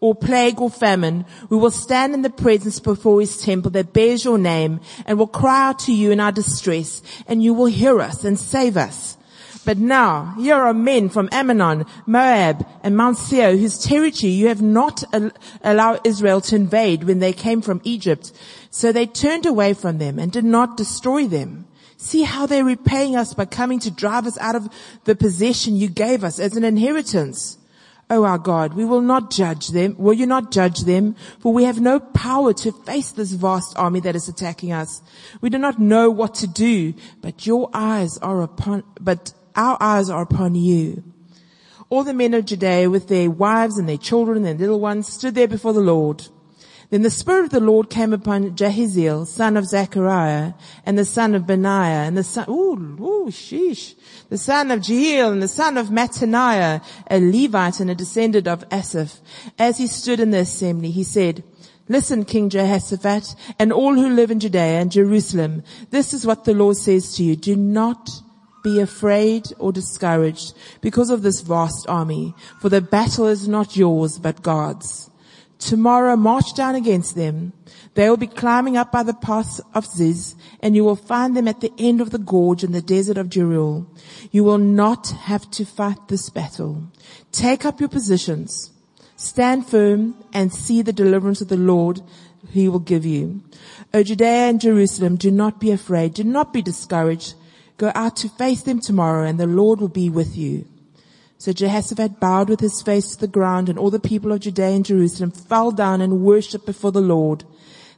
or 0.01 0.15
plague 0.15 0.59
or 0.59 0.69
famine, 0.69 1.25
we 1.49 1.55
will 1.55 1.71
stand 1.71 2.13
in 2.13 2.23
the 2.23 2.29
presence 2.29 2.79
before 2.79 3.21
his 3.21 3.41
temple 3.41 3.71
that 3.71 3.93
bears 3.93 4.25
your 4.25 4.37
name 4.37 4.81
and 5.05 5.17
will 5.17 5.27
cry 5.27 5.69
out 5.69 5.79
to 5.79 5.93
you 5.93 6.11
in 6.11 6.19
our 6.19 6.31
distress 6.31 7.01
and 7.27 7.41
you 7.41 7.53
will 7.53 7.67
hear 7.67 8.01
us 8.01 8.25
and 8.25 8.37
save 8.37 8.75
us. 8.75 9.17
But 9.63 9.77
now, 9.77 10.33
here 10.39 10.55
are 10.55 10.73
men 10.73 11.09
from 11.09 11.29
Ammon, 11.31 11.85
Moab, 12.07 12.67
and 12.81 12.97
Mount 12.97 13.15
Seir, 13.15 13.55
whose 13.55 13.77
territory 13.77 14.31
you 14.31 14.47
have 14.47 14.61
not 14.61 15.03
al- 15.13 15.31
allowed 15.63 16.05
Israel 16.05 16.41
to 16.41 16.55
invade 16.55 17.03
when 17.03 17.19
they 17.19 17.31
came 17.31 17.61
from 17.61 17.79
Egypt. 17.83 18.31
So 18.71 18.91
they 18.91 19.05
turned 19.05 19.45
away 19.45 19.75
from 19.75 19.99
them 19.99 20.17
and 20.17 20.31
did 20.31 20.45
not 20.45 20.77
destroy 20.77 21.27
them. 21.27 21.67
See 21.97 22.23
how 22.23 22.47
they're 22.47 22.65
repaying 22.65 23.15
us 23.15 23.35
by 23.35 23.45
coming 23.45 23.79
to 23.81 23.91
drive 23.91 24.25
us 24.25 24.39
out 24.39 24.55
of 24.55 24.67
the 25.03 25.15
possession 25.15 25.75
you 25.75 25.89
gave 25.89 26.23
us 26.23 26.39
as 26.39 26.57
an 26.57 26.63
inheritance. 26.63 27.59
O 28.11 28.25
our 28.25 28.37
God, 28.37 28.73
we 28.73 28.83
will 28.83 28.99
not 28.99 29.31
judge 29.31 29.69
them. 29.69 29.95
Will 29.97 30.13
you 30.13 30.25
not 30.25 30.51
judge 30.51 30.81
them? 30.81 31.15
For 31.39 31.53
we 31.53 31.63
have 31.63 31.79
no 31.79 32.01
power 32.01 32.51
to 32.55 32.73
face 32.73 33.11
this 33.11 33.31
vast 33.31 33.73
army 33.77 34.01
that 34.01 34.17
is 34.17 34.27
attacking 34.27 34.73
us. 34.73 35.01
We 35.39 35.49
do 35.49 35.57
not 35.57 35.79
know 35.79 36.09
what 36.09 36.35
to 36.35 36.47
do, 36.47 36.93
but 37.21 37.47
your 37.47 37.69
eyes 37.73 38.17
are 38.17 38.41
upon, 38.41 38.83
but 38.99 39.33
our 39.55 39.77
eyes 39.79 40.09
are 40.09 40.21
upon 40.21 40.55
you. 40.55 41.05
All 41.89 42.03
the 42.03 42.13
men 42.13 42.33
of 42.33 42.45
Judea 42.45 42.89
with 42.89 43.07
their 43.07 43.31
wives 43.31 43.77
and 43.77 43.87
their 43.87 43.97
children 43.97 44.39
and 44.39 44.45
their 44.45 44.67
little 44.67 44.81
ones 44.81 45.07
stood 45.07 45.33
there 45.33 45.47
before 45.47 45.71
the 45.71 45.79
Lord. 45.79 46.27
Then 46.91 47.03
the 47.03 47.09
Spirit 47.09 47.45
of 47.45 47.49
the 47.51 47.61
Lord 47.61 47.89
came 47.89 48.11
upon 48.11 48.51
Jahaziel, 48.51 49.25
son 49.25 49.55
of 49.55 49.65
Zechariah, 49.65 50.53
and 50.85 50.99
the 50.99 51.05
son 51.05 51.33
of 51.33 51.47
Benaiah, 51.47 52.05
and 52.05 52.17
the 52.17 52.23
son, 52.23 52.45
ooh, 52.49 52.73
ooh, 53.01 53.31
sheesh, 53.31 53.95
the 54.27 54.37
son 54.37 54.71
of 54.71 54.81
Jehiel, 54.81 55.31
and 55.31 55.41
the 55.41 55.47
son 55.47 55.77
of 55.77 55.87
Mattaniah, 55.87 56.83
a 57.09 57.19
Levite 57.21 57.79
and 57.79 57.89
a 57.89 57.95
descendant 57.95 58.45
of 58.45 58.65
Asaph. 58.69 59.21
As 59.57 59.77
he 59.77 59.87
stood 59.87 60.19
in 60.19 60.31
the 60.31 60.39
assembly, 60.39 60.91
he 60.91 61.03
said, 61.03 61.45
Listen, 61.87 62.25
King 62.25 62.49
Jehoshaphat, 62.49 63.35
and 63.57 63.71
all 63.71 63.95
who 63.95 64.09
live 64.09 64.29
in 64.29 64.41
Judea 64.41 64.81
and 64.81 64.91
Jerusalem, 64.91 65.63
this 65.91 66.13
is 66.13 66.27
what 66.27 66.43
the 66.43 66.53
Lord 66.53 66.75
says 66.75 67.15
to 67.15 67.23
you. 67.23 67.37
Do 67.37 67.55
not 67.55 68.09
be 68.63 68.81
afraid 68.81 69.45
or 69.59 69.71
discouraged 69.71 70.53
because 70.81 71.09
of 71.09 71.21
this 71.21 71.39
vast 71.39 71.87
army, 71.87 72.35
for 72.59 72.67
the 72.67 72.81
battle 72.81 73.27
is 73.27 73.47
not 73.47 73.77
yours, 73.77 74.19
but 74.19 74.43
God's. 74.43 75.10
Tomorrow 75.61 76.15
march 76.15 76.55
down 76.55 76.73
against 76.73 77.15
them. 77.15 77.53
They 77.93 78.09
will 78.09 78.17
be 78.17 78.25
climbing 78.25 78.77
up 78.77 78.91
by 78.91 79.03
the 79.03 79.13
pass 79.13 79.61
of 79.75 79.85
Ziz, 79.85 80.35
and 80.59 80.75
you 80.75 80.83
will 80.83 80.95
find 80.95 81.37
them 81.37 81.47
at 81.47 81.61
the 81.61 81.71
end 81.77 82.01
of 82.01 82.09
the 82.09 82.17
gorge 82.17 82.63
in 82.63 82.71
the 82.71 82.81
desert 82.81 83.17
of 83.17 83.29
Jeruel. 83.29 83.85
You 84.31 84.43
will 84.43 84.57
not 84.57 85.09
have 85.29 85.49
to 85.51 85.63
fight 85.63 86.07
this 86.07 86.29
battle. 86.31 86.89
Take 87.31 87.63
up 87.63 87.79
your 87.79 87.89
positions. 87.89 88.71
Stand 89.15 89.67
firm 89.67 90.15
and 90.33 90.51
see 90.51 90.81
the 90.81 90.91
deliverance 90.91 91.41
of 91.41 91.49
the 91.49 91.57
Lord 91.57 92.01
he 92.49 92.67
will 92.67 92.79
give 92.79 93.05
you. 93.05 93.43
O 93.93 94.01
Judea 94.01 94.49
and 94.49 94.59
Jerusalem, 94.59 95.15
do 95.15 95.29
not 95.29 95.59
be 95.59 95.69
afraid. 95.69 96.15
Do 96.15 96.23
not 96.23 96.51
be 96.53 96.63
discouraged. 96.63 97.35
Go 97.77 97.91
out 97.93 98.15
to 98.17 98.29
face 98.29 98.63
them 98.63 98.79
tomorrow 98.79 99.27
and 99.27 99.39
the 99.39 99.45
Lord 99.45 99.79
will 99.79 99.89
be 99.89 100.09
with 100.09 100.35
you. 100.35 100.65
So 101.41 101.51
Jehoshaphat 101.51 102.19
bowed 102.19 102.49
with 102.49 102.59
his 102.59 102.83
face 102.83 103.15
to 103.15 103.21
the 103.21 103.27
ground 103.27 103.67
and 103.67 103.79
all 103.79 103.89
the 103.89 103.99
people 103.99 104.31
of 104.31 104.41
Judea 104.41 104.75
and 104.75 104.85
Jerusalem 104.85 105.31
fell 105.31 105.71
down 105.71 105.99
and 105.99 106.21
worshipped 106.21 106.67
before 106.67 106.91
the 106.91 107.01
Lord. 107.01 107.45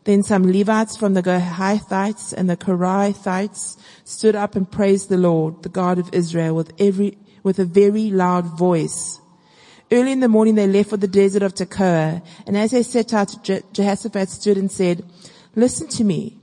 Then 0.06 0.24
some 0.24 0.50
Levites 0.50 0.96
from 0.96 1.14
the 1.14 1.22
Kohathites 1.22 2.32
and 2.32 2.50
the 2.50 2.56
Korahites 2.56 3.78
stood 4.06 4.38
up 4.38 4.56
and 4.56 4.72
praised 4.72 5.10
the 5.10 5.18
Lord, 5.18 5.62
the 5.62 5.68
God 5.68 6.00
of 6.00 6.14
Israel 6.14 6.56
with 6.56 6.72
every, 6.80 7.18
with 7.44 7.60
a 7.60 7.66
very 7.66 8.12
loud 8.12 8.46
voice. 8.58 9.20
Early 9.92 10.14
in 10.14 10.22
the 10.22 10.30
morning 10.30 10.56
they 10.56 10.66
left 10.66 10.92
for 10.92 10.96
the 10.96 11.06
desert 11.06 11.44
of 11.44 11.54
Tekoa, 11.54 12.24
and 12.48 12.56
as 12.56 12.72
they 12.72 12.82
set 12.82 13.14
out, 13.14 13.44
Je- 13.44 13.64
Jehoshaphat 13.74 14.30
stood 14.30 14.58
and 14.58 14.72
said, 14.72 15.04
listen 15.54 15.90
to 15.90 16.06
me, 16.06 16.40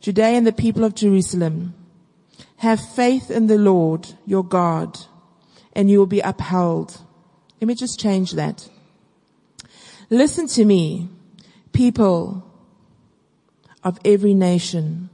Judea 0.00 0.26
and 0.26 0.46
the 0.46 0.52
people 0.52 0.84
of 0.84 0.94
Jerusalem. 0.94 1.74
Have 2.58 2.80
faith 2.94 3.32
in 3.32 3.48
the 3.48 3.58
Lord, 3.58 4.14
your 4.26 4.44
God, 4.44 4.96
and 5.76 5.90
you 5.90 5.98
will 5.98 6.06
be 6.06 6.20
upheld. 6.20 6.98
Let 7.60 7.68
me 7.68 7.74
just 7.74 8.00
change 8.00 8.32
that. 8.32 8.68
Listen 10.08 10.48
to 10.48 10.64
me, 10.64 11.08
people 11.72 12.42
of 13.84 13.98
every 14.04 14.32
nation. 14.34 15.10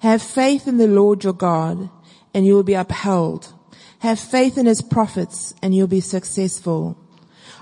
Have 0.00 0.22
faith 0.22 0.66
in 0.66 0.78
the 0.78 0.88
Lord 0.88 1.22
your 1.22 1.34
God, 1.34 1.90
and 2.32 2.46
you 2.46 2.54
will 2.54 2.62
be 2.62 2.74
upheld. 2.74 3.52
Have 4.00 4.18
faith 4.18 4.56
in 4.56 4.66
his 4.66 4.80
prophets 4.80 5.54
and 5.60 5.74
you'll 5.74 5.88
be 5.88 6.00
successful. 6.00 6.96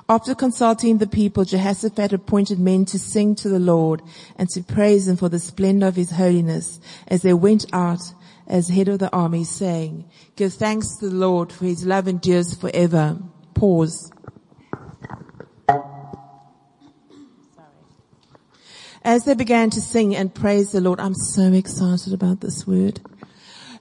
After 0.09 0.35
consulting 0.35 0.99
the 0.99 1.07
people, 1.07 1.45
Jehoshaphat 1.45 2.13
appointed 2.13 2.61
men 2.61 2.85
to 2.87 2.99
sing 2.99 3.35
to 3.37 3.49
the 3.49 3.59
Lord 3.59 4.03
and 4.37 4.49
to 4.51 4.63
praise 4.63 5.09
him 5.09 5.17
for 5.17 5.29
the 5.29 5.39
splendor 5.39 5.87
of 5.87 5.97
his 5.97 6.13
holiness 6.13 6.79
as 7.09 7.23
they 7.23 7.33
went 7.33 7.65
out 7.73 8.13
as 8.47 8.69
head 8.69 8.89
of 8.89 8.99
the 8.99 9.11
army 9.13 9.45
saying, 9.45 10.09
give 10.37 10.55
thanks 10.55 10.97
to 10.97 11.09
the 11.09 11.15
Lord 11.15 11.53
for 11.53 11.65
his 11.65 11.85
love 11.85 12.09
endures 12.09 12.55
forever. 12.55 13.19
Pause. 13.55 14.13
As 19.03 19.25
they 19.25 19.35
began 19.35 19.71
to 19.71 19.81
sing 19.81 20.17
and 20.17 20.35
praise 20.35 20.73
the 20.73 20.81
Lord, 20.81 20.99
I'm 20.99 21.15
so 21.15 21.53
excited 21.53 22.13
about 22.13 22.41
this 22.41 22.67
word. 22.67 23.01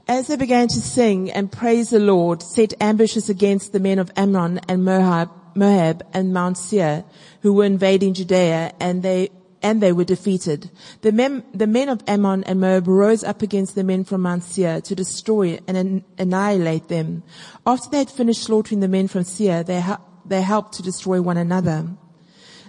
As 0.08 0.28
they 0.28 0.36
began 0.36 0.68
to 0.68 0.80
sing 0.80 1.32
and 1.32 1.52
praise 1.52 1.90
the 1.90 2.00
Lord, 2.00 2.44
set 2.44 2.76
ambushes 2.80 3.28
against 3.28 3.74
the 3.74 3.80
men 3.80 3.98
of 3.98 4.12
Ammon 4.16 4.60
and 4.68 4.86
Moab, 4.86 5.32
Moab 5.56 6.06
and 6.14 6.32
Mount 6.32 6.60
Seir, 6.60 7.06
who 7.42 7.54
were 7.54 7.66
invading 7.66 8.14
Judea, 8.14 8.74
and 8.80 9.02
they 9.02 9.30
and 9.66 9.82
they 9.82 9.92
were 9.92 10.04
defeated. 10.04 10.70
The 11.02 11.12
men, 11.12 11.44
the 11.52 11.66
men 11.66 11.90
of 11.90 12.04
Ammon 12.08 12.44
and 12.44 12.62
Moab 12.62 12.88
rose 12.88 13.24
up 13.24 13.42
against 13.42 13.74
the 13.74 13.84
men 13.84 14.04
from 14.04 14.22
Mount 14.22 14.44
Seir 14.44 14.80
to 14.82 14.94
destroy 14.94 15.60
and 15.68 16.04
annihilate 16.20 16.88
them. 16.88 17.24
After 17.66 17.90
they 17.90 17.98
had 17.98 18.12
finished 18.12 18.44
slaughtering 18.44 18.82
the 18.82 18.88
men 18.88 19.08
from 19.08 19.24
Seir, 19.24 19.64
they, 19.64 19.84
they 20.24 20.44
helped 20.44 20.74
to 20.76 20.84
destroy 20.84 21.20
one 21.20 21.38
another. 21.38 21.88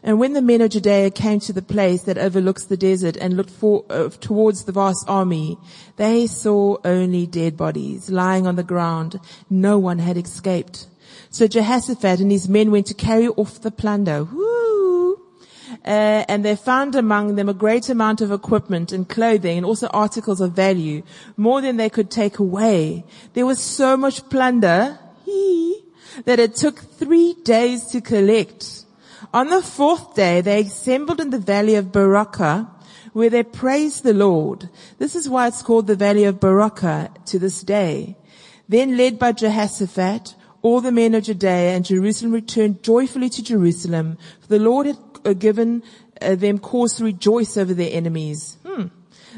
And 0.02 0.18
when 0.18 0.32
the 0.32 0.40
men 0.40 0.62
of 0.62 0.70
Judea 0.70 1.10
came 1.10 1.38
to 1.40 1.52
the 1.52 1.60
place 1.60 2.04
that 2.04 2.16
overlooks 2.16 2.64
the 2.64 2.78
desert 2.78 3.18
and 3.18 3.36
looked 3.36 3.50
for, 3.50 3.84
uh, 3.90 4.08
towards 4.08 4.64
the 4.64 4.72
vast 4.72 5.04
army, 5.06 5.58
they 5.96 6.26
saw 6.26 6.78
only 6.82 7.26
dead 7.26 7.58
bodies 7.58 8.08
lying 8.08 8.46
on 8.46 8.56
the 8.56 8.62
ground. 8.62 9.20
No 9.50 9.78
one 9.78 9.98
had 9.98 10.16
escaped. 10.16 10.86
So 11.28 11.46
Jehoshaphat 11.46 12.20
and 12.20 12.30
his 12.30 12.48
men 12.48 12.70
went 12.70 12.86
to 12.86 12.94
carry 12.94 13.28
off 13.28 13.60
the 13.60 13.70
plunder. 13.70 14.24
Woo! 14.24 14.75
Uh, 15.84 16.24
and 16.28 16.44
they 16.44 16.56
found 16.56 16.94
among 16.94 17.34
them 17.36 17.48
a 17.48 17.54
great 17.54 17.88
amount 17.88 18.20
of 18.20 18.30
equipment 18.30 18.92
and 18.92 19.08
clothing 19.08 19.56
and 19.56 19.66
also 19.66 19.86
articles 19.88 20.40
of 20.40 20.52
value, 20.52 21.02
more 21.36 21.60
than 21.60 21.76
they 21.76 21.90
could 21.90 22.10
take 22.10 22.38
away. 22.38 23.04
There 23.34 23.46
was 23.46 23.60
so 23.60 23.96
much 23.96 24.28
plunder 24.28 24.98
that 26.24 26.38
it 26.38 26.54
took 26.54 26.78
three 26.78 27.34
days 27.44 27.86
to 27.86 28.00
collect. 28.00 28.84
On 29.34 29.48
the 29.48 29.62
fourth 29.62 30.14
day, 30.14 30.40
they 30.40 30.60
assembled 30.60 31.20
in 31.20 31.30
the 31.30 31.38
valley 31.38 31.74
of 31.74 31.86
Berachah, 31.86 32.70
where 33.12 33.30
they 33.30 33.42
praised 33.42 34.02
the 34.02 34.14
Lord. 34.14 34.68
This 34.98 35.16
is 35.16 35.28
why 35.28 35.48
it's 35.48 35.62
called 35.62 35.86
the 35.86 35.96
valley 35.96 36.24
of 36.24 36.40
Berachah 36.40 37.24
to 37.26 37.38
this 37.38 37.62
day. 37.62 38.16
Then 38.68 38.96
led 38.96 39.18
by 39.18 39.32
Jehoshaphat, 39.32 40.34
all 40.62 40.80
the 40.80 40.92
men 40.92 41.14
of 41.14 41.24
Judea 41.24 41.74
and 41.74 41.84
Jerusalem 41.84 42.32
returned 42.32 42.82
joyfully 42.82 43.28
to 43.30 43.42
Jerusalem, 43.42 44.18
for 44.40 44.48
the 44.48 44.58
Lord 44.58 44.86
had 44.86 45.05
given 45.34 45.82
uh, 46.20 46.34
them 46.34 46.58
cause 46.58 46.94
to 46.94 47.04
rejoice 47.04 47.56
over 47.56 47.74
their 47.74 47.90
enemies. 47.92 48.58
Hmm. 48.66 48.88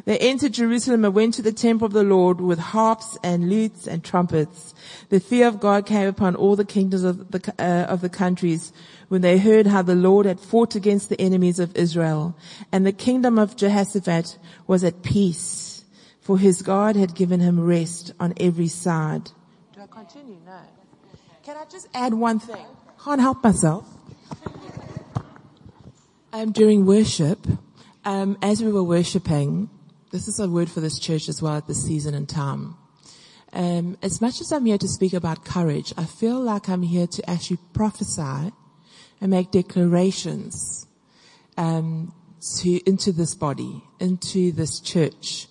They 0.05 0.19
entered 0.19 0.53
Jerusalem 0.53 1.05
and 1.05 1.15
went 1.15 1.35
to 1.35 1.43
the 1.43 1.53
temple 1.53 1.87
of 1.87 1.93
the 1.93 2.05
Lord 2.05 2.41
with 2.41 2.59
harps 2.59 3.19
and 3.23 3.51
lutes 3.51 3.87
and 3.87 4.05
trumpets. 4.05 4.75
The 5.09 5.21
fear 5.21 5.49
of 5.49 5.61
God 5.61 5.87
came 5.87 6.07
upon 6.07 6.37
all 6.37 6.57
the 6.57 6.65
kingdoms 6.65 7.03
of 7.03 7.31
the, 7.31 7.55
uh, 7.59 7.87
of 7.93 8.01
the 8.01 8.09
countries 8.09 8.73
when 9.09 9.23
they 9.23 9.39
heard 9.39 9.67
how 9.67 9.83
the 9.83 9.95
Lord 9.95 10.27
had 10.27 10.39
fought 10.39 10.75
against 10.75 11.09
the 11.09 11.21
enemies 11.21 11.59
of 11.59 11.75
Israel. 11.77 12.37
And 12.71 12.87
the 12.87 12.93
kingdom 12.93 13.39
of 13.39 13.57
Jehoshaphat 13.57 14.39
was 14.67 14.85
at 14.85 15.03
peace, 15.03 15.85
for 16.21 16.39
his 16.39 16.63
God 16.63 16.95
had 16.95 17.15
given 17.15 17.41
him 17.41 17.59
rest 17.59 18.13
on 18.21 18.35
every 18.39 18.69
side. 18.69 19.33
Do 19.75 19.81
I 19.83 19.87
continue? 19.87 20.39
No. 20.45 20.61
Can 21.43 21.57
I 21.57 21.65
just 21.65 21.89
add 21.95 22.15
one 22.15 22.39
thing? 22.39 22.67
Can't 23.03 23.21
help 23.21 23.43
myself. 23.43 23.87
Um, 26.39 26.53
during 26.53 26.87
worship, 26.87 27.49
um, 28.05 28.39
as 28.43 28.63
we 28.63 28.71
were 28.71 28.85
worshiping, 28.85 29.69
this 30.13 30.29
is 30.29 30.39
a 30.39 30.49
word 30.49 30.71
for 30.71 30.79
this 30.79 31.01
church 31.01 31.29
as 31.29 31.43
well 31.43 31.57
at 31.57 31.67
this 31.67 31.85
season 31.85 32.15
and 32.15 32.29
time. 32.29 32.77
Um, 33.53 33.99
as 34.03 34.21
much 34.21 34.41
as 34.41 34.53
I'm 34.53 34.65
here 34.65 34.79
to 34.79 34.87
speak 34.87 35.15
about 35.15 35.45
courage, 35.45 35.93
I 35.97 36.05
feel 36.05 36.41
like 36.41 36.69
I'm 36.69 36.83
here 36.83 37.09
to 37.09 37.29
actually 37.29 37.59
prophesy 37.73 38.53
and 39.21 39.31
make 39.33 39.51
declarations 39.51 40.87
um, 41.57 42.15
to 42.59 42.89
into 42.89 43.11
this 43.11 43.35
body, 43.35 43.83
into 43.99 44.53
this 44.53 44.79
church, 44.79 45.49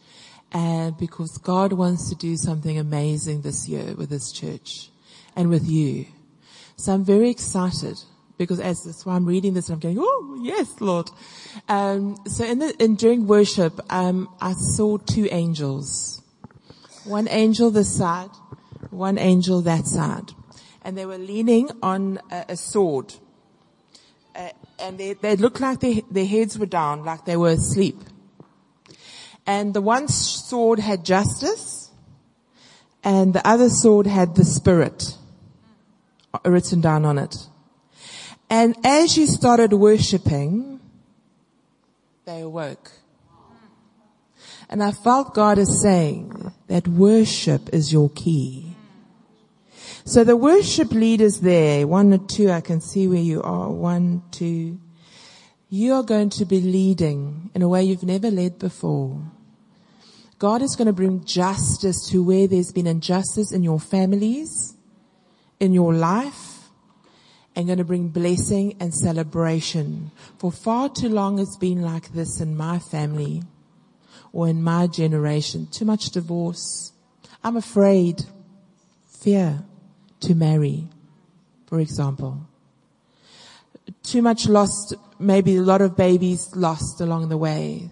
and 0.53 0.97
because 0.97 1.37
God 1.37 1.73
wants 1.73 2.07
to 2.07 2.15
do 2.15 2.37
something 2.37 2.79
amazing 2.79 3.41
this 3.41 3.67
year 3.67 3.93
with 3.93 4.09
this 4.09 4.31
church 4.31 4.89
and 5.35 5.49
with 5.49 5.67
you. 5.67 6.05
So 6.77 6.93
I'm 6.93 7.03
very 7.03 7.29
excited 7.29 8.01
because 8.37 8.59
as 8.59 8.83
that's 8.83 9.05
why 9.05 9.15
I'm 9.15 9.25
reading 9.25 9.53
this 9.53 9.69
and 9.69 9.75
I'm 9.75 9.79
going, 9.79 9.97
oh 9.99 10.39
yes, 10.41 10.79
Lord. 10.79 11.09
Um, 11.67 12.17
so 12.27 12.43
in 12.45 12.59
the 12.59 12.75
in 12.83 12.95
during 12.95 13.27
worship, 13.27 13.79
um, 13.91 14.29
I 14.39 14.53
saw 14.53 14.97
two 14.97 15.27
angels, 15.31 16.21
one 17.03 17.27
angel 17.29 17.71
this 17.71 17.95
side, 17.95 18.31
one 18.89 19.17
angel 19.17 19.61
that 19.61 19.87
side, 19.87 20.31
and 20.83 20.97
they 20.97 21.05
were 21.05 21.17
leaning 21.17 21.69
on 21.81 22.19
a, 22.31 22.45
a 22.49 22.57
sword 22.57 23.13
uh, 24.37 24.49
and 24.79 24.97
they, 24.99 25.13
they 25.13 25.35
looked 25.35 25.59
like 25.59 25.79
they, 25.79 26.03
their 26.11 26.25
heads 26.25 26.59
were 26.59 26.67
down, 26.67 27.03
like 27.03 27.25
they 27.25 27.35
were 27.35 27.49
asleep. 27.49 27.97
And 29.47 29.73
the 29.73 29.81
one 29.81 30.07
sword 30.07 30.79
had 30.79 31.03
justice, 31.03 31.89
and 33.03 33.33
the 33.33 33.45
other 33.47 33.69
sword 33.69 34.05
had 34.05 34.35
the 34.35 34.45
spirit 34.45 35.17
written 36.45 36.81
down 36.81 37.05
on 37.05 37.17
it. 37.17 37.35
And 38.49 38.75
as 38.83 39.17
you 39.17 39.27
started 39.27 39.73
worshipping, 39.73 40.79
they 42.25 42.41
awoke. 42.41 42.91
And 44.69 44.83
I 44.83 44.91
felt 44.91 45.33
God 45.33 45.57
is 45.57 45.81
saying 45.81 46.51
that 46.67 46.87
worship 46.87 47.69
is 47.73 47.91
your 47.91 48.09
key. 48.09 48.75
So 50.05 50.23
the 50.23 50.37
worship 50.37 50.91
leaders 50.91 51.41
there, 51.41 51.85
one 51.87 52.13
or 52.13 52.17
two, 52.17 52.49
I 52.49 52.61
can 52.61 52.79
see 52.79 53.07
where 53.07 53.19
you 53.19 53.41
are, 53.41 53.69
one, 53.69 54.23
two. 54.31 54.79
you 55.69 55.93
are 55.93 56.03
going 56.03 56.29
to 56.29 56.45
be 56.45 56.61
leading 56.61 57.49
in 57.53 57.61
a 57.61 57.67
way 57.67 57.83
you've 57.83 58.03
never 58.03 58.31
led 58.31 58.57
before. 58.57 59.21
God 60.39 60.61
is 60.61 60.75
going 60.75 60.85
to 60.85 60.93
bring 60.93 61.25
justice 61.25 62.09
to 62.09 62.23
where 62.23 62.47
there's 62.47 62.71
been 62.71 62.87
injustice 62.87 63.51
in 63.51 63.63
your 63.63 63.79
families, 63.79 64.75
in 65.59 65.73
your 65.73 65.93
life, 65.93 66.56
and 67.57 67.65
going 67.65 67.79
to 67.79 67.83
bring 67.83 68.09
blessing 68.09 68.77
and 68.79 68.93
celebration. 68.93 70.11
For 70.37 70.51
far 70.51 70.89
too 70.89 71.09
long 71.09 71.39
it's 71.39 71.57
been 71.57 71.81
like 71.81 72.13
this 72.13 72.39
in 72.39 72.55
my 72.55 72.77
family 72.77 73.41
or 74.31 74.47
in 74.47 74.61
my 74.61 74.85
generation. 74.85 75.65
Too 75.71 75.83
much 75.83 76.11
divorce. 76.11 76.93
I'm 77.43 77.57
afraid, 77.57 78.21
fear 79.07 79.63
to 80.19 80.35
marry, 80.35 80.87
for 81.65 81.79
example. 81.79 82.41
Too 84.03 84.21
much 84.21 84.47
lost, 84.47 84.93
maybe 85.17 85.55
a 85.55 85.61
lot 85.61 85.81
of 85.81 85.97
babies 85.97 86.55
lost 86.55 87.01
along 87.01 87.29
the 87.29 87.37
way 87.37 87.89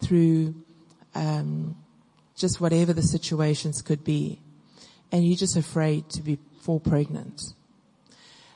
through 0.00 0.54
um, 1.16 1.74
just 2.36 2.60
whatever 2.60 2.92
the 2.92 3.02
situations 3.02 3.82
could 3.82 4.04
be. 4.04 4.38
And 5.10 5.26
you're 5.26 5.36
just 5.36 5.56
afraid 5.56 6.08
to 6.10 6.22
be 6.22 6.38
fall 6.60 6.78
pregnant. 6.78 7.42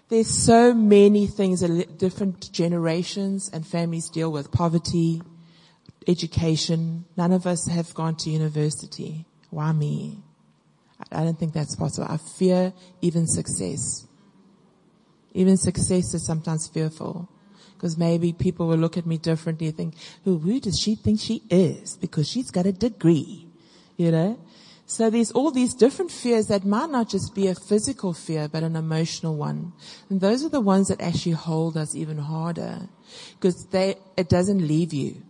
There's 0.09 0.29
so 0.29 0.75
many 0.75 1.27
things 1.27 1.61
that 1.61 1.99
different 1.99 2.53
generations 2.53 3.51
and 3.53 3.67
families 3.67 4.09
deal 4.09 4.31
with. 4.31 4.53
Poverty, 4.53 5.23
education. 6.07 7.07
None 7.17 7.33
of 7.33 7.47
us 7.47 7.67
have 7.69 7.95
gone 7.95 8.17
to 8.17 8.31
university. 8.31 9.25
Why 9.51 9.73
me? 9.73 10.23
I 11.11 11.25
don't 11.25 11.39
think 11.39 11.53
that's 11.53 11.77
possible. 11.77 12.07
I 12.11 12.19
fear 12.19 12.73
even 13.01 13.27
success. 13.27 14.07
Even 15.33 15.57
success 15.57 16.15
is 16.15 16.25
sometimes 16.25 16.69
fearful 16.69 17.29
because 17.75 17.99
maybe 17.99 18.33
people 18.33 18.69
will 18.69 18.77
look 18.77 18.97
at 18.97 19.05
me 19.07 19.19
differently 19.19 19.69
and 19.69 19.77
think, 19.77 19.95
who, 20.25 20.39
who 20.39 20.61
does 20.61 20.79
she 20.79 20.95
think 20.95 21.21
she 21.21 21.43
is? 21.51 21.97
Because 21.97 22.29
she's 22.29 22.51
got 22.51 22.67
a 22.67 22.73
degree, 22.73 23.47
you 23.97 24.11
know? 24.11 24.39
So 24.87 25.09
there's 25.09 25.31
all 25.31 25.51
these 25.51 25.75
different 25.75 26.11
fears 26.11 26.49
that 26.49 26.65
might 26.65 26.91
not 26.91 27.09
just 27.09 27.35
be 27.35 27.49
a 27.49 27.55
physical 27.55 28.13
fear, 28.13 28.49
but 28.49 28.63
an 28.63 28.77
emotional 28.77 29.35
one. 29.35 29.73
And 30.11 30.21
those 30.21 30.45
are 30.45 30.51
the 30.51 30.61
ones 30.61 30.89
that 30.89 31.01
actually 31.01 31.33
hold 31.33 31.77
us 31.77 31.95
even 31.95 32.19
harder 32.19 32.89
because 33.35 33.67
they, 33.67 33.97
it 34.17 34.29
doesn't 34.29 34.67
leave 34.67 34.93
you. 34.93 35.23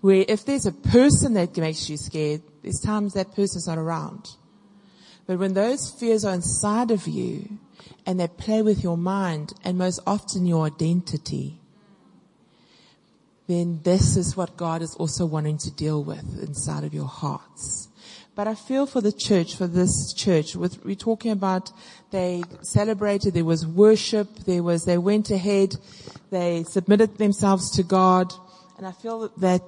Where 0.00 0.24
if 0.28 0.44
there's 0.44 0.66
a 0.66 0.72
person 0.72 1.34
that 1.34 1.56
makes 1.56 1.88
you 1.88 1.96
scared, 1.96 2.42
there's 2.62 2.80
times 2.80 3.14
that 3.14 3.34
person's 3.34 3.66
not 3.66 3.78
around. 3.78 4.30
But 5.26 5.38
when 5.38 5.54
those 5.54 5.90
fears 5.90 6.24
are 6.24 6.34
inside 6.34 6.90
of 6.90 7.06
you 7.06 7.58
and 8.06 8.20
they 8.20 8.28
play 8.28 8.62
with 8.62 8.82
your 8.82 8.98
mind 8.98 9.52
and 9.64 9.78
most 9.78 10.00
often 10.06 10.46
your 10.46 10.66
identity, 10.66 11.58
then 13.46 13.80
this 13.82 14.16
is 14.16 14.36
what 14.36 14.56
God 14.56 14.82
is 14.82 14.94
also 14.94 15.26
wanting 15.26 15.58
to 15.58 15.70
deal 15.70 16.02
with 16.02 16.42
inside 16.42 16.84
of 16.84 16.94
your 16.94 17.06
hearts. 17.06 17.88
But 18.34 18.48
I 18.48 18.54
feel 18.56 18.86
for 18.86 19.00
the 19.00 19.12
church, 19.12 19.54
for 19.56 19.68
this 19.68 20.12
church, 20.12 20.56
with, 20.56 20.84
we're 20.84 20.96
talking 20.96 21.30
about 21.30 21.70
they 22.10 22.42
celebrated, 22.62 23.34
there 23.34 23.44
was 23.44 23.64
worship, 23.64 24.28
there 24.44 24.62
was, 24.62 24.84
they 24.84 24.98
went 24.98 25.30
ahead, 25.30 25.76
they 26.30 26.64
submitted 26.64 27.16
themselves 27.18 27.70
to 27.76 27.84
God, 27.84 28.32
and 28.76 28.86
I 28.86 28.92
feel 28.92 29.30
that 29.36 29.62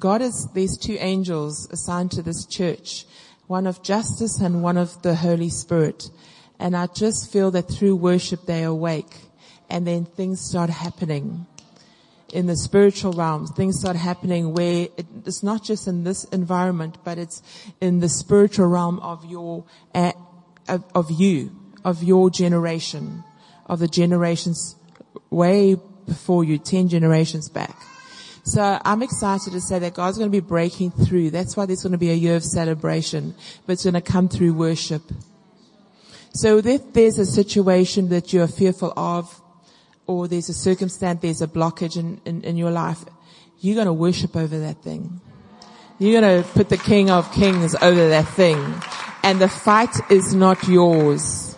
God 0.00 0.20
is, 0.20 0.48
these 0.52 0.76
two 0.76 0.96
angels 0.98 1.68
assigned 1.70 2.10
to 2.12 2.22
this 2.22 2.44
church 2.44 3.06
one 3.46 3.66
of 3.66 3.82
justice 3.82 4.40
and 4.40 4.62
one 4.62 4.76
of 4.76 5.00
the 5.02 5.14
Holy 5.14 5.48
Spirit. 5.48 6.10
And 6.58 6.76
I 6.76 6.86
just 6.86 7.32
feel 7.32 7.50
that 7.52 7.62
through 7.62 7.96
worship 7.96 8.44
they 8.44 8.62
awake 8.62 9.16
and 9.70 9.86
then 9.86 10.04
things 10.04 10.40
start 10.40 10.68
happening 10.68 11.46
in 12.32 12.46
the 12.46 12.56
spiritual 12.56 13.12
realms. 13.12 13.50
Things 13.52 13.78
start 13.80 13.96
happening 13.96 14.52
where 14.52 14.88
it's 15.24 15.42
not 15.42 15.64
just 15.64 15.88
in 15.88 16.04
this 16.04 16.24
environment, 16.24 16.98
but 17.04 17.18
it's 17.18 17.42
in 17.80 18.00
the 18.00 18.08
spiritual 18.08 18.66
realm 18.66 18.98
of 19.00 19.24
your, 19.24 19.64
uh, 19.94 20.12
of, 20.68 20.84
of 20.94 21.10
you, 21.10 21.56
of 21.84 22.02
your 22.02 22.30
generation, 22.30 23.24
of 23.66 23.78
the 23.78 23.88
generations 23.88 24.76
way 25.30 25.76
before 26.06 26.44
you, 26.44 26.58
10 26.58 26.88
generations 26.88 27.48
back. 27.48 27.76
So 28.44 28.80
I'm 28.82 29.02
excited 29.02 29.52
to 29.52 29.60
say 29.60 29.78
that 29.78 29.92
God's 29.92 30.16
going 30.16 30.30
to 30.30 30.40
be 30.40 30.46
breaking 30.46 30.92
through. 30.92 31.30
That's 31.30 31.54
why 31.54 31.66
there's 31.66 31.82
going 31.82 31.92
to 31.92 31.98
be 31.98 32.10
a 32.10 32.14
year 32.14 32.34
of 32.34 32.44
celebration, 32.44 33.34
but 33.66 33.74
it's 33.74 33.84
going 33.84 33.94
to 33.94 34.00
come 34.00 34.28
through 34.28 34.54
worship. 34.54 35.02
So 36.32 36.58
if 36.58 36.92
there's 36.92 37.18
a 37.18 37.26
situation 37.26 38.08
that 38.08 38.32
you're 38.32 38.48
fearful 38.48 38.94
of, 38.96 39.42
or 40.08 40.26
there's 40.26 40.48
a 40.48 40.54
circumstance, 40.54 41.20
there's 41.20 41.42
a 41.42 41.46
blockage 41.46 41.96
in, 41.96 42.20
in, 42.24 42.42
in 42.42 42.56
your 42.56 42.70
life, 42.72 43.04
you're 43.60 43.74
going 43.74 43.86
to 43.86 43.92
worship 43.92 44.34
over 44.34 44.58
that 44.58 44.82
thing. 44.82 45.20
You're 45.98 46.20
going 46.20 46.42
to 46.42 46.48
put 46.48 46.70
the 46.70 46.78
King 46.78 47.10
of 47.10 47.30
Kings 47.32 47.76
over 47.82 48.08
that 48.08 48.26
thing. 48.28 48.74
And 49.22 49.40
the 49.40 49.48
fight 49.48 49.94
is 50.10 50.34
not 50.34 50.66
yours. 50.66 51.57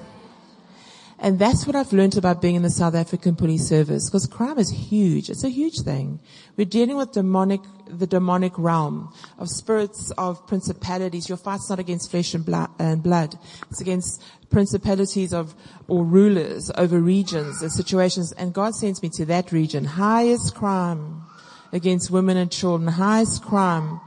And 1.22 1.38
that's 1.38 1.66
what 1.66 1.76
I've 1.76 1.92
learned 1.92 2.16
about 2.16 2.40
being 2.40 2.54
in 2.54 2.62
the 2.62 2.70
South 2.70 2.94
African 2.94 3.36
police 3.36 3.68
service, 3.68 4.08
because 4.08 4.26
crime 4.26 4.58
is 4.58 4.70
huge. 4.70 5.28
It's 5.28 5.44
a 5.44 5.50
huge 5.50 5.80
thing. 5.82 6.18
We're 6.56 6.64
dealing 6.64 6.96
with 6.96 7.12
demonic, 7.12 7.60
the 7.86 8.06
demonic 8.06 8.58
realm 8.58 9.12
of 9.38 9.50
spirits, 9.50 10.10
of 10.16 10.46
principalities. 10.46 11.28
Your 11.28 11.36
fight's 11.36 11.68
not 11.68 11.78
against 11.78 12.10
flesh 12.10 12.32
and 12.32 13.02
blood. 13.02 13.38
It's 13.70 13.82
against 13.82 14.22
principalities 14.48 15.34
of, 15.34 15.54
or 15.88 16.04
rulers 16.04 16.70
over 16.78 16.98
regions 16.98 17.60
and 17.60 17.70
situations. 17.70 18.32
And 18.32 18.54
God 18.54 18.74
sends 18.74 19.02
me 19.02 19.10
to 19.10 19.26
that 19.26 19.52
region. 19.52 19.84
Highest 19.84 20.54
crime 20.54 21.22
against 21.70 22.10
women 22.10 22.38
and 22.38 22.50
children. 22.50 22.88
Highest 22.88 23.42
crime, 23.42 24.00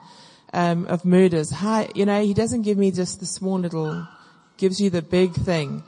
um, 0.52 0.88
of 0.88 1.06
murders. 1.06 1.52
High, 1.52 1.90
you 1.94 2.08
know, 2.08 2.24
He 2.24 2.34
doesn't 2.34 2.64
give 2.64 2.80
me 2.80 2.90
just 2.90 3.20
the 3.20 3.28
small 3.28 3.60
little, 3.60 4.08
gives 4.58 4.82
you 4.82 4.90
the 4.90 5.04
big 5.04 5.34
thing. 5.34 5.84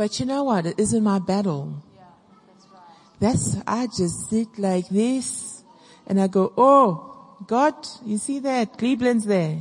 But 0.00 0.18
you 0.18 0.24
know 0.24 0.44
what? 0.44 0.64
It 0.64 0.80
isn't 0.80 1.04
my 1.04 1.18
battle. 1.18 1.84
Yeah, 1.94 2.04
that's 2.48 2.66
right. 2.72 2.80
That's, 3.20 3.56
I 3.66 3.86
just 3.86 4.30
sit 4.30 4.58
like 4.58 4.88
this 4.88 5.62
and 6.06 6.18
I 6.18 6.26
go, 6.26 6.54
oh, 6.56 7.36
God, 7.46 7.74
you 8.06 8.16
see 8.16 8.38
that? 8.38 8.78
Glebelands 8.78 9.26
there. 9.26 9.58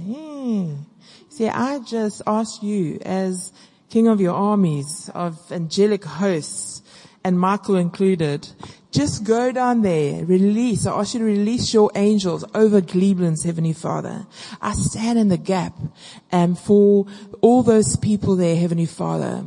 See, 1.27 1.49
I 1.49 1.79
just 1.79 2.21
ask 2.25 2.63
you 2.63 2.99
as 3.01 3.51
king 3.89 4.07
of 4.07 4.21
your 4.21 4.33
armies, 4.33 5.11
of 5.13 5.51
angelic 5.51 6.05
hosts, 6.05 6.83
and 7.21 7.37
Michael 7.37 7.75
included, 7.75 8.47
just 8.91 9.25
go 9.25 9.51
down 9.51 9.81
there, 9.81 10.23
release. 10.23 10.85
I 10.85 10.97
ask 10.97 11.15
you 11.15 11.19
to 11.19 11.25
release 11.25 11.73
your 11.73 11.91
angels 11.95 12.45
over 12.55 12.79
Glebelands 12.79 13.43
Heavenly 13.43 13.73
Father. 13.73 14.25
I 14.61 14.71
stand 14.71 15.19
in 15.19 15.27
the 15.27 15.37
gap 15.37 15.77
and 16.31 16.57
for 16.57 17.07
all 17.41 17.61
those 17.61 17.97
people 17.97 18.37
there, 18.37 18.55
Heavenly 18.55 18.85
Father 18.85 19.43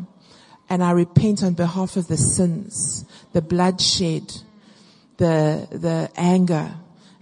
and 0.72 0.82
I 0.82 0.92
repent 0.92 1.42
on 1.42 1.52
behalf 1.52 1.96
of 1.96 2.08
the 2.08 2.16
sins, 2.16 3.04
the 3.34 3.42
bloodshed, 3.42 4.32
the, 5.18 5.68
the 5.70 6.10
anger, 6.16 6.74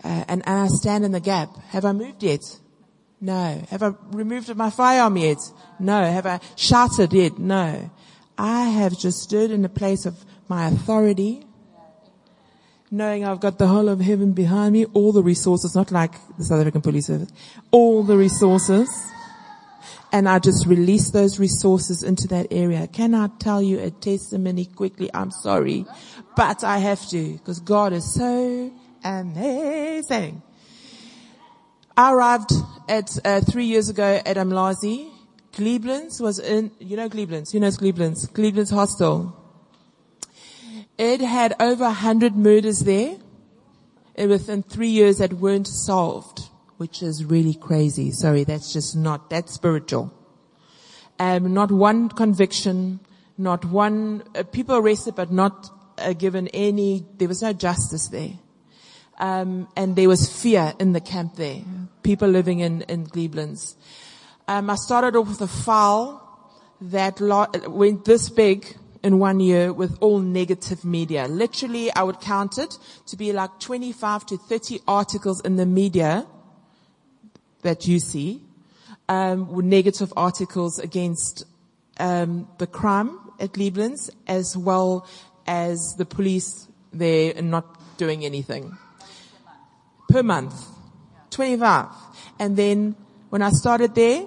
uh, 0.04 0.24
and, 0.28 0.42
and 0.46 0.58
I 0.60 0.68
stand 0.68 1.04
in 1.04 1.10
the 1.10 1.18
gap. 1.18 1.56
Have 1.70 1.84
I 1.84 1.90
moved 1.90 2.22
yet? 2.22 2.42
No. 3.20 3.60
Have 3.70 3.82
I 3.82 3.90
removed 4.12 4.54
my 4.54 4.70
firearm 4.70 5.16
yet? 5.16 5.38
No. 5.80 6.00
Have 6.00 6.26
I 6.26 6.38
shouted 6.54 7.12
yet? 7.12 7.40
No. 7.40 7.90
I 8.38 8.66
have 8.66 8.96
just 8.96 9.20
stood 9.20 9.50
in 9.50 9.62
the 9.62 9.68
place 9.68 10.06
of 10.06 10.24
my 10.46 10.68
authority, 10.68 11.44
knowing 12.88 13.24
I've 13.24 13.40
got 13.40 13.58
the 13.58 13.66
whole 13.66 13.88
of 13.88 14.00
heaven 14.00 14.32
behind 14.32 14.74
me, 14.74 14.84
all 14.94 15.10
the 15.10 15.24
resources, 15.24 15.74
not 15.74 15.90
like 15.90 16.12
the 16.38 16.44
South 16.44 16.60
African 16.60 16.82
Police 16.82 17.08
Service, 17.08 17.32
all 17.72 18.04
the 18.04 18.16
resources 18.16 18.88
and 20.12 20.28
I 20.28 20.38
just 20.38 20.66
release 20.66 21.10
those 21.10 21.38
resources 21.38 22.02
into 22.02 22.26
that 22.28 22.48
area. 22.50 22.86
Can 22.86 23.14
I 23.14 23.28
tell 23.38 23.62
you 23.62 23.78
a 23.80 23.90
testimony 23.90 24.66
quickly? 24.66 25.10
I'm 25.14 25.30
sorry, 25.30 25.86
but 26.36 26.64
I 26.64 26.78
have 26.78 27.06
to 27.10 27.32
because 27.34 27.60
God 27.60 27.92
is 27.92 28.14
so 28.14 28.72
amazing. 29.04 30.42
I 31.96 32.12
arrived 32.12 32.52
at 32.88 33.16
uh, 33.24 33.40
three 33.40 33.66
years 33.66 33.88
ago 33.88 34.20
at 34.24 34.36
Umlazi. 34.36 35.10
Glebelands 35.52 36.20
was 36.20 36.38
in, 36.38 36.70
you 36.78 36.96
know 36.96 37.08
Glebelands, 37.08 37.52
who 37.52 37.60
knows 37.60 37.76
Glebelands? 37.76 38.30
Glebelands 38.30 38.72
hostel. 38.72 39.36
It 40.96 41.20
had 41.20 41.54
over 41.60 41.84
a 41.84 41.92
hundred 41.92 42.36
murders 42.36 42.80
there 42.80 43.16
within 44.16 44.62
three 44.62 44.88
years 44.88 45.18
that 45.18 45.32
weren't 45.34 45.66
solved 45.66 46.49
which 46.80 47.02
is 47.02 47.26
really 47.26 47.52
crazy. 47.52 48.10
Sorry, 48.10 48.42
that's 48.42 48.72
just 48.72 48.96
not, 48.96 49.28
that's 49.28 49.52
spiritual. 49.52 50.10
Um, 51.18 51.52
not 51.52 51.70
one 51.70 52.08
conviction, 52.08 53.00
not 53.36 53.66
one, 53.66 54.22
uh, 54.34 54.44
people 54.44 54.76
arrested 54.76 55.14
but 55.14 55.30
not 55.30 55.68
uh, 55.98 56.14
given 56.14 56.48
any, 56.54 57.04
there 57.18 57.28
was 57.28 57.42
no 57.42 57.52
justice 57.52 58.08
there. 58.08 58.32
Um, 59.18 59.68
and 59.76 59.94
there 59.94 60.08
was 60.08 60.32
fear 60.32 60.72
in 60.80 60.94
the 60.94 61.02
camp 61.02 61.36
there. 61.36 61.60
People 62.02 62.28
living 62.28 62.60
in, 62.60 62.80
in 62.88 63.04
Glebelands. 63.04 63.76
Um, 64.48 64.70
I 64.70 64.76
started 64.76 65.16
off 65.16 65.28
with 65.28 65.42
a 65.42 65.48
file 65.48 66.48
that 66.80 67.20
lo- 67.20 67.52
went 67.66 68.06
this 68.06 68.30
big 68.30 68.74
in 69.02 69.18
one 69.18 69.38
year 69.38 69.70
with 69.70 69.98
all 70.00 70.20
negative 70.20 70.82
media. 70.82 71.28
Literally, 71.28 71.92
I 71.92 72.04
would 72.04 72.22
count 72.22 72.56
it 72.56 72.78
to 73.08 73.18
be 73.18 73.34
like 73.34 73.60
25 73.60 74.24
to 74.24 74.38
30 74.38 74.80
articles 74.88 75.42
in 75.42 75.56
the 75.56 75.66
media 75.66 76.26
that 77.62 77.86
you 77.86 77.98
see, 77.98 78.42
um, 79.08 79.52
with 79.52 79.64
negative 79.64 80.12
articles 80.16 80.78
against 80.78 81.44
um, 81.98 82.48
the 82.58 82.66
crime 82.66 83.18
at 83.38 83.52
Glebelands 83.52 84.10
as 84.26 84.56
well 84.56 85.06
as 85.46 85.94
the 85.96 86.04
police 86.04 86.68
there 86.92 87.40
not 87.42 87.98
doing 87.98 88.24
anything. 88.24 88.76
Per 90.08 90.22
month. 90.22 90.54
25. 91.30 91.86
And 92.38 92.56
then 92.56 92.96
when 93.30 93.42
I 93.42 93.50
started 93.50 93.94
there, 93.94 94.26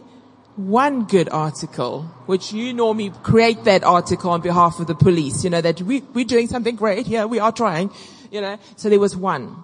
one 0.55 1.05
good 1.05 1.29
article, 1.29 2.03
which 2.25 2.53
you 2.53 2.73
normally 2.73 3.11
create 3.23 3.63
that 3.63 3.83
article 3.83 4.29
on 4.29 4.41
behalf 4.41 4.79
of 4.79 4.87
the 4.87 4.95
police, 4.95 5.43
you 5.43 5.49
know, 5.49 5.61
that 5.61 5.81
we, 5.81 6.01
we're 6.13 6.25
doing 6.25 6.47
something 6.47 6.75
great 6.75 7.07
here, 7.07 7.27
we 7.27 7.39
are 7.39 7.51
trying, 7.51 7.91
you 8.31 8.39
know. 8.39 8.57
So 8.75 8.89
there 8.89 8.99
was 8.99 9.15
one. 9.15 9.63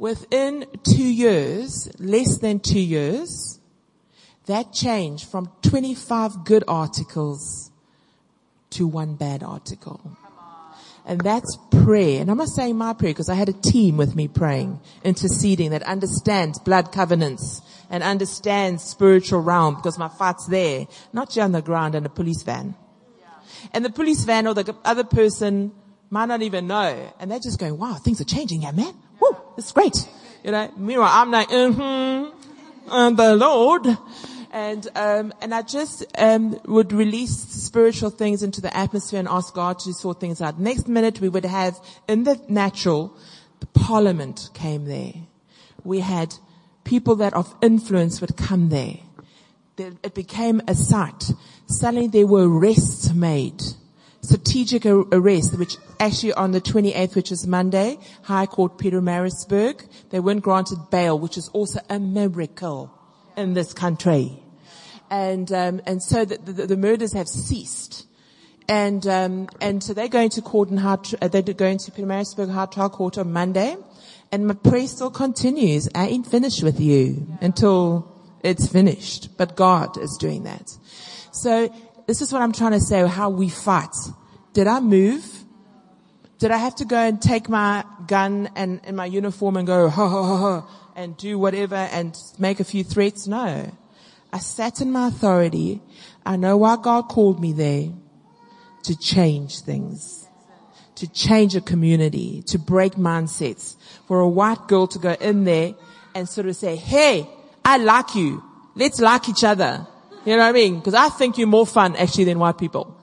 Within 0.00 0.64
two 0.82 1.04
years, 1.04 1.90
less 1.98 2.38
than 2.38 2.58
two 2.58 2.80
years, 2.80 3.60
that 4.46 4.72
changed 4.72 5.28
from 5.28 5.52
25 5.60 6.42
good 6.46 6.64
articles 6.66 7.70
to 8.70 8.86
one 8.86 9.16
bad 9.16 9.42
article. 9.42 10.16
And 11.04 11.20
that's 11.20 11.58
prayer. 11.84 12.22
And 12.22 12.30
I'm 12.30 12.38
not 12.38 12.48
saying 12.48 12.78
my 12.78 12.94
prayer 12.94 13.12
because 13.12 13.28
I 13.28 13.34
had 13.34 13.50
a 13.50 13.52
team 13.52 13.98
with 13.98 14.16
me 14.16 14.26
praying, 14.26 14.80
interceding 15.04 15.72
that 15.72 15.82
understands 15.82 16.58
blood 16.58 16.92
covenants 16.92 17.60
and 17.90 18.02
understands 18.02 18.82
spiritual 18.82 19.40
realm 19.40 19.74
because 19.74 19.98
my 19.98 20.08
fight's 20.08 20.46
there, 20.46 20.86
not 21.12 21.28
just 21.28 21.40
on 21.40 21.52
the 21.52 21.60
ground 21.60 21.94
in 21.94 22.06
a 22.06 22.08
police 22.08 22.42
van. 22.42 22.74
And 23.74 23.84
the 23.84 23.90
police 23.90 24.24
van 24.24 24.46
or 24.46 24.54
the 24.54 24.74
other 24.82 25.04
person 25.04 25.72
might 26.08 26.26
not 26.26 26.40
even 26.40 26.66
know. 26.66 27.12
And 27.20 27.30
they're 27.30 27.38
just 27.38 27.58
going, 27.58 27.76
wow, 27.76 27.98
things 28.02 28.18
are 28.22 28.24
changing 28.24 28.62
here, 28.62 28.72
man. 28.72 28.94
Woo, 29.20 29.36
it's 29.56 29.72
great. 29.72 30.08
You 30.42 30.52
know, 30.52 30.72
meanwhile, 30.76 31.10
I'm 31.12 31.30
like, 31.30 31.48
mm-hmm, 31.48 32.90
and 32.90 33.16
the 33.16 33.36
Lord. 33.36 33.86
And, 34.52 34.88
um, 34.96 35.32
and 35.40 35.54
I 35.54 35.62
just, 35.62 36.04
um, 36.18 36.58
would 36.64 36.92
release 36.92 37.36
spiritual 37.38 38.10
things 38.10 38.42
into 38.42 38.60
the 38.60 38.76
atmosphere 38.76 39.20
and 39.20 39.28
ask 39.28 39.54
God 39.54 39.78
to 39.80 39.92
sort 39.92 40.18
things 40.18 40.40
out. 40.40 40.58
Next 40.58 40.88
minute 40.88 41.20
we 41.20 41.28
would 41.28 41.44
have 41.44 41.78
in 42.08 42.24
the 42.24 42.40
natural, 42.48 43.16
the 43.60 43.66
parliament 43.66 44.50
came 44.52 44.86
there. 44.86 45.12
We 45.84 46.00
had 46.00 46.34
people 46.82 47.14
that 47.16 47.32
of 47.34 47.54
influence 47.62 48.20
would 48.20 48.36
come 48.36 48.70
there. 48.70 48.96
It 49.78 50.14
became 50.14 50.60
a 50.66 50.74
site. 50.74 51.30
Suddenly 51.66 52.08
there 52.08 52.26
were 52.26 52.48
arrests 52.48 53.14
made 53.14 53.62
strategic 54.22 54.86
arrest, 54.86 55.58
which 55.58 55.76
actually 55.98 56.32
on 56.34 56.52
the 56.52 56.60
28th, 56.60 57.14
which 57.14 57.32
is 57.32 57.46
Monday, 57.46 57.98
High 58.22 58.46
Court 58.46 58.76
Pietermaritzburg, 58.78 59.86
they 60.10 60.20
weren't 60.20 60.42
granted 60.42 60.78
bail, 60.90 61.18
which 61.18 61.36
is 61.36 61.48
also 61.48 61.80
a 61.88 61.98
miracle 61.98 62.92
in 63.36 63.54
this 63.54 63.72
country. 63.72 64.42
And, 65.10 65.50
um, 65.52 65.80
and 65.86 66.02
so 66.02 66.24
the, 66.24 66.38
the, 66.38 66.66
the, 66.66 66.76
murders 66.76 67.12
have 67.14 67.28
ceased. 67.28 68.06
And, 68.68 69.04
um, 69.08 69.48
and 69.60 69.82
so 69.82 69.92
they're 69.92 70.08
going 70.08 70.30
to 70.30 70.42
court 70.42 70.70
in 70.70 70.76
they're 70.76 71.42
going 71.42 71.78
to 71.78 71.90
Pietermaritzburg 71.90 72.52
High 72.52 72.66
Trial 72.66 72.90
Court 72.90 73.18
on 73.18 73.32
Monday. 73.32 73.76
And 74.30 74.46
my 74.46 74.54
prayer 74.54 74.86
still 74.86 75.10
continues. 75.10 75.88
I 75.94 76.06
ain't 76.06 76.26
finished 76.26 76.62
with 76.62 76.78
you 76.78 77.26
until 77.40 78.16
it's 78.44 78.68
finished. 78.68 79.36
But 79.36 79.56
God 79.56 79.98
is 79.98 80.16
doing 80.20 80.44
that. 80.44 80.70
So 81.32 81.74
this 82.10 82.20
is 82.20 82.32
what 82.32 82.42
I'm 82.42 82.50
trying 82.50 82.72
to 82.72 82.80
say, 82.80 83.06
how 83.06 83.30
we 83.30 83.48
fight. 83.48 83.94
Did 84.52 84.66
I 84.66 84.80
move? 84.80 85.24
Did 86.40 86.50
I 86.50 86.56
have 86.56 86.74
to 86.76 86.84
go 86.84 86.96
and 86.96 87.22
take 87.22 87.48
my 87.48 87.84
gun 88.08 88.50
and, 88.56 88.80
and 88.82 88.96
my 88.96 89.06
uniform 89.06 89.56
and 89.56 89.64
go, 89.64 89.88
ha 89.88 90.08
ha 90.08 90.22
ha 90.24 90.36
ha, 90.38 90.92
and 90.96 91.16
do 91.16 91.38
whatever 91.38 91.76
and 91.76 92.16
make 92.36 92.58
a 92.58 92.64
few 92.64 92.82
threats? 92.82 93.28
No. 93.28 93.72
I 94.32 94.38
sat 94.38 94.80
in 94.80 94.90
my 94.90 95.06
authority. 95.06 95.82
I 96.26 96.34
know 96.34 96.56
why 96.56 96.78
God 96.82 97.02
called 97.02 97.40
me 97.40 97.52
there 97.52 97.92
to 98.82 98.98
change 98.98 99.60
things, 99.60 100.26
to 100.96 101.06
change 101.06 101.54
a 101.54 101.60
community, 101.60 102.42
to 102.48 102.58
break 102.58 102.94
mindsets. 102.94 103.76
For 104.08 104.18
a 104.18 104.28
white 104.28 104.66
girl 104.66 104.88
to 104.88 104.98
go 104.98 105.12
in 105.12 105.44
there 105.44 105.76
and 106.16 106.28
sort 106.28 106.48
of 106.48 106.56
say, 106.56 106.74
hey, 106.74 107.28
I 107.64 107.76
like 107.76 108.16
you. 108.16 108.42
Let's 108.74 108.98
like 108.98 109.28
each 109.28 109.44
other. 109.44 109.86
You 110.24 110.36
know 110.36 110.42
what 110.42 110.48
I 110.48 110.52
mean? 110.52 110.78
Because 110.78 110.94
I 110.94 111.08
think 111.08 111.38
you're 111.38 111.46
more 111.46 111.66
fun 111.66 111.96
actually 111.96 112.24
than 112.24 112.38
white 112.38 112.58
people. 112.58 112.96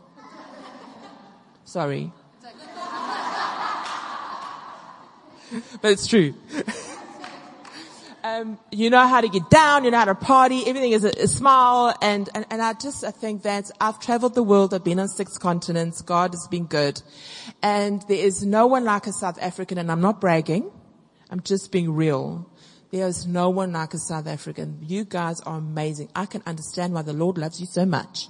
Sorry. 1.66 2.12
but 5.82 5.92
it's 5.92 6.08
true. 6.08 6.34
um, 8.24 8.60
you 8.72 8.90
know 8.90 9.08
how 9.08 9.22
to 9.22 9.30
get 9.30 9.50
down, 9.50 9.84
you 9.84 9.92
know 9.92 9.98
how 9.98 10.06
to 10.06 10.16
party, 10.16 10.64
everything 10.68 10.92
is 10.92 11.04
a, 11.04 11.10
a 11.10 11.28
smile, 11.28 11.96
and, 12.02 12.30
and, 12.36 12.46
and 12.50 12.62
I 12.62 12.74
just, 12.74 13.04
I 13.04 13.12
think 13.12 13.44
that 13.44 13.72
I've 13.80 14.00
traveled 14.00 14.36
the 14.36 14.44
world, 14.44 14.74
I've 14.74 14.84
been 14.84 15.00
on 15.00 15.08
six 15.08 15.38
continents, 15.38 16.02
God 16.02 16.32
has 16.32 16.48
been 16.48 16.66
good, 16.66 17.02
and 17.62 18.02
there 18.04 18.18
is 18.18 18.46
no 18.46 18.68
one 18.68 18.84
like 18.84 19.08
a 19.08 19.14
South 19.14 19.42
African, 19.42 19.78
and 19.78 19.92
I'm 19.92 20.02
not 20.02 20.20
bragging, 20.20 20.70
I'm 21.30 21.42
just 21.42 21.72
being 21.72 21.94
real. 21.94 22.50
There's 22.92 23.28
no 23.28 23.50
one 23.50 23.74
like 23.74 23.94
a 23.94 23.98
South 23.98 24.28
African. 24.28 24.80
You 24.82 25.04
guys 25.04 25.42
are 25.42 25.58
amazing. 25.58 26.10
I 26.16 26.26
can 26.26 26.42
understand 26.46 26.94
why 26.94 27.02
the 27.02 27.14
Lord 27.14 27.38
loves 27.38 27.60
you 27.60 27.68
so 27.68 27.86
much. 27.86 28.30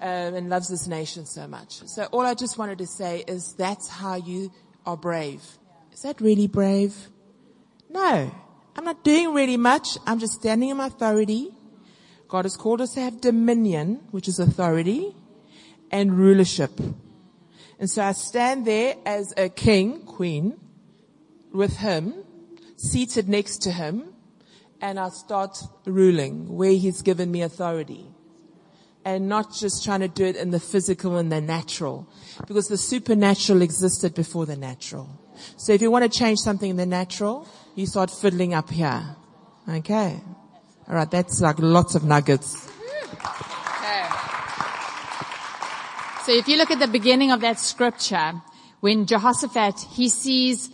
Um, 0.00 0.34
and 0.36 0.48
loves 0.48 0.68
this 0.68 0.86
nation 0.86 1.26
so 1.26 1.48
much. 1.48 1.82
So 1.86 2.04
all 2.12 2.20
I 2.20 2.34
just 2.34 2.56
wanted 2.56 2.78
to 2.78 2.86
say 2.86 3.24
is 3.26 3.54
that's 3.58 3.88
how 3.88 4.14
you 4.14 4.52
are 4.86 4.96
brave. 4.96 5.42
Is 5.92 6.02
that 6.02 6.20
really 6.20 6.46
brave? 6.46 6.94
No. 7.90 8.30
I'm 8.76 8.84
not 8.84 9.02
doing 9.02 9.34
really 9.34 9.56
much. 9.56 9.98
I'm 10.06 10.20
just 10.20 10.34
standing 10.34 10.68
in 10.68 10.76
my 10.76 10.86
authority. 10.86 11.50
God 12.28 12.44
has 12.44 12.56
called 12.56 12.80
us 12.80 12.94
to 12.94 13.00
have 13.00 13.20
dominion, 13.20 14.04
which 14.12 14.28
is 14.28 14.38
authority, 14.38 15.16
and 15.90 16.16
rulership. 16.16 16.78
And 17.80 17.90
so 17.90 18.02
I 18.02 18.12
stand 18.12 18.66
there 18.66 18.94
as 19.04 19.34
a 19.36 19.48
king, 19.48 20.02
queen, 20.02 20.60
with 21.52 21.78
him, 21.78 22.14
seated 22.78 23.28
next 23.28 23.58
to 23.62 23.72
him 23.72 24.14
and 24.80 24.98
I 24.98 25.08
start 25.08 25.58
ruling 25.84 26.56
where 26.56 26.72
he's 26.72 27.02
given 27.02 27.30
me 27.30 27.42
authority. 27.42 28.06
And 29.04 29.28
not 29.28 29.54
just 29.54 29.84
trying 29.84 30.00
to 30.00 30.08
do 30.08 30.24
it 30.24 30.36
in 30.36 30.50
the 30.50 30.60
physical 30.60 31.16
and 31.16 31.32
the 31.32 31.40
natural. 31.40 32.06
Because 32.46 32.68
the 32.68 32.76
supernatural 32.76 33.62
existed 33.62 34.14
before 34.14 34.44
the 34.44 34.56
natural. 34.56 35.08
So 35.56 35.72
if 35.72 35.80
you 35.80 35.90
want 35.90 36.10
to 36.10 36.18
change 36.18 36.38
something 36.38 36.70
in 36.70 36.76
the 36.76 36.86
natural, 36.86 37.48
you 37.74 37.86
start 37.86 38.10
fiddling 38.10 38.54
up 38.54 38.70
here. 38.70 39.16
Okay. 39.68 40.20
Alright, 40.88 41.10
that's 41.10 41.40
like 41.40 41.58
lots 41.58 41.94
of 41.94 42.04
nuggets. 42.04 42.70
Okay. 43.14 44.08
So 46.24 46.32
if 46.32 46.46
you 46.46 46.56
look 46.56 46.70
at 46.70 46.78
the 46.78 46.88
beginning 46.88 47.30
of 47.30 47.40
that 47.40 47.58
scripture, 47.58 48.32
when 48.80 49.06
Jehoshaphat, 49.06 49.80
he 49.92 50.08
sees 50.08 50.70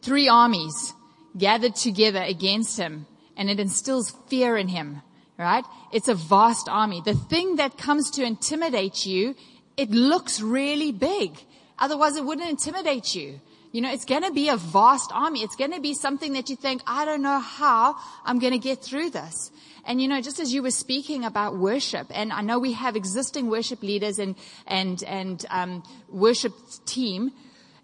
three 0.00 0.28
armies 0.28 0.92
gathered 1.36 1.74
together 1.74 2.22
against 2.22 2.78
him 2.78 3.06
and 3.36 3.50
it 3.50 3.60
instills 3.60 4.14
fear 4.28 4.56
in 4.56 4.68
him, 4.68 5.02
right? 5.38 5.64
It's 5.92 6.08
a 6.08 6.14
vast 6.14 6.68
army. 6.68 7.02
The 7.04 7.14
thing 7.14 7.56
that 7.56 7.78
comes 7.78 8.10
to 8.12 8.24
intimidate 8.24 9.06
you, 9.06 9.34
it 9.76 9.90
looks 9.90 10.40
really 10.40 10.92
big. 10.92 11.38
Otherwise 11.78 12.16
it 12.16 12.24
wouldn't 12.24 12.48
intimidate 12.48 13.14
you. 13.14 13.40
You 13.72 13.80
know, 13.80 13.90
it's 13.90 14.04
to 14.22 14.30
be 14.30 14.50
a 14.50 14.56
vast 14.56 15.10
army. 15.14 15.42
It's 15.42 15.56
to 15.72 15.80
be 15.80 15.94
something 15.94 16.34
that 16.34 16.50
you 16.50 16.56
think, 16.56 16.82
I 16.86 17.06
don't 17.06 17.22
know 17.22 17.40
how 17.40 17.96
I'm 18.24 18.38
to 18.52 18.58
get 18.58 18.82
through 18.82 19.10
this. 19.10 19.50
And 19.84 20.00
you 20.00 20.08
know, 20.08 20.20
just 20.20 20.38
as 20.38 20.52
you 20.52 20.62
were 20.62 20.70
speaking 20.70 21.24
about 21.24 21.56
worship, 21.56 22.06
and 22.10 22.32
I 22.32 22.42
know 22.42 22.58
we 22.58 22.74
have 22.74 22.94
existing 22.94 23.50
worship 23.50 23.82
leaders 23.82 24.18
and 24.18 24.36
and 24.66 25.02
and 25.02 25.44
um, 25.50 25.82
worship 26.08 26.52
team 26.86 27.32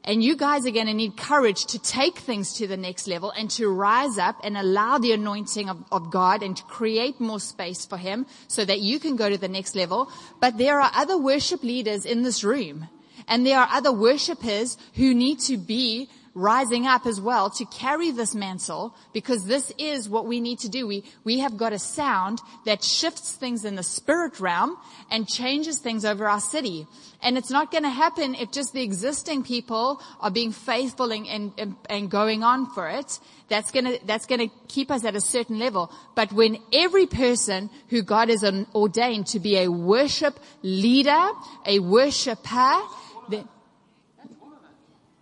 and 0.05 0.23
you 0.23 0.37
guys 0.37 0.67
are 0.67 0.71
going 0.71 0.87
to 0.87 0.95
need 0.95 1.17
courage 1.17 1.67
to 1.67 1.79
take 1.79 2.19
things 2.19 2.55
to 2.55 2.67
the 2.67 2.77
next 2.77 3.07
level 3.07 3.31
and 3.31 3.51
to 3.51 3.69
rise 3.69 4.17
up 4.17 4.37
and 4.43 4.57
allow 4.57 4.99
the 4.99 5.13
anointing 5.13 5.69
of, 5.69 5.85
of, 5.93 6.11
God 6.11 6.43
and 6.43 6.57
to 6.57 6.63
create 6.65 7.21
more 7.21 7.41
space 7.41 7.85
for 7.85 7.99
Him 7.99 8.25
so 8.47 8.65
that 8.65 8.81
you 8.81 8.99
can 8.99 9.17
go 9.17 9.29
to 9.29 9.37
the 9.37 9.49
next 9.49 9.75
level. 9.75 10.11
But 10.41 10.57
there 10.57 10.81
are 10.81 10.91
other 10.95 11.19
worship 11.19 11.63
leaders 11.63 12.07
in 12.07 12.23
this 12.23 12.43
room 12.43 12.89
and 13.29 13.47
there 13.47 13.59
are 13.59 13.69
other 13.71 13.93
worshipers 13.93 14.79
who 14.95 15.15
need 15.15 15.41
to 15.41 15.57
be 15.57 16.09
rising 16.39 16.87
up 16.87 17.05
as 17.05 17.21
well 17.21 17.51
to 17.51 17.65
carry 17.67 18.11
this 18.11 18.35
mantle 18.35 18.95
because 19.13 19.45
this 19.45 19.73
is 19.79 20.09
what 20.09 20.27
we 20.27 20.41
need 20.41 20.61
to 20.61 20.69
do. 20.69 20.87
We, 20.87 21.05
we 21.25 21.41
have 21.41 21.57
got 21.57 21.73
a 21.73 21.79
sound 21.79 22.41
that 22.65 22.85
shifts 22.85 23.33
things 23.33 23.65
in 23.65 23.75
the 23.75 23.83
spirit 23.83 24.39
realm 24.39 24.77
and 25.11 25.27
changes 25.27 25.81
things 25.81 26.05
over 26.05 26.29
our 26.29 26.41
city. 26.41 26.87
And 27.21 27.37
it's 27.37 27.51
not 27.51 27.73
going 27.73 27.83
to 27.83 27.91
happen 27.91 28.37
if 28.37 28.53
just 28.53 28.73
the 28.73 28.83
existing 28.83 29.43
people 29.43 30.01
are 30.21 30.31
being 30.31 30.53
faithful 30.53 31.11
and, 31.13 31.53
and, 31.59 31.77
and 31.91 32.11
going 32.11 32.45
on 32.45 32.73
for 32.73 32.89
it. 32.89 33.19
That's 33.49 33.73
going 33.73 33.87
to, 33.87 33.99
that's 34.07 34.27
going 34.27 34.49
to 34.49 34.55
keep 34.69 34.91
us 34.91 35.05
at 35.05 35.17
a 35.17 35.21
certain 35.21 35.59
level. 35.59 35.91
But 36.15 36.33
when 36.33 36.59
every 36.73 37.07
person 37.07 37.71
who 37.89 38.03
God 38.03 38.29
has 38.29 38.45
ordained 38.75 39.27
to 39.29 39.41
be 39.41 39.59
a 39.59 39.69
worship 39.69 40.39
leader, 40.63 41.31
a 41.67 41.81
worshiper, 41.81 42.81
then, 43.29 43.49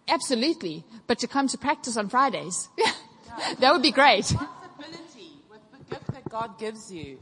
absolutely. 0.08 0.84
But 1.06 1.18
to 1.20 1.28
come 1.28 1.48
to 1.48 1.58
practice 1.58 1.96
on 1.96 2.08
Fridays, 2.08 2.68
that 3.58 3.72
would 3.72 3.82
be 3.82 3.92
great. 3.92 4.30
Responsibility 4.30 5.32
with 5.50 5.60
the 5.72 5.94
gift 5.94 6.12
that 6.12 6.28
God 6.28 6.58
gives 6.58 6.92
you. 6.92 7.18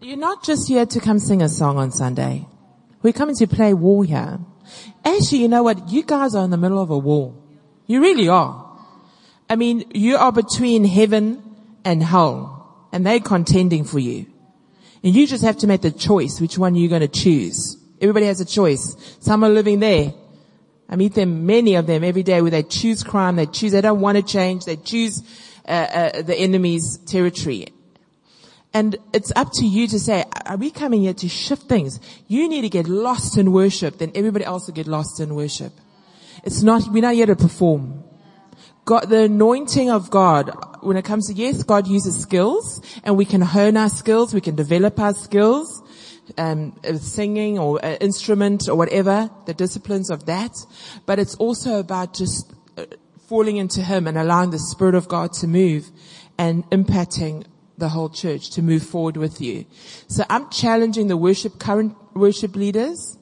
You're 0.00 0.16
not 0.16 0.42
just 0.42 0.68
here 0.68 0.86
to 0.86 1.00
come 1.00 1.18
sing 1.18 1.42
a 1.42 1.48
song 1.48 1.78
on 1.78 1.92
Sunday. 1.92 2.46
We're 3.02 3.12
coming 3.12 3.36
to 3.36 3.46
play 3.46 3.74
war 3.74 4.04
here. 4.04 4.38
Actually, 5.04 5.38
you 5.38 5.48
know 5.48 5.62
what? 5.62 5.90
You 5.90 6.02
guys 6.02 6.34
are 6.34 6.44
in 6.44 6.50
the 6.50 6.56
middle 6.56 6.80
of 6.80 6.90
a 6.90 6.98
war. 6.98 7.34
You 7.86 8.00
really 8.00 8.28
are. 8.28 8.66
I 9.48 9.56
mean, 9.56 9.90
you 9.92 10.16
are 10.16 10.32
between 10.32 10.84
heaven 10.84 11.42
and 11.84 12.02
hell, 12.02 12.86
and 12.92 13.04
they're 13.04 13.20
contending 13.20 13.84
for 13.84 13.98
you. 13.98 14.26
And 15.02 15.14
you 15.14 15.26
just 15.26 15.44
have 15.44 15.58
to 15.58 15.66
make 15.66 15.80
the 15.80 15.90
choice 15.90 16.40
which 16.40 16.58
one 16.58 16.74
you're 16.74 16.88
going 16.88 17.00
to 17.00 17.08
choose. 17.08 17.76
Everybody 18.00 18.26
has 18.26 18.40
a 18.40 18.44
choice. 18.44 19.16
Some 19.20 19.44
are 19.44 19.48
living 19.48 19.80
there. 19.80 20.12
I 20.90 20.96
meet 20.96 21.14
them, 21.14 21.46
many 21.46 21.76
of 21.76 21.86
them 21.86 22.02
every 22.02 22.24
day 22.24 22.42
where 22.42 22.50
they 22.50 22.64
choose 22.64 23.04
crime, 23.04 23.36
they 23.36 23.46
choose, 23.46 23.70
they 23.70 23.80
don't 23.80 24.00
want 24.00 24.16
to 24.16 24.24
change, 24.24 24.64
they 24.64 24.74
choose 24.74 25.22
uh, 25.66 25.70
uh, 25.70 26.22
the 26.22 26.34
enemy's 26.36 26.98
territory. 26.98 27.68
And 28.74 28.96
it's 29.12 29.32
up 29.36 29.52
to 29.54 29.66
you 29.66 29.86
to 29.86 30.00
say, 30.00 30.24
are 30.46 30.56
we 30.56 30.72
coming 30.72 31.02
here 31.02 31.14
to 31.14 31.28
shift 31.28 31.62
things? 31.62 32.00
You 32.26 32.48
need 32.48 32.62
to 32.62 32.68
get 32.68 32.88
lost 32.88 33.38
in 33.38 33.52
worship, 33.52 33.98
then 33.98 34.10
everybody 34.16 34.44
else 34.44 34.66
will 34.66 34.74
get 34.74 34.88
lost 34.88 35.20
in 35.20 35.36
worship. 35.36 35.72
It's 36.42 36.62
not, 36.62 36.82
we're 36.88 37.02
not 37.02 37.14
here 37.14 37.26
to 37.26 37.36
perform. 37.36 38.02
God, 38.84 39.08
the 39.08 39.24
anointing 39.24 39.90
of 39.90 40.10
God, 40.10 40.50
when 40.80 40.96
it 40.96 41.04
comes 41.04 41.28
to, 41.28 41.34
yes, 41.34 41.62
God 41.62 41.86
uses 41.86 42.20
skills 42.20 42.80
and 43.04 43.16
we 43.16 43.24
can 43.24 43.40
hone 43.40 43.76
our 43.76 43.88
skills, 43.88 44.34
we 44.34 44.40
can 44.40 44.56
develop 44.56 44.98
our 44.98 45.14
skills, 45.14 45.82
um, 46.38 46.78
singing 46.98 47.58
or 47.58 47.80
instrument 47.80 48.68
or 48.68 48.76
whatever, 48.76 49.30
the 49.46 49.54
disciplines 49.54 50.10
of 50.10 50.26
that. 50.26 50.54
But 51.06 51.18
it's 51.18 51.34
also 51.36 51.78
about 51.78 52.14
just 52.14 52.52
uh, 52.76 52.84
falling 53.28 53.56
into 53.56 53.82
Him 53.82 54.06
and 54.06 54.18
allowing 54.18 54.50
the 54.50 54.58
Spirit 54.58 54.94
of 54.94 55.08
God 55.08 55.32
to 55.34 55.46
move 55.46 55.90
and 56.38 56.68
impacting 56.70 57.44
the 57.78 57.88
whole 57.88 58.10
church 58.10 58.50
to 58.50 58.62
move 58.62 58.82
forward 58.82 59.16
with 59.16 59.40
you. 59.40 59.66
So 60.06 60.24
I'm 60.30 60.50
challenging 60.50 61.08
the 61.08 61.16
worship, 61.16 61.58
current 61.58 61.96
worship 62.14 62.54
leaders 62.54 63.18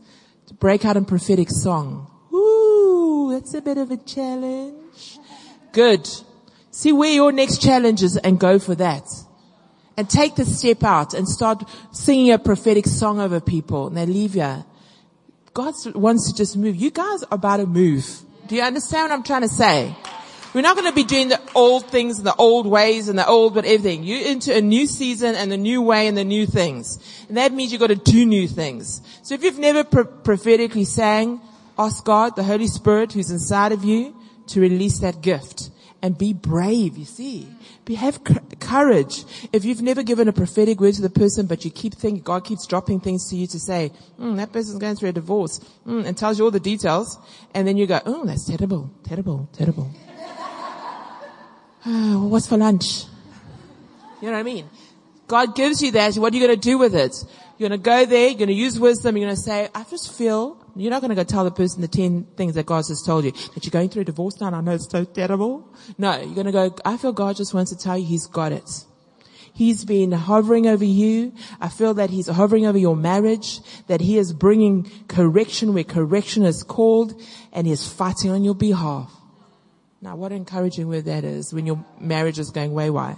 to 0.48 0.54
break 0.54 0.84
out 0.84 0.96
in 0.96 1.04
prophetic 1.04 1.48
song. 1.50 2.10
Ooh, 2.32 3.30
that's 3.32 3.54
a 3.54 3.62
bit 3.62 3.78
of 3.78 3.90
a 3.90 3.96
challenge. 3.96 5.18
Good. 5.72 6.08
See 6.70 6.92
where 6.92 7.12
your 7.12 7.32
next 7.32 7.62
challenge 7.62 8.02
is 8.02 8.16
and 8.16 8.38
go 8.38 8.58
for 8.58 8.74
that. 8.74 9.04
And 9.98 10.08
take 10.08 10.36
the 10.36 10.46
step 10.46 10.84
out 10.84 11.12
and 11.12 11.28
start 11.28 11.68
singing 11.90 12.30
a 12.30 12.38
prophetic 12.38 12.86
song 12.86 13.18
over 13.18 13.40
people 13.40 13.88
and 13.88 13.96
they 13.96 14.06
leave 14.06 14.36
you. 14.36 14.64
God 15.52 15.74
wants 15.96 16.30
to 16.30 16.36
just 16.36 16.56
move. 16.56 16.76
You 16.76 16.92
guys 16.92 17.24
are 17.24 17.34
about 17.34 17.56
to 17.56 17.66
move. 17.66 18.06
Do 18.46 18.54
you 18.54 18.62
understand 18.62 19.10
what 19.10 19.16
I'm 19.16 19.24
trying 19.24 19.42
to 19.42 19.48
say? 19.48 19.96
We're 20.54 20.62
not 20.62 20.76
going 20.76 20.88
to 20.88 20.94
be 20.94 21.04
doing 21.04 21.28
the 21.28 21.40
old 21.54 21.90
things 21.90 22.18
and 22.18 22.26
the 22.26 22.34
old 22.36 22.66
ways 22.66 23.08
and 23.08 23.18
the 23.18 23.26
old 23.26 23.54
but 23.54 23.64
everything. 23.64 24.04
You're 24.04 24.26
into 24.26 24.56
a 24.56 24.60
new 24.60 24.86
season 24.86 25.34
and 25.34 25.52
the 25.52 25.56
new 25.56 25.82
way 25.82 26.06
and 26.06 26.16
the 26.16 26.24
new 26.24 26.46
things. 26.46 26.98
And 27.28 27.36
that 27.36 27.52
means 27.52 27.72
you've 27.72 27.80
got 27.80 27.88
to 27.88 27.96
do 27.96 28.24
new 28.24 28.48
things. 28.48 29.02
So 29.22 29.34
if 29.34 29.42
you've 29.42 29.58
never 29.58 29.84
pro- 29.84 30.04
prophetically 30.04 30.84
sang, 30.84 31.40
ask 31.78 32.04
God, 32.04 32.36
the 32.36 32.44
Holy 32.44 32.68
Spirit 32.68 33.12
who's 33.12 33.30
inside 33.30 33.72
of 33.72 33.84
you, 33.84 34.16
to 34.46 34.60
release 34.60 35.00
that 35.00 35.20
gift 35.20 35.70
and 36.00 36.16
be 36.16 36.32
brave, 36.32 36.96
you 36.96 37.04
see. 37.04 37.46
Have 37.96 38.20
courage. 38.60 39.24
If 39.52 39.64
you've 39.64 39.80
never 39.80 40.02
given 40.02 40.28
a 40.28 40.32
prophetic 40.32 40.80
word 40.80 40.94
to 40.94 41.02
the 41.02 41.10
person, 41.10 41.46
but 41.46 41.64
you 41.64 41.70
keep 41.70 41.94
thinking, 41.94 42.22
God 42.22 42.44
keeps 42.44 42.66
dropping 42.66 43.00
things 43.00 43.28
to 43.30 43.36
you 43.36 43.46
to 43.46 43.58
say, 43.58 43.92
mm, 44.20 44.36
that 44.36 44.52
person's 44.52 44.78
going 44.78 44.96
through 44.96 45.08
a 45.08 45.12
divorce, 45.12 45.60
mm, 45.86 46.04
and 46.04 46.16
tells 46.16 46.38
you 46.38 46.44
all 46.44 46.50
the 46.50 46.60
details, 46.60 47.18
and 47.54 47.66
then 47.66 47.76
you 47.76 47.86
go, 47.86 48.00
oh, 48.04 48.24
that's 48.26 48.44
terrible, 48.44 48.90
terrible, 49.04 49.48
terrible. 49.52 49.90
oh, 51.86 52.26
what's 52.28 52.46
for 52.46 52.58
lunch? 52.58 53.04
You 54.20 54.28
know 54.28 54.32
what 54.32 54.40
I 54.40 54.42
mean? 54.42 54.68
God 55.26 55.54
gives 55.54 55.82
you 55.82 55.92
that. 55.92 56.14
What 56.16 56.32
are 56.32 56.36
you 56.36 56.46
going 56.46 56.58
to 56.58 56.68
do 56.68 56.78
with 56.78 56.94
it? 56.94 57.14
You're 57.58 57.68
going 57.68 57.80
to 57.80 57.84
go 57.84 58.04
there. 58.04 58.28
You're 58.28 58.38
going 58.38 58.48
to 58.48 58.54
use 58.54 58.78
wisdom. 58.78 59.16
You're 59.16 59.26
going 59.26 59.36
to 59.36 59.42
say, 59.42 59.68
I 59.74 59.84
just 59.84 60.16
feel 60.16 60.56
you're 60.82 60.90
not 60.90 61.00
going 61.00 61.10
to 61.10 61.16
go 61.16 61.24
tell 61.24 61.44
the 61.44 61.50
person 61.50 61.80
the 61.80 61.88
10 61.88 62.24
things 62.36 62.54
that 62.54 62.66
God 62.66 62.84
has 62.86 63.02
told 63.02 63.24
you. 63.24 63.32
That 63.32 63.64
you're 63.64 63.70
going 63.70 63.88
through 63.88 64.02
a 64.02 64.04
divorce 64.04 64.40
now 64.40 64.48
and 64.48 64.56
I 64.56 64.60
know 64.60 64.72
it's 64.72 64.88
so 64.88 65.04
terrible. 65.04 65.68
No, 65.96 66.20
you're 66.20 66.34
going 66.34 66.46
to 66.46 66.52
go, 66.52 66.74
I 66.84 66.96
feel 66.96 67.12
God 67.12 67.36
just 67.36 67.54
wants 67.54 67.70
to 67.72 67.76
tell 67.76 67.98
you 67.98 68.06
He's 68.06 68.26
got 68.26 68.52
it. 68.52 68.84
He's 69.52 69.84
been 69.84 70.12
hovering 70.12 70.68
over 70.68 70.84
you. 70.84 71.34
I 71.60 71.68
feel 71.68 71.94
that 71.94 72.10
He's 72.10 72.28
hovering 72.28 72.64
over 72.64 72.78
your 72.78 72.94
marriage, 72.94 73.60
that 73.88 74.00
He 74.00 74.16
is 74.16 74.32
bringing 74.32 74.88
correction 75.08 75.74
where 75.74 75.82
correction 75.82 76.44
is 76.44 76.62
called 76.62 77.20
and 77.52 77.66
He 77.66 77.72
is 77.72 77.88
fighting 77.92 78.30
on 78.30 78.44
your 78.44 78.54
behalf. 78.54 79.12
Now 80.00 80.14
what 80.14 80.30
encouraging 80.30 80.86
word 80.86 81.06
that 81.06 81.24
is 81.24 81.52
when 81.52 81.66
your 81.66 81.84
marriage 81.98 82.38
is 82.38 82.50
going 82.50 82.72
wayward. 82.72 83.16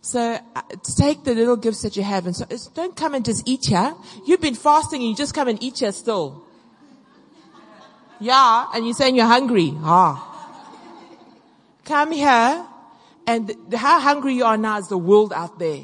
So 0.00 0.38
uh, 0.56 0.62
take 0.96 1.22
the 1.24 1.34
little 1.34 1.56
gifts 1.56 1.82
that 1.82 1.96
you 1.96 2.02
have 2.02 2.26
and 2.26 2.34
so 2.34 2.46
don't 2.74 2.96
come 2.96 3.14
and 3.14 3.24
just 3.24 3.46
eat 3.46 3.66
here. 3.66 3.94
You've 4.26 4.40
been 4.40 4.54
fasting 4.54 5.02
and 5.02 5.10
you 5.10 5.16
just 5.16 5.34
come 5.34 5.48
and 5.48 5.62
eat 5.62 5.80
here 5.80 5.92
still. 5.92 6.46
Yeah, 8.22 8.68
and 8.72 8.84
you're 8.84 8.94
saying 8.94 9.16
you're 9.16 9.26
hungry. 9.26 9.74
Ah. 9.78 10.28
Come 11.84 12.12
here, 12.12 12.64
and 13.26 13.52
how 13.74 13.98
hungry 13.98 14.34
you 14.34 14.44
are 14.44 14.56
now 14.56 14.78
is 14.78 14.86
the 14.88 14.96
world 14.96 15.32
out 15.32 15.58
there. 15.58 15.80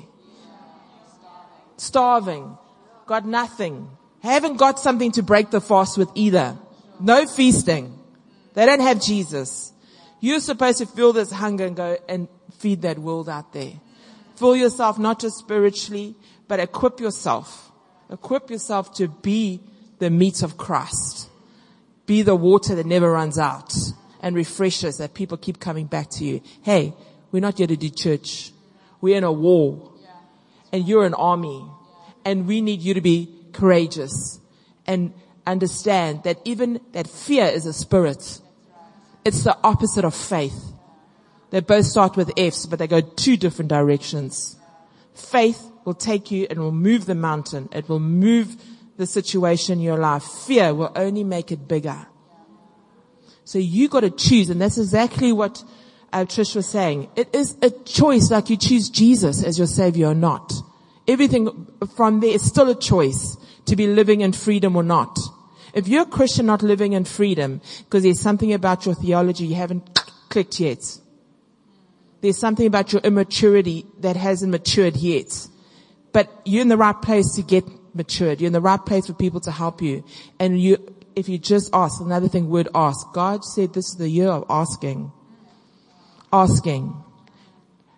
Starving. 1.76 2.56
Got 3.06 3.26
nothing. 3.26 3.90
Haven't 4.22 4.56
got 4.56 4.78
something 4.78 5.10
to 5.12 5.22
break 5.22 5.50
the 5.50 5.60
fast 5.60 5.98
with 5.98 6.10
either. 6.14 6.56
No 7.00 7.26
feasting. 7.26 7.98
They 8.54 8.66
don't 8.66 8.80
have 8.80 9.02
Jesus. 9.02 9.72
You're 10.20 10.40
supposed 10.40 10.78
to 10.78 10.86
feel 10.86 11.12
this 11.12 11.32
hunger 11.32 11.66
and 11.66 11.74
go 11.74 11.96
and 12.08 12.28
feed 12.58 12.82
that 12.82 12.98
world 12.98 13.28
out 13.28 13.52
there. 13.52 13.72
Fill 14.36 14.54
yourself 14.54 14.96
not 14.98 15.20
just 15.20 15.38
spiritually, 15.38 16.14
but 16.46 16.60
equip 16.60 17.00
yourself. 17.00 17.72
Equip 18.10 18.50
yourself 18.50 18.94
to 18.94 19.08
be 19.08 19.60
the 19.98 20.10
meat 20.10 20.42
of 20.42 20.56
Christ. 20.56 21.27
Be 22.08 22.22
the 22.22 22.34
water 22.34 22.74
that 22.74 22.86
never 22.86 23.12
runs 23.12 23.38
out 23.38 23.74
and 24.22 24.34
refreshes 24.34 24.96
that 24.96 25.12
people 25.12 25.36
keep 25.36 25.60
coming 25.60 25.84
back 25.84 26.08
to 26.12 26.24
you. 26.24 26.40
Hey, 26.62 26.94
we're 27.30 27.42
not 27.42 27.58
here 27.58 27.66
to 27.66 27.76
do 27.76 27.90
church. 27.90 28.50
We're 29.02 29.18
in 29.18 29.24
a 29.24 29.30
war 29.30 29.92
and 30.72 30.88
you're 30.88 31.04
an 31.04 31.12
army 31.12 31.66
and 32.24 32.46
we 32.46 32.62
need 32.62 32.80
you 32.80 32.94
to 32.94 33.02
be 33.02 33.28
courageous 33.52 34.40
and 34.86 35.12
understand 35.46 36.22
that 36.22 36.40
even 36.46 36.80
that 36.92 37.06
fear 37.06 37.44
is 37.44 37.66
a 37.66 37.74
spirit. 37.74 38.40
It's 39.26 39.44
the 39.44 39.58
opposite 39.62 40.06
of 40.06 40.14
faith. 40.14 40.72
They 41.50 41.60
both 41.60 41.84
start 41.84 42.16
with 42.16 42.32
F's, 42.38 42.64
but 42.64 42.78
they 42.78 42.86
go 42.86 43.02
two 43.02 43.36
different 43.36 43.68
directions. 43.68 44.56
Faith 45.12 45.70
will 45.84 45.92
take 45.92 46.30
you 46.30 46.46
and 46.48 46.58
will 46.58 46.72
move 46.72 47.04
the 47.04 47.14
mountain. 47.14 47.68
It 47.70 47.86
will 47.86 48.00
move 48.00 48.56
the 48.98 49.06
situation 49.06 49.78
in 49.78 49.80
your 49.80 49.96
life. 49.96 50.24
Fear 50.24 50.74
will 50.74 50.92
only 50.94 51.24
make 51.24 51.50
it 51.50 51.66
bigger. 51.66 52.06
So 53.44 53.58
you 53.58 53.88
got 53.88 54.00
to 54.00 54.10
choose, 54.10 54.50
and 54.50 54.60
that's 54.60 54.76
exactly 54.76 55.32
what 55.32 55.64
uh, 56.12 56.24
Trish 56.24 56.54
was 56.54 56.68
saying. 56.68 57.08
It 57.16 57.34
is 57.34 57.56
a 57.62 57.70
choice, 57.70 58.30
like 58.30 58.50
you 58.50 58.56
choose 58.58 58.90
Jesus 58.90 59.42
as 59.42 59.56
your 59.56 59.68
savior 59.68 60.08
or 60.08 60.14
not. 60.14 60.52
Everything 61.06 61.66
from 61.96 62.20
there 62.20 62.34
is 62.34 62.42
still 62.42 62.68
a 62.68 62.78
choice 62.78 63.38
to 63.64 63.76
be 63.76 63.86
living 63.86 64.20
in 64.20 64.32
freedom 64.32 64.76
or 64.76 64.82
not. 64.82 65.18
If 65.72 65.86
you're 65.86 66.02
a 66.02 66.06
Christian 66.06 66.46
not 66.46 66.62
living 66.62 66.92
in 66.92 67.04
freedom 67.04 67.60
because 67.84 68.02
there's 68.02 68.20
something 68.20 68.52
about 68.52 68.84
your 68.84 68.94
theology 68.94 69.46
you 69.46 69.54
haven't 69.54 69.94
clicked 70.28 70.60
yet. 70.60 70.98
There's 72.20 72.36
something 72.36 72.66
about 72.66 72.92
your 72.92 73.00
immaturity 73.02 73.86
that 74.00 74.16
hasn't 74.16 74.50
matured 74.50 74.96
yet. 74.96 75.46
But 76.12 76.28
you're 76.44 76.62
in 76.62 76.68
the 76.68 76.76
right 76.76 77.00
place 77.00 77.32
to 77.36 77.42
get 77.42 77.64
matured. 77.98 78.40
You're 78.40 78.46
in 78.46 78.54
the 78.54 78.62
right 78.62 78.84
place 78.84 79.08
for 79.08 79.12
people 79.12 79.40
to 79.40 79.50
help 79.50 79.82
you. 79.82 80.02
And 80.40 80.58
you, 80.58 80.78
if 81.14 81.28
you 81.28 81.36
just 81.36 81.68
ask, 81.74 82.00
another 82.00 82.28
thing 82.28 82.48
would 82.48 82.68
ask. 82.74 83.12
God 83.12 83.44
said 83.44 83.74
this 83.74 83.90
is 83.90 83.96
the 83.96 84.08
year 84.08 84.30
of 84.30 84.46
asking. 84.48 85.12
Asking. 86.32 86.96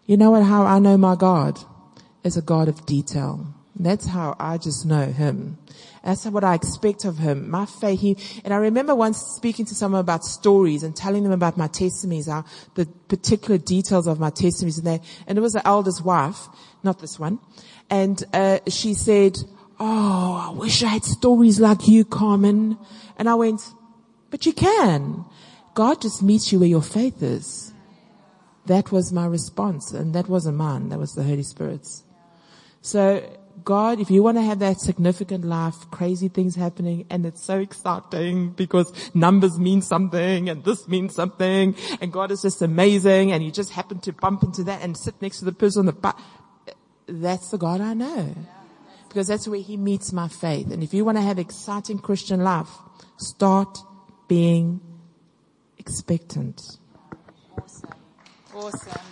You 0.06 0.16
know 0.16 0.32
what, 0.32 0.42
how 0.42 0.64
I 0.64 0.80
know 0.80 0.96
my 0.96 1.14
God 1.14 1.60
is 2.24 2.36
a 2.36 2.42
God 2.42 2.66
of 2.66 2.84
detail. 2.84 3.54
That's 3.78 4.06
how 4.06 4.34
I 4.38 4.58
just 4.58 4.84
know 4.84 5.06
him. 5.06 5.58
That's 6.04 6.24
what 6.26 6.44
I 6.44 6.54
expect 6.54 7.04
of 7.04 7.18
him. 7.18 7.50
My 7.50 7.66
faith, 7.66 8.00
he, 8.00 8.16
and 8.44 8.52
I 8.52 8.56
remember 8.56 8.94
once 8.94 9.18
speaking 9.18 9.66
to 9.66 9.74
someone 9.74 10.00
about 10.00 10.24
stories 10.24 10.82
and 10.82 10.96
telling 10.96 11.22
them 11.22 11.32
about 11.32 11.56
my 11.56 11.68
testimonies, 11.68 12.26
how, 12.26 12.44
the 12.74 12.86
particular 13.08 13.58
details 13.58 14.06
of 14.06 14.18
my 14.18 14.30
testimonies 14.30 14.78
and 14.78 14.86
they, 14.86 15.00
and 15.26 15.38
it 15.38 15.40
was 15.40 15.52
the 15.52 15.66
eldest 15.66 16.04
wife, 16.04 16.48
not 16.82 16.98
this 17.00 17.18
one. 17.18 17.38
And, 17.88 18.22
uh, 18.32 18.58
she 18.68 18.94
said, 18.94 19.36
Oh, 19.80 20.50
I 20.50 20.56
wish 20.56 20.82
I 20.82 20.88
had 20.88 21.04
stories 21.04 21.58
like 21.58 21.88
you, 21.88 22.04
Carmen. 22.04 22.78
And 23.16 23.28
I 23.28 23.34
went, 23.34 23.62
but 24.30 24.44
you 24.44 24.52
can. 24.52 25.24
God 25.74 26.02
just 26.02 26.22
meets 26.22 26.52
you 26.52 26.60
where 26.60 26.68
your 26.68 26.82
faith 26.82 27.22
is. 27.22 27.72
That 28.66 28.92
was 28.92 29.10
my 29.12 29.24
response. 29.24 29.92
And 29.92 30.14
that 30.14 30.28
wasn't 30.28 30.58
mine. 30.58 30.90
That 30.90 30.98
was 30.98 31.14
the 31.14 31.24
Holy 31.24 31.42
Spirit's. 31.42 32.04
So 32.82 33.22
God, 33.64 34.00
if 34.00 34.10
you 34.10 34.22
want 34.22 34.38
to 34.38 34.42
have 34.42 34.58
that 34.60 34.80
significant 34.80 35.44
life, 35.44 35.74
crazy 35.90 36.28
things 36.28 36.54
happening, 36.56 37.06
and 37.10 37.26
it's 37.26 37.42
so 37.42 37.58
exciting 37.58 38.50
because 38.50 38.92
numbers 39.14 39.58
mean 39.58 39.82
something 39.82 40.48
and 40.48 40.64
this 40.64 40.88
means 40.88 41.14
something, 41.14 41.74
and 42.00 42.12
God 42.12 42.30
is 42.30 42.42
just 42.42 42.62
amazing, 42.62 43.32
and 43.32 43.44
you 43.44 43.50
just 43.50 43.72
happen 43.72 43.98
to 44.00 44.12
bump 44.12 44.42
into 44.42 44.64
that 44.64 44.82
and 44.82 44.96
sit 44.96 45.20
next 45.20 45.40
to 45.40 45.44
the 45.44 45.52
person 45.52 45.80
on 45.80 45.86
the 45.86 45.92
butt. 45.92 46.18
That's 47.06 47.50
the 47.50 47.58
God 47.58 47.80
I 47.80 47.94
know. 47.94 48.34
Because 49.10 49.26
that's 49.26 49.46
where 49.46 49.60
He 49.60 49.76
meets 49.76 50.12
my 50.12 50.28
faith. 50.28 50.70
And 50.70 50.82
if 50.82 50.94
you 50.94 51.04
want 51.04 51.18
to 51.18 51.22
have 51.22 51.38
exciting 51.38 51.98
Christian 51.98 52.42
life, 52.42 52.70
start 53.18 53.76
being 54.28 54.80
expectant. 55.78 56.78
Awesome. 57.58 57.90
Awesome. 58.54 59.02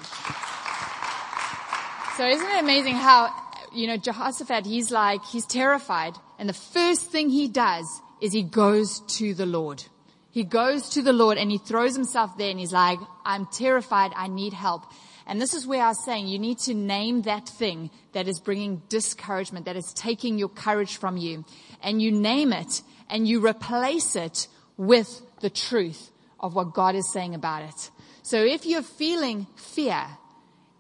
So 2.17 2.27
isn't 2.27 2.49
it 2.49 2.63
amazing 2.63 2.95
how, 2.95 3.35
you 3.75 3.89
know, 3.89 3.97
Jehoshaphat, 3.97 4.67
he's 4.67 4.93
like, 4.93 5.25
he's 5.25 5.47
terrified. 5.47 6.15
And 6.39 6.49
the 6.49 6.55
first 6.55 7.11
thing 7.11 7.29
he 7.29 7.49
does 7.49 7.87
is 8.21 8.33
he 8.33 8.45
goes 8.45 9.01
to 9.19 9.35
the 9.35 9.47
Lord. 9.47 9.85
He 10.31 10.45
goes 10.45 10.91
to 10.91 11.03
the 11.03 11.13
Lord 11.13 11.39
and 11.39 11.51
he 11.51 11.59
throws 11.59 11.97
himself 11.97 12.39
there 12.39 12.51
and 12.51 12.61
he's 12.61 12.73
like, 12.73 13.01
I'm 13.25 13.47
terrified. 13.47 14.13
I 14.15 14.29
need 14.29 14.53
help. 14.53 14.85
And 15.29 15.41
this 15.41 15.53
is 15.53 15.67
where 15.67 15.85
I 15.85 15.89
was 15.89 16.03
saying 16.05 16.27
you 16.27 16.39
need 16.39 16.59
to 16.61 16.75
name 16.75 17.23
that 17.23 17.47
thing 17.47 17.91
that 18.13 18.27
is 18.27 18.41
bringing 18.41 18.83
discouragement, 18.89 19.67
that 19.67 19.77
is 19.77 19.93
taking 19.93 20.39
your 20.39 20.49
courage 20.49 20.97
from 20.97 21.19
you. 21.19 21.45
And 21.83 22.01
you 22.01 22.11
name 22.11 22.55
it 22.55 22.81
and 23.11 23.29
you 23.29 23.47
replace 23.47 24.17
it 24.17 24.49
with 24.79 25.21
the 25.41 25.51
truth 25.51 26.11
of 26.41 26.55
what 26.55 26.73
God 26.73 26.95
is 26.95 27.13
saying 27.13 27.35
about 27.35 27.63
it. 27.63 27.91
So 28.23 28.43
if 28.43 28.65
you're 28.65 28.83
feeling 28.83 29.47
fear, 29.57 30.07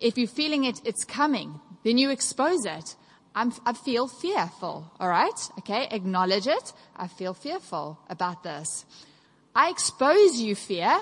if 0.00 0.16
you're 0.16 0.26
feeling 0.26 0.64
it, 0.64 0.80
it's 0.84 1.04
coming, 1.04 1.60
then 1.84 1.98
you 1.98 2.10
expose 2.10 2.64
it. 2.64 2.96
I'm, 3.34 3.52
I 3.66 3.74
feel 3.74 4.08
fearful. 4.08 4.90
All 4.98 5.08
right. 5.08 5.38
Okay. 5.58 5.88
Acknowledge 5.90 6.46
it. 6.46 6.72
I 6.96 7.06
feel 7.06 7.34
fearful 7.34 7.98
about 8.08 8.42
this. 8.42 8.86
I 9.54 9.68
expose 9.68 10.40
you 10.40 10.54
fear 10.54 10.98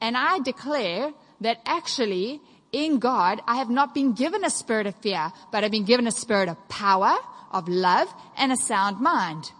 and 0.00 0.16
I 0.16 0.38
declare 0.38 1.12
that 1.42 1.58
actually 1.66 2.40
in 2.72 2.98
God, 2.98 3.40
I 3.46 3.56
have 3.56 3.70
not 3.70 3.94
been 3.94 4.12
given 4.12 4.44
a 4.44 4.50
spirit 4.50 4.86
of 4.86 4.94
fear, 4.96 5.32
but 5.50 5.64
I've 5.64 5.70
been 5.70 5.84
given 5.84 6.06
a 6.06 6.12
spirit 6.12 6.48
of 6.48 6.68
power, 6.68 7.16
of 7.50 7.68
love, 7.68 8.08
and 8.36 8.52
a 8.52 8.56
sound 8.56 9.00
mind. 9.00 9.50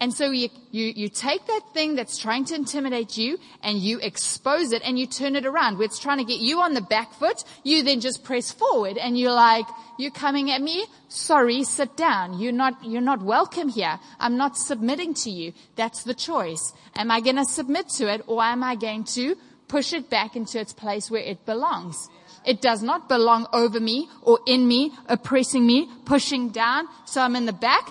And 0.00 0.12
so 0.12 0.30
you, 0.30 0.48
you, 0.70 0.92
you 0.94 1.08
take 1.08 1.46
that 1.46 1.60
thing 1.72 1.94
that's 1.94 2.18
trying 2.18 2.44
to 2.46 2.54
intimidate 2.54 3.16
you 3.16 3.38
and 3.62 3.78
you 3.78 4.00
expose 4.00 4.72
it 4.72 4.82
and 4.84 4.98
you 4.98 5.06
turn 5.06 5.36
it 5.36 5.46
around. 5.46 5.78
Where 5.78 5.86
it's 5.86 6.00
trying 6.00 6.18
to 6.18 6.24
get 6.24 6.40
you 6.40 6.60
on 6.60 6.74
the 6.74 6.80
back 6.80 7.14
foot, 7.14 7.44
you 7.62 7.82
then 7.82 8.00
just 8.00 8.24
press 8.24 8.50
forward 8.50 8.98
and 8.98 9.18
you're 9.18 9.32
like, 9.32 9.66
you're 9.96 10.10
coming 10.10 10.50
at 10.50 10.60
me? 10.60 10.84
Sorry, 11.08 11.62
sit 11.62 11.96
down. 11.96 12.40
You're 12.40 12.52
not, 12.52 12.84
you're 12.84 13.00
not 13.00 13.22
welcome 13.22 13.68
here. 13.68 13.98
I'm 14.18 14.36
not 14.36 14.56
submitting 14.56 15.14
to 15.14 15.30
you. 15.30 15.52
That's 15.76 16.02
the 16.02 16.14
choice. 16.14 16.72
Am 16.96 17.10
I 17.10 17.20
going 17.20 17.36
to 17.36 17.44
submit 17.44 17.88
to 17.96 18.12
it 18.12 18.22
or 18.26 18.42
am 18.42 18.64
I 18.64 18.74
going 18.74 19.04
to 19.14 19.36
push 19.68 19.92
it 19.92 20.10
back 20.10 20.34
into 20.34 20.60
its 20.60 20.72
place 20.72 21.10
where 21.10 21.22
it 21.22 21.46
belongs? 21.46 22.08
It 22.44 22.60
does 22.60 22.82
not 22.82 23.08
belong 23.08 23.46
over 23.52 23.80
me 23.80 24.08
or 24.22 24.38
in 24.46 24.68
me, 24.68 24.92
oppressing 25.08 25.66
me, 25.66 25.88
pushing 26.04 26.50
down. 26.50 26.88
So 27.06 27.22
I'm 27.22 27.36
in 27.36 27.46
the 27.46 27.52
back. 27.52 27.90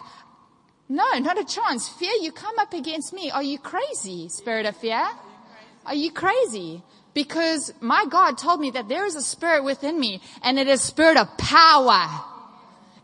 No, 0.89 1.05
not 1.19 1.39
a 1.39 1.45
chance. 1.45 1.89
Fear, 1.89 2.13
you 2.21 2.31
come 2.31 2.59
up 2.59 2.73
against 2.73 3.13
me. 3.13 3.31
Are 3.31 3.41
you 3.43 3.57
crazy, 3.57 4.29
spirit 4.29 4.65
of 4.65 4.77
fear? 4.77 5.07
Are 5.85 5.95
you 5.95 6.11
crazy? 6.11 6.83
Because 7.13 7.73
my 7.79 8.05
God 8.09 8.37
told 8.37 8.59
me 8.59 8.71
that 8.71 8.89
there 8.89 9.05
is 9.05 9.15
a 9.15 9.21
spirit 9.21 9.63
within 9.63 9.99
me 9.99 10.21
and 10.43 10.59
it 10.59 10.67
is 10.67 10.81
spirit 10.81 11.17
of 11.17 11.37
power 11.37 12.07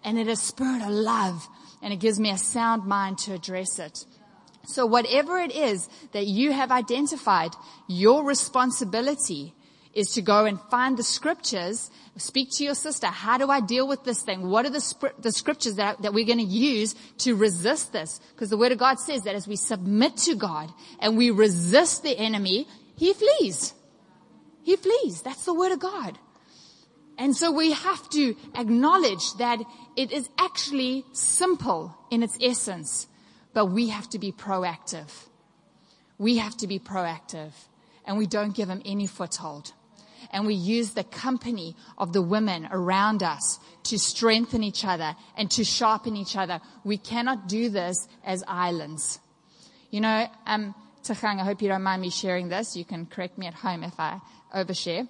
and 0.03 0.17
it 0.17 0.27
is 0.27 0.41
spirit 0.41 0.81
of 0.81 0.89
love 0.89 1.47
and 1.81 1.93
it 1.93 1.99
gives 1.99 2.19
me 2.19 2.29
a 2.31 2.37
sound 2.37 2.85
mind 2.85 3.17
to 3.19 3.33
address 3.33 3.79
it. 3.79 4.05
So 4.65 4.85
whatever 4.85 5.39
it 5.39 5.51
is 5.51 5.89
that 6.11 6.27
you 6.27 6.51
have 6.51 6.71
identified, 6.71 7.51
your 7.87 8.23
responsibility 8.23 9.53
is 9.93 10.13
to 10.13 10.21
go 10.21 10.45
and 10.45 10.59
find 10.69 10.97
the 10.97 11.03
scriptures, 11.03 11.89
speak 12.17 12.49
to 12.51 12.63
your 12.63 12.75
sister. 12.75 13.07
How 13.07 13.37
do 13.37 13.49
I 13.49 13.59
deal 13.59 13.87
with 13.87 14.03
this 14.03 14.21
thing? 14.21 14.49
What 14.49 14.65
are 14.65 14.69
the, 14.69 15.11
the 15.19 15.31
scriptures 15.31 15.75
that, 15.75 16.01
that 16.01 16.13
we're 16.13 16.25
going 16.25 16.39
to 16.39 16.43
use 16.43 16.95
to 17.19 17.35
resist 17.35 17.91
this? 17.91 18.19
Because 18.31 18.49
the 18.49 18.57
word 18.57 18.71
of 18.71 18.77
God 18.77 18.99
says 18.99 19.23
that 19.23 19.35
as 19.35 19.47
we 19.47 19.55
submit 19.55 20.17
to 20.17 20.35
God 20.35 20.71
and 20.99 21.17
we 21.17 21.31
resist 21.31 22.03
the 22.03 22.17
enemy, 22.17 22.67
he 22.95 23.13
flees. 23.13 23.73
He 24.63 24.75
flees. 24.75 25.21
That's 25.21 25.45
the 25.45 25.53
word 25.53 25.71
of 25.71 25.79
God. 25.79 26.17
And 27.17 27.35
so 27.35 27.51
we 27.51 27.71
have 27.71 28.09
to 28.11 28.35
acknowledge 28.55 29.33
that 29.39 29.59
it 29.97 30.11
is 30.11 30.29
actually 30.37 31.03
simple 31.11 31.97
in 32.11 32.23
its 32.23 32.37
essence, 32.41 33.07
but 33.53 33.65
we 33.65 33.89
have 33.89 34.07
to 34.09 34.19
be 34.19 34.31
proactive. 34.31 35.11
We 36.17 36.37
have 36.37 36.55
to 36.57 36.67
be 36.67 36.79
proactive 36.79 37.51
and 38.05 38.17
we 38.17 38.25
don't 38.25 38.55
give 38.55 38.69
him 38.69 38.81
any 38.85 39.07
foothold 39.07 39.73
and 40.31 40.45
we 40.45 40.53
use 40.53 40.91
the 40.91 41.03
company 41.03 41.75
of 41.97 42.13
the 42.13 42.21
women 42.21 42.67
around 42.71 43.23
us 43.23 43.59
to 43.83 43.97
strengthen 43.97 44.63
each 44.63 44.85
other 44.85 45.15
and 45.37 45.49
to 45.51 45.63
sharpen 45.63 46.15
each 46.15 46.35
other. 46.35 46.61
We 46.83 46.97
cannot 46.97 47.47
do 47.47 47.69
this 47.69 48.07
as 48.23 48.43
islands. 48.47 49.19
You 49.91 50.01
know, 50.01 50.27
um, 50.45 50.75
Tachang, 51.03 51.39
I 51.39 51.43
hope 51.43 51.61
you 51.61 51.69
don't 51.69 51.83
mind 51.83 52.01
me 52.01 52.09
sharing 52.09 52.49
this. 52.49 52.75
You 52.75 52.85
can 52.85 53.05
correct 53.05 53.37
me 53.37 53.47
at 53.47 53.55
home 53.55 53.83
if 53.83 53.99
I 53.99 54.19
overshare. 54.55 55.07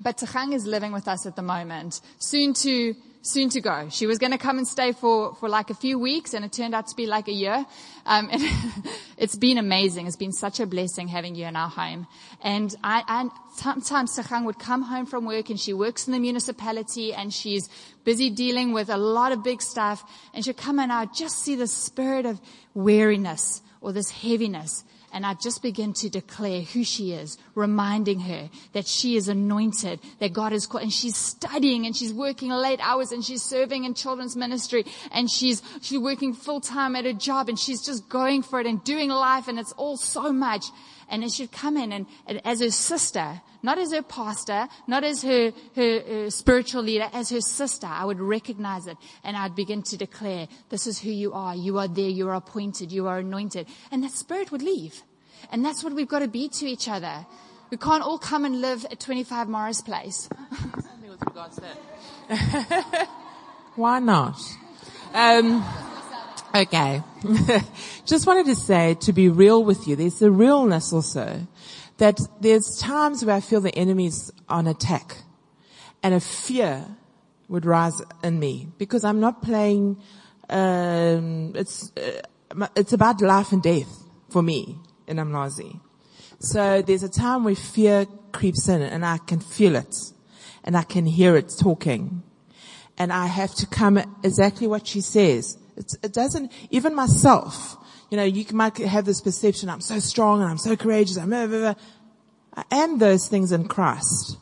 But 0.00 0.18
Tachang 0.18 0.52
is 0.52 0.66
living 0.66 0.92
with 0.92 1.08
us 1.08 1.26
at 1.26 1.36
the 1.36 1.42
moment, 1.42 2.00
soon 2.18 2.54
to 2.54 2.94
soon 3.26 3.48
to 3.50 3.60
go. 3.60 3.88
She 3.90 4.06
was 4.06 4.18
going 4.18 4.32
to 4.32 4.38
come 4.38 4.58
and 4.58 4.66
stay 4.66 4.92
for, 4.92 5.34
for 5.34 5.48
like 5.48 5.70
a 5.70 5.74
few 5.74 5.98
weeks 5.98 6.34
and 6.34 6.44
it 6.44 6.52
turned 6.52 6.74
out 6.74 6.86
to 6.88 6.96
be 6.96 7.06
like 7.06 7.28
a 7.28 7.32
year. 7.32 7.66
Um, 8.04 8.28
and 8.30 8.42
it's 9.16 9.36
been 9.36 9.58
amazing. 9.58 10.06
It's 10.06 10.16
been 10.16 10.32
such 10.32 10.60
a 10.60 10.66
blessing 10.66 11.08
having 11.08 11.34
you 11.34 11.46
in 11.46 11.56
our 11.56 11.68
home. 11.68 12.06
And 12.42 12.74
I, 12.82 13.02
I 13.06 13.28
sometimes 13.54 14.16
Sachang 14.16 14.44
would 14.44 14.58
come 14.58 14.82
home 14.82 15.06
from 15.06 15.24
work 15.24 15.50
and 15.50 15.58
she 15.58 15.72
works 15.72 16.06
in 16.06 16.12
the 16.12 16.18
municipality 16.18 17.12
and 17.12 17.32
she's 17.32 17.68
busy 18.04 18.30
dealing 18.30 18.72
with 18.72 18.88
a 18.88 18.96
lot 18.96 19.32
of 19.32 19.42
big 19.42 19.62
stuff 19.62 20.04
and 20.32 20.44
she'd 20.44 20.56
come 20.56 20.78
and 20.78 20.92
I'd 20.92 21.14
just 21.14 21.38
see 21.38 21.56
the 21.56 21.66
spirit 21.66 22.26
of 22.26 22.40
weariness 22.74 23.62
or 23.80 23.92
this 23.92 24.10
heaviness 24.10 24.84
and 25.12 25.24
I 25.24 25.34
just 25.34 25.62
begin 25.62 25.94
to 25.94 26.10
declare 26.10 26.60
who 26.60 26.84
she 26.84 27.12
is, 27.12 27.38
reminding 27.56 28.20
her 28.20 28.48
that 28.72 28.86
she 28.86 29.16
is 29.16 29.28
anointed, 29.28 29.98
that 30.20 30.32
God 30.32 30.52
is 30.52 30.66
called, 30.66 30.84
and 30.84 30.92
she's 30.92 31.16
studying 31.16 31.86
and 31.86 31.96
she's 31.96 32.12
working 32.12 32.50
late 32.50 32.78
hours 32.82 33.10
and 33.10 33.24
she's 33.24 33.42
serving 33.42 33.84
in 33.84 33.94
children's 33.94 34.36
ministry 34.36 34.84
and 35.10 35.30
she's, 35.30 35.62
she's 35.80 35.98
working 35.98 36.34
full 36.34 36.60
time 36.60 36.94
at 36.94 37.06
a 37.06 37.14
job 37.14 37.48
and 37.48 37.58
she's 37.58 37.84
just 37.84 38.08
going 38.08 38.42
for 38.42 38.60
it 38.60 38.66
and 38.66 38.84
doing 38.84 39.08
life 39.08 39.48
and 39.48 39.58
it's 39.58 39.72
all 39.72 39.96
so 39.96 40.32
much. 40.32 40.66
And 41.08 41.22
it 41.22 41.30
should 41.30 41.52
come 41.52 41.76
in 41.76 41.92
and, 41.92 42.06
and 42.26 42.44
as 42.44 42.60
her 42.60 42.70
sister, 42.70 43.40
not 43.62 43.78
as 43.78 43.92
her 43.92 44.02
pastor, 44.02 44.66
not 44.86 45.04
as 45.04 45.22
her, 45.22 45.52
her, 45.76 46.00
her, 46.00 46.30
spiritual 46.30 46.82
leader, 46.82 47.08
as 47.12 47.30
her 47.30 47.40
sister, 47.40 47.86
I 47.86 48.04
would 48.04 48.20
recognize 48.20 48.86
it 48.88 48.96
and 49.22 49.36
I'd 49.36 49.54
begin 49.54 49.82
to 49.84 49.96
declare, 49.96 50.48
this 50.68 50.86
is 50.86 50.98
who 50.98 51.10
you 51.10 51.32
are. 51.32 51.54
You 51.54 51.78
are 51.78 51.88
there. 51.88 52.10
You 52.10 52.28
are 52.28 52.34
appointed. 52.34 52.90
You 52.90 53.06
are 53.06 53.18
anointed. 53.18 53.68
And 53.90 54.02
that 54.02 54.12
spirit 54.12 54.50
would 54.50 54.62
leave. 54.62 55.02
And 55.50 55.64
that's 55.64 55.84
what 55.84 55.92
we've 55.92 56.08
got 56.08 56.20
to 56.20 56.28
be 56.28 56.48
to 56.48 56.66
each 56.66 56.88
other. 56.88 57.24
We 57.70 57.76
can't 57.76 58.02
all 58.02 58.18
come 58.18 58.44
and 58.44 58.60
live 58.60 58.84
at 58.90 59.00
25 59.00 59.48
Morris 59.48 59.80
Place. 59.80 60.28
Why 63.74 63.98
not? 63.98 64.40
Um, 65.12 65.64
okay. 66.54 67.02
Just 68.06 68.26
wanted 68.26 68.46
to 68.46 68.54
say, 68.54 68.94
to 69.00 69.12
be 69.12 69.28
real 69.28 69.64
with 69.64 69.88
you, 69.88 69.96
there's 69.96 70.22
a 70.22 70.30
realness 70.30 70.92
also 70.92 71.46
that 71.98 72.20
there's 72.40 72.78
times 72.78 73.24
where 73.24 73.34
I 73.34 73.40
feel 73.40 73.60
the 73.60 73.74
enemy's 73.74 74.30
on 74.48 74.68
attack 74.68 75.16
and 76.02 76.14
a 76.14 76.20
fear 76.20 76.86
would 77.48 77.66
rise 77.66 78.00
in 78.22 78.38
me 78.38 78.68
because 78.78 79.02
I'm 79.02 79.18
not 79.18 79.42
playing, 79.42 79.96
um, 80.50 81.52
it's, 81.56 81.90
uh, 81.96 82.68
it's 82.76 82.92
about 82.92 83.20
life 83.20 83.50
and 83.50 83.62
death 83.62 84.04
for 84.28 84.42
me 84.42 84.78
in 85.06 85.16
Umlazi. 85.16 85.80
So 86.38 86.82
there's 86.82 87.02
a 87.02 87.08
time 87.08 87.44
where 87.44 87.54
fear 87.54 88.06
creeps 88.32 88.68
in 88.68 88.82
and 88.82 89.04
I 89.04 89.18
can 89.18 89.40
feel 89.40 89.76
it 89.76 89.96
and 90.64 90.76
I 90.76 90.82
can 90.82 91.06
hear 91.06 91.36
it 91.36 91.54
talking. 91.58 92.22
and 92.98 93.12
I 93.12 93.26
have 93.26 93.54
to 93.56 93.66
come 93.66 93.98
exactly 94.22 94.66
what 94.66 94.86
she 94.86 95.00
says. 95.00 95.58
It 95.76 96.12
doesn't, 96.12 96.50
even 96.70 96.94
myself, 96.94 97.76
you 98.10 98.16
know, 98.16 98.24
you 98.24 98.44
might 98.52 98.78
have 98.78 99.04
this 99.04 99.20
perception, 99.20 99.68
I'm 99.68 99.80
so 99.80 99.98
strong 99.98 100.40
and 100.40 100.50
I'm 100.50 100.58
so 100.58 100.76
courageous. 100.76 101.18
I'm 101.18 101.30
blah, 101.30 101.46
blah, 101.46 101.58
blah. 101.58 101.74
I 102.54 102.64
am 102.70 102.98
those 102.98 103.28
things 103.28 103.52
in 103.52 103.68
Christ, 103.68 104.38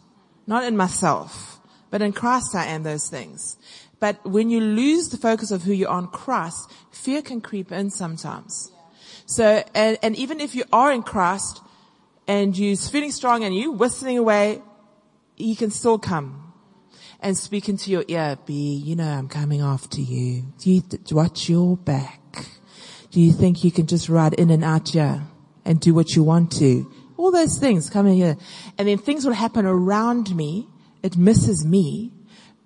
not 0.47 0.65
in 0.65 0.77
myself, 0.77 1.59
but 1.91 2.03
in 2.03 2.13
Christ 2.13 2.55
I 2.55 2.67
am 2.67 2.85
those 2.85 3.09
things. 3.09 3.57
But 3.99 4.25
when 4.25 4.51
you 4.51 4.61
lose 4.61 5.09
the 5.09 5.17
focus 5.17 5.51
of 5.51 5.63
who 5.63 5.73
you 5.73 5.89
are 5.89 5.99
in 5.99 6.09
Christ, 6.09 6.71
fear 6.93 7.23
can 7.23 7.41
creep 7.41 7.73
in 7.73 7.91
sometimes. 7.91 8.71
So, 9.27 9.65
and, 9.75 9.99
and 10.03 10.15
even 10.17 10.41
if 10.41 10.55
you 10.55 10.65
are 10.73 10.93
in 10.93 11.03
Christ 11.03 11.61
and 12.27 12.57
you're 12.57 12.77
feeling 12.77 13.13
strong 13.13 13.45
and 13.45 13.55
you 13.55 13.73
whistling 13.73 14.19
away, 14.19 14.63
he 15.37 15.55
can 15.55 15.71
still 15.71 15.99
come 15.99 16.53
and 17.21 17.37
speak 17.37 17.69
into 17.69 17.91
your 17.91 18.05
ear. 18.09 18.39
Be, 18.47 18.75
you 18.77 18.97
know, 18.97 19.09
I'm 19.09 19.29
coming 19.29 19.61
after 19.61 20.01
you. 20.01 20.45
Do 20.59 20.71
you 20.71 20.81
th- 20.81 21.13
watch 21.13 21.49
your 21.49 21.77
back? 21.77 22.21
Do 23.11 23.21
you 23.21 23.33
think 23.33 23.63
you 23.63 23.71
can 23.71 23.87
just 23.87 24.09
ride 24.09 24.35
in 24.35 24.51
and 24.51 24.65
out 24.65 24.91
here 24.91 25.23
and 25.65 25.81
do 25.81 25.95
what 25.95 26.17
you 26.17 26.23
want 26.23 26.53
to? 26.59 26.91
All 27.17 27.31
those 27.31 27.59
things 27.59 27.89
come 27.89 28.07
in 28.07 28.15
here. 28.15 28.37
And 28.77 28.89
then 28.89 28.99
things 28.99 29.25
will 29.25 29.35
happen 29.35 29.67
around 29.67 30.35
me. 30.35 30.69
It 31.03 31.17
misses 31.17 31.65
me, 31.65 32.13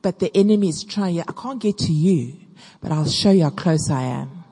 but 0.00 0.20
the 0.20 0.34
enemy 0.36 0.68
is 0.68 0.84
trying, 0.84 1.20
I 1.20 1.32
can't 1.32 1.60
get 1.60 1.78
to 1.78 1.92
you, 1.92 2.34
but 2.80 2.92
I'll 2.92 3.08
show 3.08 3.30
you 3.30 3.42
how 3.44 3.50
close 3.50 3.90
I 3.90 4.02
am. 4.02 4.44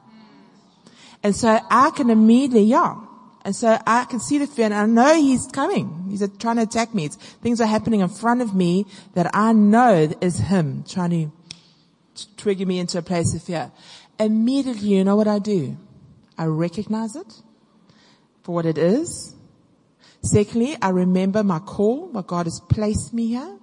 And 1.22 1.34
so 1.34 1.58
I 1.70 1.90
can 1.90 2.10
immediately, 2.10 2.64
yeah. 2.64 3.05
And 3.46 3.54
so 3.54 3.78
I 3.86 4.06
can 4.06 4.18
see 4.18 4.38
the 4.38 4.48
fear 4.48 4.64
and 4.64 4.74
I 4.74 4.86
know 4.86 5.14
he's 5.14 5.46
coming. 5.46 6.08
He's 6.10 6.28
trying 6.40 6.56
to 6.56 6.62
attack 6.62 6.92
me. 6.92 7.04
It's, 7.04 7.14
things 7.14 7.60
are 7.60 7.66
happening 7.66 8.00
in 8.00 8.08
front 8.08 8.42
of 8.42 8.56
me 8.56 8.86
that 9.14 9.30
I 9.32 9.52
know 9.52 10.12
is 10.20 10.40
him 10.40 10.82
trying 10.82 11.10
to 12.16 12.26
trigger 12.36 12.66
me 12.66 12.80
into 12.80 12.98
a 12.98 13.02
place 13.02 13.36
of 13.36 13.44
fear. 13.44 13.70
Immediately, 14.18 14.88
you 14.88 15.04
know 15.04 15.14
what 15.14 15.28
I 15.28 15.38
do? 15.38 15.76
I 16.36 16.46
recognize 16.46 17.14
it 17.14 17.40
for 18.42 18.52
what 18.52 18.66
it 18.66 18.78
is. 18.78 19.36
Secondly, 20.22 20.76
I 20.82 20.88
remember 20.88 21.44
my 21.44 21.60
call, 21.60 22.08
what 22.08 22.26
God 22.26 22.46
has 22.46 22.60
placed 22.68 23.14
me 23.14 23.28
here. 23.28 23.58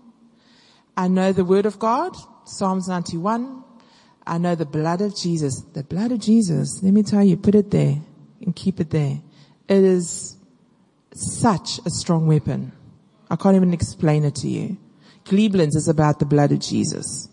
I 0.95 1.09
know 1.09 1.33
the 1.33 1.43
word 1.43 1.65
of 1.65 1.77
God, 1.77 2.15
Psalms 2.45 2.87
91. 2.87 3.65
I 4.25 4.37
know 4.37 4.55
the 4.55 4.65
blood 4.65 5.01
of 5.01 5.13
Jesus. 5.13 5.59
The 5.73 5.83
blood 5.83 6.13
of 6.13 6.19
Jesus, 6.19 6.81
let 6.81 6.93
me 6.93 7.03
tell 7.03 7.21
you, 7.21 7.35
put 7.35 7.53
it 7.53 7.69
there 7.69 7.97
and 8.41 8.55
keep 8.55 8.79
it 8.79 8.89
there. 8.89 9.19
It 9.67 9.83
is 9.83 10.37
such 11.13 11.79
a 11.85 11.89
strong 11.89 12.27
weapon. 12.27 12.71
I 13.29 13.35
can't 13.35 13.55
even 13.55 13.73
explain 13.73 14.25
it 14.25 14.35
to 14.35 14.47
you. 14.47 14.77
Cleveland's 15.25 15.75
is 15.75 15.87
about 15.87 16.19
the 16.19 16.25
blood 16.25 16.51
of 16.51 16.59
Jesus. 16.59 17.29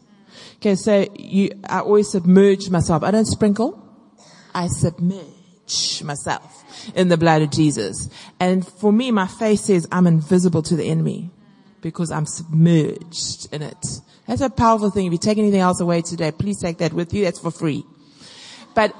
Okay, 0.56 0.74
so 0.74 1.06
you, 1.18 1.50
I 1.68 1.80
always 1.80 2.10
submerge 2.10 2.70
myself. 2.70 3.02
I 3.02 3.10
don't 3.10 3.26
sprinkle. 3.26 3.82
I 4.54 4.68
submerge 4.68 6.02
myself 6.02 6.64
in 6.94 7.08
the 7.08 7.16
blood 7.16 7.42
of 7.42 7.50
Jesus. 7.50 8.08
And 8.38 8.66
for 8.66 8.92
me, 8.92 9.10
my 9.10 9.26
face 9.26 9.62
says 9.62 9.88
I'm 9.90 10.06
invisible 10.06 10.62
to 10.62 10.76
the 10.76 10.84
enemy 10.84 11.30
because 11.80 12.10
I'm 12.10 12.26
submerged 12.26 13.52
in 13.52 13.62
it. 13.62 13.86
That's 14.26 14.42
a 14.42 14.50
powerful 14.50 14.90
thing. 14.90 15.06
If 15.06 15.12
you 15.12 15.18
take 15.18 15.38
anything 15.38 15.60
else 15.60 15.80
away 15.80 16.02
today, 16.02 16.30
please 16.30 16.60
take 16.60 16.78
that 16.78 16.92
with 16.92 17.12
you. 17.12 17.24
That's 17.24 17.38
for 17.38 17.50
free. 17.50 17.84
But 18.74 18.94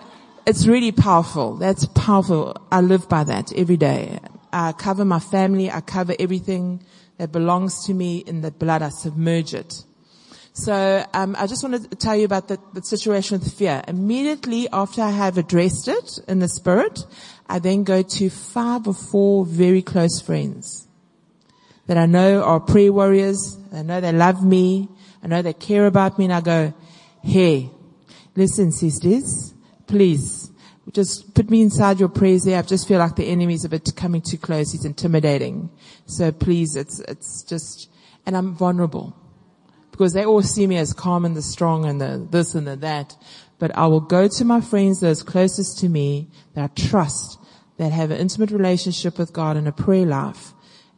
it's 0.46 0.66
really 0.66 0.92
powerful. 0.92 1.56
That's 1.56 1.86
powerful. 1.86 2.56
I 2.70 2.80
live 2.80 3.08
by 3.08 3.24
that 3.24 3.52
every 3.52 3.76
day. 3.76 4.18
I 4.52 4.72
cover 4.72 5.04
my 5.04 5.20
family. 5.20 5.70
I 5.70 5.80
cover 5.80 6.14
everything 6.18 6.82
that 7.18 7.32
belongs 7.32 7.84
to 7.86 7.94
me 7.94 8.18
in 8.18 8.40
the 8.40 8.50
blood. 8.50 8.82
I 8.82 8.88
submerge 8.88 9.54
it. 9.54 9.84
So 10.52 11.04
um, 11.14 11.36
I 11.38 11.46
just 11.46 11.62
want 11.62 11.90
to 11.90 11.96
tell 11.96 12.16
you 12.16 12.24
about 12.24 12.48
the, 12.48 12.58
the 12.74 12.82
situation 12.82 13.38
with 13.38 13.52
fear. 13.56 13.82
Immediately 13.86 14.68
after 14.72 15.02
I 15.02 15.10
have 15.10 15.38
addressed 15.38 15.88
it 15.88 16.18
in 16.26 16.40
the 16.40 16.48
spirit, 16.48 17.06
I 17.48 17.60
then 17.60 17.84
go 17.84 18.02
to 18.02 18.30
five 18.30 18.86
or 18.86 18.94
four 18.94 19.46
very 19.46 19.82
close 19.82 20.20
friends 20.20 20.88
that 21.86 21.96
I 21.96 22.06
know 22.06 22.42
are 22.42 22.60
prayer 22.60 22.92
warriors. 22.92 23.58
I 23.72 23.82
know 23.82 24.00
they 24.00 24.12
love 24.12 24.44
me. 24.44 24.88
I 25.22 25.28
know 25.28 25.42
they 25.42 25.52
care 25.52 25.86
about 25.86 26.18
me 26.18 26.26
and 26.26 26.34
I 26.34 26.40
go, 26.40 26.74
hey, 27.22 27.70
listen 28.34 28.72
sisters, 28.72 29.49
please 29.90 30.50
just 30.92 31.34
put 31.34 31.50
me 31.50 31.60
inside 31.62 32.00
your 32.00 32.08
prayers 32.08 32.44
there. 32.44 32.58
I 32.58 32.62
just 32.62 32.88
feel 32.88 32.98
like 32.98 33.16
the 33.16 33.26
enemy 33.26 33.54
is 33.54 33.64
a 33.64 33.68
bit 33.68 33.92
coming 33.96 34.22
too 34.22 34.38
close. 34.38 34.72
He's 34.72 34.84
intimidating. 34.84 35.70
So 36.06 36.32
please, 36.32 36.76
it's, 36.76 37.00
it's 37.00 37.42
just, 37.42 37.90
and 38.26 38.36
I'm 38.36 38.54
vulnerable 38.54 39.16
because 39.90 40.12
they 40.12 40.24
all 40.24 40.42
see 40.42 40.66
me 40.66 40.78
as 40.78 40.92
calm 40.92 41.24
and 41.24 41.36
the 41.36 41.42
strong 41.42 41.84
and 41.84 42.00
the 42.00 42.26
this 42.30 42.54
and 42.54 42.66
the 42.66 42.76
that. 42.76 43.16
But 43.58 43.76
I 43.76 43.86
will 43.86 44.00
go 44.00 44.28
to 44.28 44.44
my 44.44 44.60
friends, 44.60 45.00
those 45.00 45.22
closest 45.22 45.78
to 45.80 45.88
me 45.88 46.28
that 46.54 46.64
I 46.64 46.88
trust, 46.88 47.38
that 47.76 47.92
have 47.92 48.10
an 48.10 48.18
intimate 48.18 48.50
relationship 48.50 49.18
with 49.18 49.32
God 49.32 49.56
and 49.56 49.68
a 49.68 49.72
prayer 49.72 50.06
life 50.06 50.54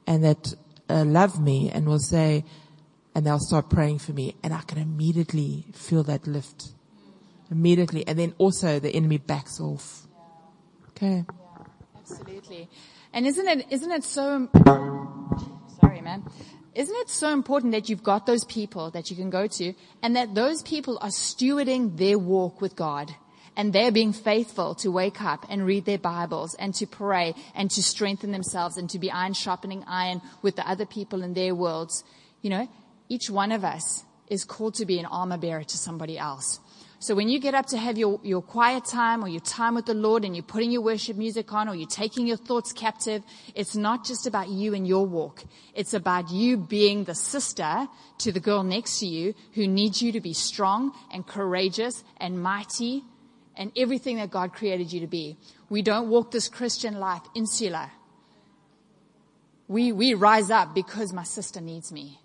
and 0.07 0.23
that 0.25 0.55
uh, 0.89 1.05
love 1.05 1.41
me 1.41 1.71
and 1.71 1.87
will 1.87 1.99
say, 1.99 2.45
and 3.15 3.27
they'll 3.27 3.39
start 3.39 3.69
praying 3.69 3.99
for 3.99 4.13
me 4.13 4.37
and 4.43 4.55
I 4.55 4.63
can 4.63 4.79
immediately 4.79 5.67
feel 5.75 6.03
that 6.05 6.27
lift. 6.27 6.73
Immediately. 7.53 8.07
And 8.07 8.19
then 8.19 8.35
also 8.39 8.81
the 8.81 8.91
enemy 8.91 9.19
backs 9.19 9.61
off. 9.61 10.07
Okay. 10.91 11.25
Yeah, 11.29 11.65
absolutely. 11.99 12.69
And 13.13 13.27
isn't 13.27 13.47
it, 13.47 13.67
isn't 13.71 13.91
it 13.91 14.05
so, 14.05 14.49
sorry 15.81 16.01
man, 16.01 16.25
isn't 16.75 16.97
it 16.97 17.11
so 17.11 17.33
important 17.33 17.73
that 17.73 17.89
you've 17.89 18.03
got 18.03 18.25
those 18.25 18.45
people 18.45 18.91
that 18.93 19.11
you 19.11 19.17
can 19.17 19.29
go 19.29 19.47
to 19.47 19.75
and 20.03 20.17
that 20.17 20.35
those 20.35 20.63
people 20.63 20.99
are 21.03 21.11
stewarding 21.11 21.99
their 21.99 22.19
walk 22.19 22.61
with 22.61 22.75
God? 22.75 23.15
and 23.57 23.73
they're 23.73 23.93
being 23.93 24.13
faithful 24.13 24.75
to 24.77 24.91
wake 24.91 25.21
up 25.21 25.45
and 25.51 25.67
read 25.67 25.85
their 25.85 25.99
Bibles 25.99 26.55
and 26.55 26.75
to 26.77 26.87
pray 26.87 27.35
and 27.55 27.71
to 27.73 27.83
strengthen 27.83 28.33
themselves 28.33 28.79
and 28.79 28.89
to 28.91 28.99
be 28.99 29.11
iron 29.11 29.35
sharpening 29.35 29.85
iron 29.87 30.23
with 30.41 30.57
the 30.57 30.67
other 30.67 30.87
people 30.87 31.23
in 31.23 31.35
their 31.35 31.55
worlds. 31.55 32.03
You 32.41 32.51
know, 32.51 32.69
each 33.09 33.29
one 33.29 33.53
of 33.53 33.65
us 33.65 34.05
is 34.29 34.45
called 34.45 34.75
to 34.77 34.87
be 34.87 34.99
an 34.99 35.07
armor 35.07 35.37
bearer 35.37 35.65
to 35.65 35.77
somebody 35.77 36.19
else. 36.19 36.61
So 37.03 37.17
when 37.17 37.29
you 37.29 37.41
get 37.41 37.53
up 37.53 37.67
to 37.67 37.79
have 37.79 37.99
your, 37.99 38.21
your 38.23 38.41
quiet 38.41 38.85
time 38.85 39.25
or 39.25 39.29
your 39.29 39.41
time 39.41 39.75
with 39.75 39.87
the 39.87 39.93
Lord 39.93 40.25
and 40.25 40.37
you're 40.37 40.45
putting 40.45 40.71
your 40.71 40.83
worship 40.83 41.17
music 41.17 41.53
on 41.53 41.69
or 41.69 41.75
you're 41.75 41.89
taking 41.89 42.29
your 42.29 42.37
thoughts 42.37 42.73
captive, 42.73 43.25
it's 43.57 43.75
not 43.75 44.07
just 44.07 44.25
about 44.25 44.51
you 44.51 44.73
and 44.73 44.87
your 44.87 45.05
walk. 45.05 45.43
It's 45.75 45.95
about 45.95 46.31
you 46.31 46.57
being 46.57 47.03
the 47.03 47.17
sister 47.17 47.89
to 48.19 48.31
the 48.31 48.39
girl 48.39 48.63
next 48.63 49.01
to 49.01 49.07
you 49.07 49.35
who 49.55 49.67
needs 49.67 50.01
you 50.01 50.13
to 50.13 50.21
be 50.21 50.33
strong 50.33 50.93
and 51.13 51.27
courageous 51.27 52.05
and 52.19 52.41
mighty 52.41 53.03
and 53.57 53.73
everything 53.77 54.19
that 54.19 54.31
God 54.31 54.53
created 54.53 54.93
you 54.93 55.01
to 55.01 55.09
be. 55.09 55.37
We 55.69 55.83
don't 55.83 56.09
walk 56.09 56.31
this 56.31 56.47
Christian 56.47 57.01
life 57.01 57.23
insular. 57.35 57.91
We, 59.67 59.91
we 59.91 60.15
rise 60.15 60.53
up 60.53 60.73
because 60.73 61.13
my 61.13 61.25
sister 61.25 61.61
needs 61.61 61.91
me. 61.91 62.21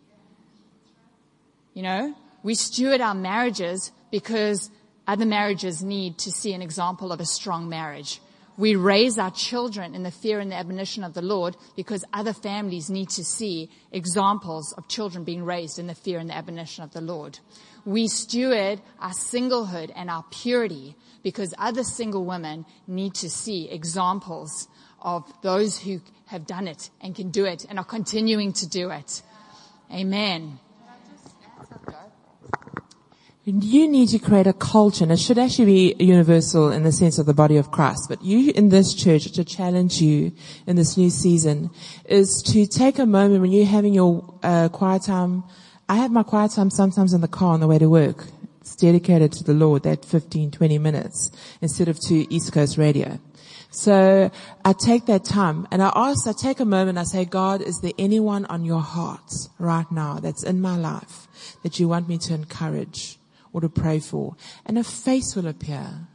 You 1.74 1.82
know, 1.82 2.16
we 2.44 2.54
steward 2.54 3.02
our 3.02 3.16
marriages 3.16 3.92
because 4.12 4.70
other 5.08 5.26
marriages 5.26 5.84
need 5.84 6.18
to 6.20 6.32
see 6.32 6.53
an 6.53 6.62
example 6.62 7.12
of 7.12 7.20
a 7.20 7.26
strong 7.26 7.70
marriage. 7.70 8.20
We 8.58 8.76
raise 8.76 9.20
our 9.20 9.30
children 9.30 9.93
in 9.93 10.01
the 10.01 10.12
fear 10.12 10.39
and 10.39 10.51
the 10.51 10.55
admonition 10.55 11.03
of 11.03 11.14
the 11.14 11.22
Lord 11.22 11.55
because 11.76 12.03
other 12.12 12.34
families 12.34 12.89
need 12.89 13.10
to 13.10 13.24
see 13.24 13.70
examples 13.91 14.74
of 14.74 14.88
children 14.88 15.24
being 15.24 15.43
raised 15.43 15.78
in 15.78 15.86
the 15.86 15.93
fear 15.93 16.18
and 16.18 16.30
the 16.30 16.36
admonition 16.36 16.84
of 16.84 16.91
the 16.91 17.01
Lord. 17.01 17.39
We 17.86 18.08
steward 18.08 18.82
our 18.99 19.12
singlehood 19.12 19.91
and 19.95 20.10
our 20.10 20.26
purity 20.32 20.95
because 21.22 21.53
other 21.60 21.84
single 21.84 22.26
women 22.26 22.66
need 22.88 23.14
to 23.16 23.30
see 23.30 23.70
examples 23.70 24.68
of 25.01 25.24
those 25.43 25.78
who 25.78 26.01
have 26.26 26.47
done 26.47 26.68
it 26.68 26.89
and 26.99 27.16
can 27.16 27.30
do 27.30 27.45
it 27.45 27.66
and 27.70 27.78
are 27.78 27.86
continuing 27.86 28.53
to 28.53 28.68
do 28.68 28.89
it. 28.89 29.22
Amen. 29.93 30.60
You 33.50 33.88
need 33.88 34.10
to 34.10 34.20
create 34.20 34.45
a 34.45 34.52
culture, 34.52 35.06
and 35.06 35.12
it 35.14 35.20
should 35.20 35.38
actually 35.38 35.95
be 35.95 36.04
universal 36.04 36.70
in 36.70 36.84
the 36.84 36.91
sense 36.91 37.18
of 37.18 37.28
the 37.28 37.34
body 37.34 37.56
of 37.56 37.72
Christ. 37.72 38.08
But 38.10 38.22
you 38.22 38.52
in 38.52 38.68
this 38.68 38.93
church, 38.93 39.32
to 39.32 39.45
challenge 39.45 40.02
you 40.02 40.34
in 40.66 40.76
this 40.76 40.98
new 40.98 41.10
season, 41.10 41.70
is 42.10 42.43
to 42.48 42.68
take 42.68 43.00
a 43.00 43.06
moment 43.06 43.39
when 43.39 43.54
you're 43.54 43.66
having 43.66 43.93
your 43.93 44.38
uh, 44.43 44.68
quiet 44.68 45.04
time. 45.04 45.45
I 45.88 45.95
have 45.95 46.12
my 46.12 46.24
quiet 46.24 46.52
time 46.52 46.70
sometimes 46.70 47.14
in 47.14 47.22
the 47.22 47.30
car 47.30 47.54
on 47.54 47.62
the 47.62 47.68
way 47.68 47.80
to 47.80 47.89
work. 47.89 48.26
It's 48.60 48.76
dedicated 48.76 49.32
to 49.32 49.45
the 49.45 49.54
Lord, 49.54 49.84
that 49.84 50.04
15, 50.04 50.52
20 50.52 50.78
minutes, 50.78 51.32
instead 51.62 51.88
of 51.88 51.98
to 52.02 52.30
East 52.30 52.52
Coast 52.52 52.78
radio. 52.78 53.18
So 53.70 54.30
I 54.66 54.74
take 54.74 55.06
that 55.06 55.24
time 55.24 55.70
and 55.72 55.82
I 55.82 55.93
ask, 55.95 56.28
I 56.28 56.34
take 56.34 56.60
a 56.60 56.66
moment, 56.66 56.98
I 56.98 57.04
say, 57.06 57.24
God, 57.24 57.62
is 57.62 57.80
there 57.80 57.93
anyone 57.98 58.43
on 58.48 58.66
your 58.66 58.82
heart 58.82 59.32
right 59.58 59.89
now 59.89 60.16
that's 60.16 60.43
in 60.43 60.60
my 60.60 60.76
life 60.76 61.30
that 61.64 61.80
you 61.80 61.88
want 61.88 62.10
me 62.10 62.18
to 62.18 62.34
encourage? 62.34 63.16
Or 63.58 63.62
to 63.62 63.70
pray 63.70 63.99
for. 63.99 64.36
And 64.66 64.78
a 64.78 64.84
face 64.84 65.36
will 65.36 65.47
appear. 65.47 66.08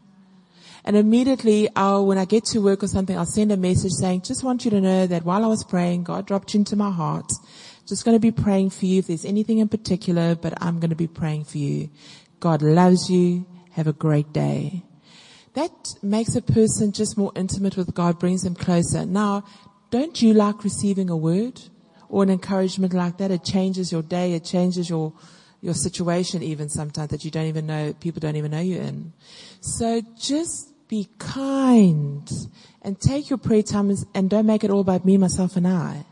And 0.84 0.96
immediately 0.96 1.68
I'll, 1.74 2.06
when 2.06 2.18
I 2.18 2.24
get 2.24 2.44
to 2.46 2.60
work 2.60 2.82
or 2.82 2.88
something, 2.88 3.16
I'll 3.16 3.26
send 3.26 3.52
a 3.52 3.56
message 3.56 3.92
saying, 4.00 4.22
just 4.22 4.44
want 4.44 4.64
you 4.64 4.70
to 4.70 4.80
know 4.80 5.06
that 5.06 5.24
while 5.24 5.44
I 5.44 5.48
was 5.48 5.64
praying, 5.64 6.04
God 6.04 6.26
dropped 6.26 6.54
you 6.54 6.58
into 6.58 6.76
my 6.76 6.90
heart 6.90 7.30
Just 7.86 8.04
going 8.04 8.14
to 8.14 8.20
be 8.20 8.30
praying 8.30 8.70
for 8.70 8.86
you 8.86 9.00
if 9.00 9.08
there's 9.08 9.24
anything 9.24 9.58
in 9.58 9.68
particular, 9.68 10.34
but 10.34 10.54
I'm 10.62 10.78
going 10.78 10.90
to 10.90 10.96
be 10.96 11.08
praying 11.08 11.44
for 11.44 11.58
you. 11.58 11.90
God 12.38 12.62
loves 12.62 13.10
you. 13.10 13.44
Have 13.72 13.86
a 13.86 13.92
great 13.92 14.32
day. 14.32 14.82
That 15.54 15.72
makes 16.02 16.34
a 16.34 16.42
person 16.42 16.92
just 16.92 17.18
more 17.18 17.32
intimate 17.34 17.76
with 17.76 17.94
God, 17.94 18.18
brings 18.18 18.42
them 18.42 18.54
closer. 18.54 19.04
Now, 19.04 19.44
don't 19.90 20.20
you 20.22 20.32
like 20.32 20.64
receiving 20.64 21.10
a 21.10 21.16
word 21.16 21.60
or 22.08 22.22
an 22.22 22.30
encouragement 22.30 22.94
like 22.94 23.18
that? 23.18 23.30
It 23.30 23.44
changes 23.44 23.90
your 23.90 24.02
day. 24.02 24.34
It 24.34 24.44
changes 24.44 24.88
your, 24.88 25.12
your 25.62 25.74
situation 25.74 26.42
even 26.42 26.68
sometimes 26.68 27.10
that 27.10 27.24
you 27.24 27.30
don't 27.30 27.46
even 27.46 27.66
know, 27.66 27.94
people 28.00 28.20
don't 28.20 28.36
even 28.36 28.50
know 28.50 28.60
you're 28.60 28.82
in. 28.82 29.12
So 29.60 30.02
just 30.18 30.74
be 30.88 31.08
kind 31.18 32.28
and 32.82 33.00
take 33.00 33.30
your 33.30 33.38
prayer 33.38 33.62
time 33.62 33.90
and 34.14 34.28
don't 34.28 34.44
make 34.44 34.64
it 34.64 34.70
all 34.70 34.80
about 34.80 35.04
me, 35.06 35.16
myself 35.16 35.56
and 35.56 35.66
I. 35.66 36.04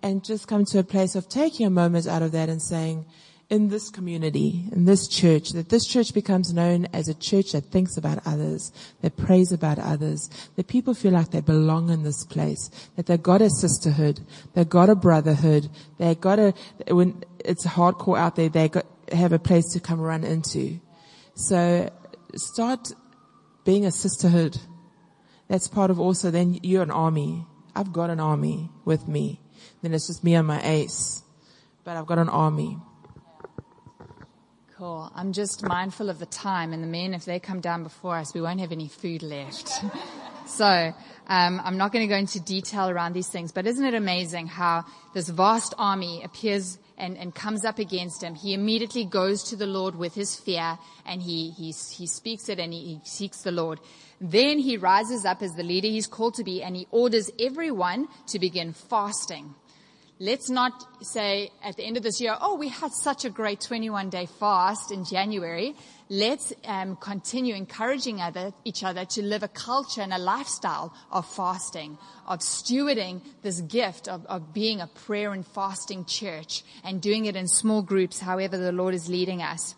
And 0.00 0.24
just 0.24 0.46
come 0.46 0.64
to 0.66 0.78
a 0.78 0.84
place 0.84 1.16
of 1.16 1.28
taking 1.28 1.66
a 1.66 1.70
moment 1.70 2.06
out 2.06 2.22
of 2.22 2.30
that 2.32 2.48
and 2.48 2.62
saying, 2.62 3.04
in 3.50 3.68
this 3.68 3.88
community, 3.88 4.64
in 4.72 4.84
this 4.84 5.08
church, 5.08 5.50
that 5.50 5.70
this 5.70 5.86
church 5.86 6.12
becomes 6.12 6.52
known 6.52 6.86
as 6.92 7.08
a 7.08 7.14
church 7.14 7.52
that 7.52 7.64
thinks 7.64 7.96
about 7.96 8.20
others, 8.26 8.72
that 9.00 9.16
prays 9.16 9.52
about 9.52 9.78
others, 9.78 10.28
that 10.56 10.68
people 10.68 10.92
feel 10.92 11.12
like 11.12 11.30
they 11.30 11.40
belong 11.40 11.88
in 11.88 12.02
this 12.02 12.24
place, 12.24 12.70
that 12.96 13.06
they've 13.06 13.22
got 13.22 13.40
a 13.40 13.48
sisterhood, 13.48 14.20
they've 14.52 14.68
got 14.68 14.90
a 14.90 14.94
brotherhood, 14.94 15.70
they've 15.96 16.20
got 16.20 16.38
a, 16.38 16.52
when 16.88 17.24
it's 17.42 17.66
hardcore 17.66 18.18
out 18.18 18.36
there, 18.36 18.50
they 18.50 18.68
got, 18.68 18.84
have 19.12 19.32
a 19.32 19.38
place 19.38 19.72
to 19.72 19.80
come 19.80 20.00
run 20.00 20.24
into. 20.24 20.78
So 21.34 21.90
start 22.34 22.92
being 23.64 23.86
a 23.86 23.90
sisterhood. 23.90 24.58
That's 25.48 25.68
part 25.68 25.90
of 25.90 25.98
also 25.98 26.30
then 26.30 26.58
you're 26.62 26.82
an 26.82 26.90
army. 26.90 27.46
I've 27.74 27.92
got 27.92 28.10
an 28.10 28.20
army 28.20 28.68
with 28.84 29.08
me. 29.08 29.40
Then 29.80 29.94
it's 29.94 30.08
just 30.08 30.22
me 30.22 30.34
and 30.34 30.46
my 30.46 30.60
ace. 30.62 31.22
But 31.84 31.96
I've 31.96 32.06
got 32.06 32.18
an 32.18 32.28
army. 32.28 32.76
Cool. 34.78 35.10
I'm 35.12 35.32
just 35.32 35.66
mindful 35.66 36.08
of 36.08 36.20
the 36.20 36.26
time 36.26 36.72
and 36.72 36.80
the 36.80 36.86
men, 36.86 37.12
if 37.12 37.24
they 37.24 37.40
come 37.40 37.58
down 37.58 37.82
before 37.82 38.16
us, 38.16 38.32
we 38.32 38.40
won't 38.40 38.60
have 38.60 38.70
any 38.70 38.86
food 38.86 39.24
left. 39.24 39.72
so, 40.46 40.94
um, 41.26 41.60
I'm 41.64 41.76
not 41.76 41.92
going 41.92 42.06
to 42.06 42.08
go 42.08 42.16
into 42.16 42.38
detail 42.38 42.88
around 42.88 43.12
these 43.12 43.26
things, 43.26 43.50
but 43.50 43.66
isn't 43.66 43.84
it 43.84 43.94
amazing 43.94 44.46
how 44.46 44.84
this 45.14 45.30
vast 45.30 45.74
army 45.78 46.22
appears 46.22 46.78
and, 46.96 47.18
and 47.18 47.34
comes 47.34 47.64
up 47.64 47.80
against 47.80 48.22
him? 48.22 48.36
He 48.36 48.54
immediately 48.54 49.04
goes 49.04 49.42
to 49.50 49.56
the 49.56 49.66
Lord 49.66 49.96
with 49.96 50.14
his 50.14 50.36
fear 50.36 50.78
and 51.04 51.20
he, 51.20 51.50
he, 51.50 51.72
he 51.72 52.06
speaks 52.06 52.48
it 52.48 52.60
and 52.60 52.72
he, 52.72 52.78
he 52.78 53.00
seeks 53.02 53.42
the 53.42 53.50
Lord. 53.50 53.80
Then 54.20 54.60
he 54.60 54.76
rises 54.76 55.24
up 55.24 55.42
as 55.42 55.54
the 55.54 55.64
leader 55.64 55.88
he's 55.88 56.06
called 56.06 56.34
to 56.34 56.44
be 56.44 56.62
and 56.62 56.76
he 56.76 56.86
orders 56.92 57.32
everyone 57.40 58.06
to 58.28 58.38
begin 58.38 58.72
fasting. 58.72 59.56
Let's 60.20 60.50
not 60.50 60.84
say 61.00 61.52
at 61.62 61.76
the 61.76 61.84
end 61.84 61.96
of 61.96 62.02
this 62.02 62.20
year, 62.20 62.36
oh, 62.40 62.56
we 62.56 62.66
had 62.66 62.92
such 62.92 63.24
a 63.24 63.30
great 63.30 63.60
21 63.60 64.10
day 64.10 64.26
fast 64.26 64.90
in 64.90 65.04
January. 65.04 65.76
Let's 66.08 66.52
um, 66.64 66.96
continue 66.96 67.54
encouraging 67.54 68.20
other, 68.20 68.52
each 68.64 68.82
other 68.82 69.04
to 69.04 69.22
live 69.22 69.44
a 69.44 69.48
culture 69.48 70.00
and 70.00 70.12
a 70.12 70.18
lifestyle 70.18 70.92
of 71.12 71.24
fasting, 71.24 71.98
of 72.26 72.40
stewarding 72.40 73.20
this 73.42 73.60
gift 73.60 74.08
of, 74.08 74.26
of 74.26 74.52
being 74.52 74.80
a 74.80 74.88
prayer 74.88 75.32
and 75.32 75.46
fasting 75.46 76.04
church 76.04 76.64
and 76.82 77.00
doing 77.00 77.26
it 77.26 77.36
in 77.36 77.46
small 77.46 77.82
groups, 77.82 78.18
however 78.18 78.58
the 78.58 78.72
Lord 78.72 78.94
is 78.94 79.08
leading 79.08 79.40
us. 79.40 79.76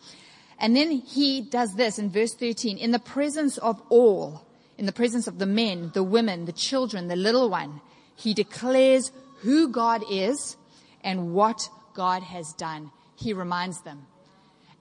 And 0.58 0.74
then 0.74 0.90
he 0.90 1.42
does 1.42 1.74
this 1.74 1.98
in 1.98 2.08
verse 2.08 2.32
13, 2.32 2.78
in 2.78 2.92
the 2.92 2.98
presence 2.98 3.58
of 3.58 3.82
all, 3.90 4.46
in 4.78 4.86
the 4.86 4.92
presence 4.92 5.26
of 5.26 5.38
the 5.38 5.44
men, 5.44 5.90
the 5.92 6.02
women, 6.02 6.46
the 6.46 6.52
children, 6.52 7.08
the 7.08 7.16
little 7.16 7.50
one, 7.50 7.82
he 8.16 8.32
declares 8.32 9.12
who 9.42 9.68
God 9.68 10.02
is 10.10 10.56
and 11.02 11.32
what 11.34 11.60
God 11.94 12.22
has 12.22 12.52
done. 12.54 12.90
He 13.16 13.32
reminds 13.32 13.82
them. 13.82 14.06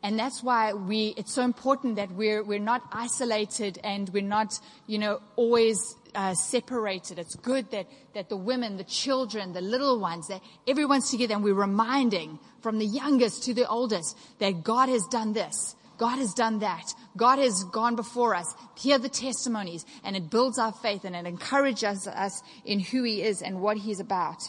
And 0.02 0.18
that's 0.18 0.42
why 0.42 0.74
we, 0.74 1.14
it's 1.18 1.34
so 1.34 1.44
important 1.44 1.98
that 1.98 2.12
we're, 2.12 2.42
we're 2.42 2.60
not 2.60 2.84
isolated 2.94 3.80
and 3.84 4.08
we're 4.10 4.24
not, 4.24 4.54
you 4.88 4.98
know, 4.98 5.22
always 5.36 5.78
uh, 6.16 6.34
separated. 6.34 7.20
It's 7.20 7.36
good 7.36 7.70
that, 7.72 7.88
that 8.14 8.30
the 8.30 8.38
women, 8.38 8.78
the 8.78 8.86
children, 8.86 9.52
the 9.52 9.62
little 9.62 10.00
ones, 10.00 10.28
that 10.30 10.42
everyone's 10.68 11.12
together 11.12 11.36
and 11.36 11.44
we're 11.44 11.54
reminding 11.54 12.40
from 12.62 12.80
the 12.80 12.86
youngest 12.86 13.44
to 13.44 13.54
the 13.54 13.68
oldest 13.68 14.18
that 14.40 14.64
God 14.64 14.88
has 14.88 15.06
done 15.12 15.34
this. 15.34 15.76
God 16.00 16.18
has 16.18 16.34
done 16.34 16.60
that. 16.60 16.94
God 17.16 17.38
has 17.40 17.64
gone 17.66 17.96
before 17.96 18.34
us. 18.34 18.56
Hear 18.76 18.98
the 18.98 19.10
testimonies 19.10 19.86
and 20.04 20.16
it 20.16 20.32
builds 20.32 20.58
our 20.58 20.72
faith 20.72 21.04
and 21.04 21.16
it 21.16 21.28
encourages 21.28 22.08
us 22.08 22.42
in 22.66 22.80
who 22.80 23.04
he 23.04 23.22
is 23.22 23.42
and 23.42 23.62
what 23.62 23.78
he's 23.78 24.00
about. 24.00 24.42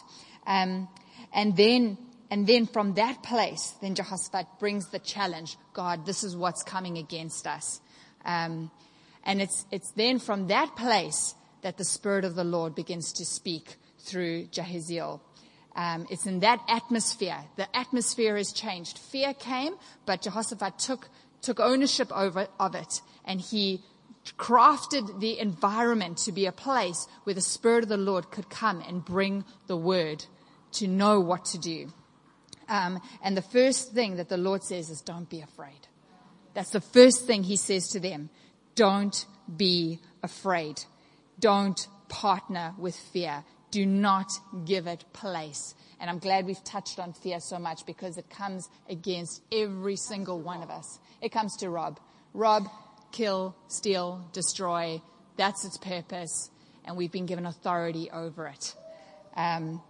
Um, 0.47 0.87
and 1.33 1.55
then, 1.55 1.97
and 2.31 2.47
then 2.47 2.65
from 2.65 2.95
that 2.95 3.21
place, 3.21 3.75
then 3.81 3.95
Jehoshaphat 3.95 4.47
brings 4.59 4.89
the 4.89 4.99
challenge. 4.99 5.57
God, 5.73 6.05
this 6.05 6.23
is 6.23 6.35
what's 6.35 6.63
coming 6.63 6.97
against 6.97 7.45
us. 7.45 7.81
Um, 8.23 8.71
and 9.23 9.41
it's, 9.41 9.65
it's 9.71 9.91
then 9.91 10.19
from 10.19 10.47
that 10.47 10.75
place 10.75 11.35
that 11.61 11.77
the 11.77 11.85
Spirit 11.85 12.25
of 12.25 12.35
the 12.35 12.43
Lord 12.43 12.75
begins 12.75 13.13
to 13.13 13.25
speak 13.25 13.75
through 13.99 14.45
Jahaziel. 14.47 15.19
Um, 15.75 16.05
it's 16.09 16.25
in 16.25 16.41
that 16.41 16.59
atmosphere. 16.67 17.37
The 17.55 17.73
atmosphere 17.75 18.35
has 18.35 18.51
changed. 18.51 18.97
Fear 18.97 19.33
came, 19.35 19.75
but 20.05 20.21
Jehoshaphat 20.21 20.79
took 20.79 21.09
took 21.41 21.59
ownership 21.59 22.11
over, 22.11 22.47
of 22.59 22.75
it 22.75 23.01
and 23.25 23.41
he 23.41 23.81
crafted 24.37 25.19
the 25.19 25.39
environment 25.39 26.17
to 26.17 26.31
be 26.31 26.45
a 26.45 26.51
place 26.51 27.07
where 27.23 27.33
the 27.33 27.41
Spirit 27.41 27.83
of 27.83 27.89
the 27.89 27.97
Lord 27.97 28.31
could 28.31 28.49
come 28.49 28.81
and 28.87 29.03
bring 29.03 29.43
the 29.67 29.77
word 29.77 30.25
to 30.73 30.87
know 30.87 31.19
what 31.19 31.45
to 31.45 31.57
do. 31.57 31.91
Um, 32.69 33.01
and 33.23 33.35
the 33.35 33.41
first 33.41 33.91
thing 33.93 34.15
that 34.17 34.29
the 34.29 34.37
Lord 34.37 34.63
says 34.63 34.89
is, 34.89 35.01
don't 35.01 35.29
be 35.29 35.41
afraid. 35.41 35.87
That's 36.53 36.71
the 36.71 36.81
first 36.81 37.25
thing 37.25 37.43
he 37.43 37.57
says 37.57 37.89
to 37.89 37.99
them. 37.99 38.29
Don't 38.75 39.25
be 39.53 39.99
afraid. 40.23 40.81
Don't 41.39 41.87
partner 42.07 42.73
with 42.77 42.95
fear. 42.95 43.43
Do 43.71 43.85
not 43.85 44.31
give 44.65 44.87
it 44.87 45.05
place. 45.13 45.75
And 45.99 46.09
I'm 46.09 46.19
glad 46.19 46.45
we've 46.45 46.63
touched 46.63 46.99
on 46.99 47.13
fear 47.13 47.39
so 47.39 47.59
much 47.59 47.85
because 47.85 48.17
it 48.17 48.29
comes 48.29 48.69
against 48.89 49.41
every 49.51 49.95
single 49.95 50.39
one 50.39 50.61
of 50.61 50.69
us. 50.69 50.99
It 51.21 51.31
comes 51.31 51.55
to 51.57 51.69
rob. 51.69 51.99
Rob, 52.33 52.69
kill, 53.11 53.55
steal, 53.67 54.25
destroy. 54.33 55.01
That's 55.37 55.65
its 55.65 55.77
purpose. 55.77 56.49
And 56.85 56.97
we've 56.97 57.11
been 57.11 57.25
given 57.25 57.45
authority 57.45 58.09
over 58.11 58.47
it. 58.47 58.75
Um, 59.35 59.81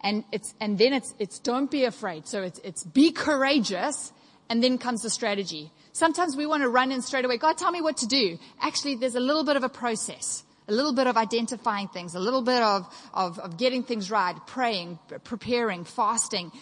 and 0.00 0.24
it's, 0.32 0.54
and 0.60 0.78
then 0.78 0.92
it's, 0.92 1.14
it's 1.18 1.38
don't 1.38 1.70
be 1.70 1.84
afraid. 1.84 2.26
So 2.26 2.42
it's, 2.42 2.58
it's 2.60 2.84
be 2.84 3.12
courageous. 3.12 4.12
And 4.50 4.64
then 4.64 4.78
comes 4.78 5.02
the 5.02 5.10
strategy. 5.10 5.70
Sometimes 5.92 6.34
we 6.34 6.46
want 6.46 6.62
to 6.62 6.70
run 6.70 6.90
in 6.90 7.02
straight 7.02 7.26
away. 7.26 7.36
God, 7.36 7.58
tell 7.58 7.70
me 7.70 7.82
what 7.82 7.98
to 7.98 8.06
do. 8.06 8.38
Actually, 8.62 8.94
there's 8.94 9.14
a 9.14 9.20
little 9.20 9.44
bit 9.44 9.56
of 9.56 9.62
a 9.62 9.68
process 9.68 10.42
a 10.68 10.72
little 10.72 10.92
bit 10.92 11.06
of 11.06 11.16
identifying 11.16 11.88
things, 11.88 12.14
a 12.14 12.20
little 12.20 12.42
bit 12.42 12.62
of, 12.62 12.94
of, 13.14 13.38
of, 13.38 13.56
getting 13.56 13.82
things 13.82 14.10
right, 14.10 14.36
praying, 14.46 14.98
preparing, 15.24 15.84
fasting, 15.84 16.52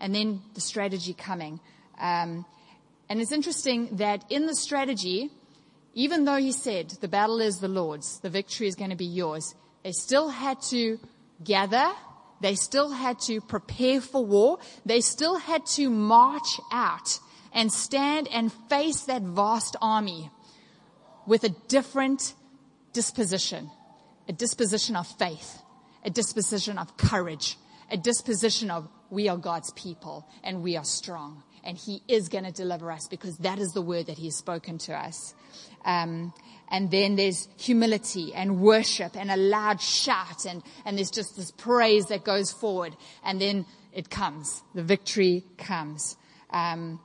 and 0.00 0.12
then 0.12 0.42
the 0.54 0.60
strategy 0.60 1.14
coming. 1.14 1.60
Um, 1.98 2.44
and 3.08 3.20
it's 3.20 3.32
interesting 3.32 3.96
that 3.96 4.24
in 4.30 4.46
the 4.46 4.54
strategy, 4.54 5.30
even 5.94 6.24
though 6.24 6.36
he 6.36 6.52
said 6.52 6.90
the 7.00 7.08
battle 7.08 7.40
is 7.40 7.58
the 7.58 7.68
Lord's, 7.68 8.20
the 8.20 8.30
victory 8.30 8.66
is 8.68 8.74
going 8.74 8.90
to 8.90 8.96
be 8.96 9.04
yours, 9.04 9.54
they 9.82 9.92
still 9.92 10.28
had 10.28 10.62
to 10.70 10.98
gather. 11.42 11.92
They 12.40 12.54
still 12.54 12.90
had 12.90 13.18
to 13.20 13.40
prepare 13.40 14.00
for 14.00 14.24
war. 14.24 14.58
They 14.86 15.00
still 15.00 15.36
had 15.36 15.66
to 15.76 15.90
march 15.90 16.60
out 16.72 17.18
and 17.52 17.72
stand 17.72 18.28
and 18.28 18.52
face 18.68 19.02
that 19.02 19.22
vast 19.22 19.76
army 19.82 20.30
with 21.26 21.44
a 21.44 21.50
different 21.68 22.34
disposition, 22.92 23.70
a 24.28 24.32
disposition 24.32 24.96
of 24.96 25.06
faith, 25.18 25.60
a 26.04 26.10
disposition 26.10 26.78
of 26.78 26.96
courage, 26.96 27.56
a 27.90 27.96
disposition 27.96 28.70
of 28.70 28.88
we 29.10 29.28
are 29.28 29.36
God's 29.36 29.70
people 29.72 30.26
and 30.42 30.62
we 30.62 30.76
are 30.76 30.84
strong 30.84 31.42
and 31.64 31.76
he 31.76 32.02
is 32.08 32.28
going 32.28 32.44
to 32.44 32.52
deliver 32.52 32.90
us 32.90 33.06
because 33.08 33.36
that 33.38 33.58
is 33.58 33.72
the 33.72 33.82
word 33.82 34.06
that 34.06 34.18
he 34.18 34.26
has 34.26 34.36
spoken 34.36 34.78
to 34.78 34.94
us. 34.94 35.34
Um, 35.84 36.32
and 36.70 36.90
then 36.90 37.16
there's 37.16 37.48
humility 37.58 38.32
and 38.34 38.60
worship 38.60 39.16
and 39.16 39.30
a 39.30 39.36
loud 39.36 39.80
shout 39.80 40.46
and, 40.46 40.62
and 40.84 40.96
there's 40.96 41.10
just 41.10 41.36
this 41.36 41.50
praise 41.50 42.06
that 42.06 42.24
goes 42.24 42.50
forward 42.50 42.96
and 43.24 43.40
then 43.40 43.66
it 43.92 44.08
comes. 44.08 44.62
The 44.74 44.82
victory 44.82 45.44
comes. 45.58 46.16
Um, 46.50 46.98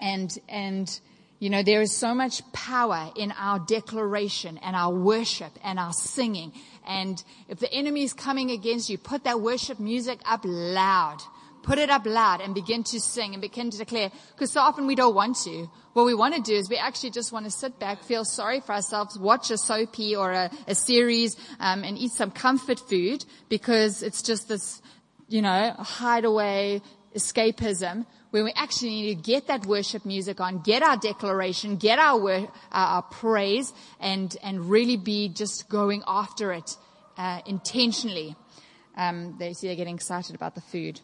and, 0.00 0.36
and, 0.48 1.00
you 1.38 1.50
know, 1.50 1.62
there 1.62 1.82
is 1.82 1.92
so 1.92 2.14
much 2.14 2.40
power 2.52 3.10
in 3.14 3.32
our 3.32 3.58
declaration 3.58 4.58
and 4.58 4.74
our 4.74 4.92
worship 4.92 5.52
and 5.62 5.78
our 5.78 5.92
singing. 5.92 6.52
And 6.86 7.22
if 7.48 7.58
the 7.58 7.72
enemy 7.72 8.02
is 8.02 8.14
coming 8.14 8.50
against 8.50 8.88
you, 8.88 8.98
put 8.98 9.24
that 9.24 9.40
worship 9.40 9.78
music 9.78 10.20
up 10.24 10.40
loud 10.44 11.18
put 11.64 11.78
it 11.78 11.90
up 11.90 12.06
loud 12.06 12.40
and 12.40 12.54
begin 12.54 12.84
to 12.84 13.00
sing 13.00 13.32
and 13.32 13.40
begin 13.40 13.70
to 13.70 13.78
declare. 13.78 14.10
Because 14.34 14.52
so 14.52 14.60
often 14.60 14.86
we 14.86 14.94
don't 14.94 15.14
want 15.14 15.36
to. 15.44 15.68
What 15.94 16.06
we 16.06 16.14
want 16.14 16.34
to 16.36 16.42
do 16.42 16.54
is 16.54 16.68
we 16.68 16.76
actually 16.76 17.10
just 17.10 17.32
want 17.32 17.46
to 17.46 17.50
sit 17.50 17.80
back, 17.80 18.04
feel 18.04 18.24
sorry 18.24 18.60
for 18.60 18.72
ourselves, 18.72 19.18
watch 19.18 19.50
a 19.50 19.58
soapy 19.58 20.14
or 20.14 20.30
a, 20.30 20.50
a 20.68 20.74
series, 20.74 21.36
um, 21.58 21.82
and 21.82 21.98
eat 21.98 22.12
some 22.12 22.30
comfort 22.30 22.78
food 22.78 23.24
because 23.48 24.02
it's 24.02 24.22
just 24.22 24.48
this 24.48 24.82
you 25.28 25.42
know, 25.42 25.74
hideaway 25.78 26.80
escapism 27.16 28.06
when 28.30 28.44
we 28.44 28.52
actually 28.56 28.90
need 28.90 29.14
to 29.16 29.22
get 29.22 29.46
that 29.46 29.64
worship 29.64 30.04
music 30.04 30.40
on, 30.40 30.60
get 30.62 30.82
our 30.82 30.96
declaration, 30.96 31.76
get 31.76 32.00
our, 32.00 32.20
wor- 32.20 32.52
our 32.72 33.02
praise 33.02 33.72
and, 34.00 34.36
and 34.42 34.68
really 34.68 34.96
be 34.96 35.28
just 35.28 35.68
going 35.68 36.02
after 36.06 36.52
it, 36.52 36.76
uh, 37.16 37.40
intentionally. 37.46 38.34
Um, 38.96 39.36
they 39.38 39.52
see 39.52 39.68
they're 39.68 39.76
getting 39.76 39.94
excited 39.94 40.34
about 40.34 40.56
the 40.56 40.60
food. 40.60 41.00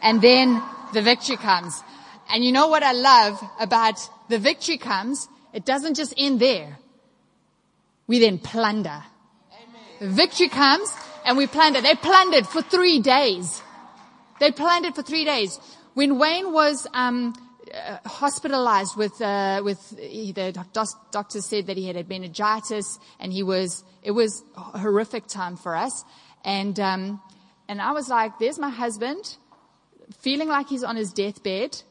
And 0.00 0.20
then 0.20 0.62
the 0.92 1.02
victory 1.02 1.36
comes. 1.36 1.82
And 2.30 2.44
you 2.44 2.52
know 2.52 2.68
what 2.68 2.82
I 2.82 2.92
love 2.92 3.40
about 3.60 3.98
the 4.28 4.38
victory 4.38 4.78
comes? 4.78 5.28
It 5.52 5.64
doesn't 5.64 5.94
just 5.94 6.14
end 6.16 6.40
there. 6.40 6.78
We 8.06 8.18
then 8.18 8.38
plunder. 8.38 9.02
Amen. 10.00 10.14
Victory 10.14 10.48
comes 10.48 10.92
and 11.24 11.36
we 11.36 11.46
plunder. 11.46 11.80
They 11.80 11.94
plundered 11.94 12.46
for 12.46 12.62
three 12.62 13.00
days. 13.00 13.62
They 14.40 14.50
plundered 14.50 14.94
for 14.94 15.02
three 15.02 15.24
days. 15.24 15.58
When 15.94 16.18
Wayne 16.18 16.52
was 16.52 16.86
um, 16.94 17.34
uh, 17.72 17.98
hospitalized 18.06 18.96
with 18.96 19.20
uh, 19.20 19.60
with 19.64 19.90
the 19.90 20.66
doctor 21.12 21.40
said 21.40 21.66
that 21.66 21.76
he 21.76 21.86
had 21.86 22.08
meningitis 22.08 22.98
and 23.20 23.32
he 23.32 23.42
was 23.42 23.84
it 24.02 24.10
was 24.12 24.42
a 24.56 24.78
horrific 24.78 25.26
time 25.26 25.56
for 25.56 25.76
us 25.76 26.04
and 26.44 26.80
um, 26.80 27.20
and 27.68 27.80
I 27.80 27.92
was 27.92 28.08
like, 28.08 28.38
there's 28.38 28.58
my 28.58 28.68
husband, 28.68 29.36
feeling 30.12 30.48
like 30.48 30.68
he's 30.68 30.84
on 30.84 30.96
his 30.96 31.12
deathbed. 31.12 31.82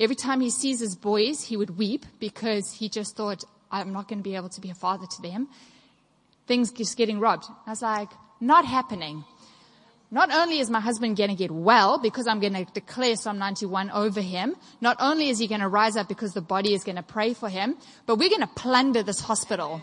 Every 0.00 0.16
time 0.16 0.40
he 0.40 0.50
sees 0.50 0.80
his 0.80 0.96
boys, 0.96 1.44
he 1.44 1.56
would 1.56 1.78
weep 1.78 2.06
because 2.18 2.72
he 2.72 2.88
just 2.88 3.16
thought, 3.16 3.44
I'm 3.70 3.92
not 3.92 4.08
going 4.08 4.18
to 4.18 4.22
be 4.22 4.36
able 4.36 4.48
to 4.50 4.60
be 4.60 4.70
a 4.70 4.74
father 4.74 5.06
to 5.06 5.22
them. 5.22 5.48
Things 6.46 6.72
just 6.72 6.96
getting 6.96 7.20
robbed. 7.20 7.44
I 7.66 7.70
was 7.70 7.82
like, 7.82 8.08
not 8.40 8.64
happening. 8.64 9.24
Not 10.10 10.30
only 10.30 10.58
is 10.58 10.68
my 10.68 10.80
husband 10.80 11.16
going 11.16 11.30
to 11.30 11.36
get 11.36 11.50
well 11.50 11.98
because 11.98 12.26
I'm 12.26 12.38
going 12.38 12.52
to 12.52 12.66
declare 12.66 13.16
Psalm 13.16 13.38
91 13.38 13.90
over 13.92 14.20
him, 14.20 14.56
not 14.80 14.98
only 15.00 15.30
is 15.30 15.38
he 15.38 15.46
going 15.46 15.62
to 15.62 15.68
rise 15.68 15.96
up 15.96 16.06
because 16.06 16.34
the 16.34 16.42
body 16.42 16.74
is 16.74 16.84
going 16.84 16.96
to 16.96 17.02
pray 17.02 17.32
for 17.32 17.48
him, 17.48 17.76
but 18.04 18.16
we're 18.16 18.28
going 18.28 18.42
to 18.42 18.46
plunder 18.54 19.02
this 19.02 19.20
hospital 19.20 19.82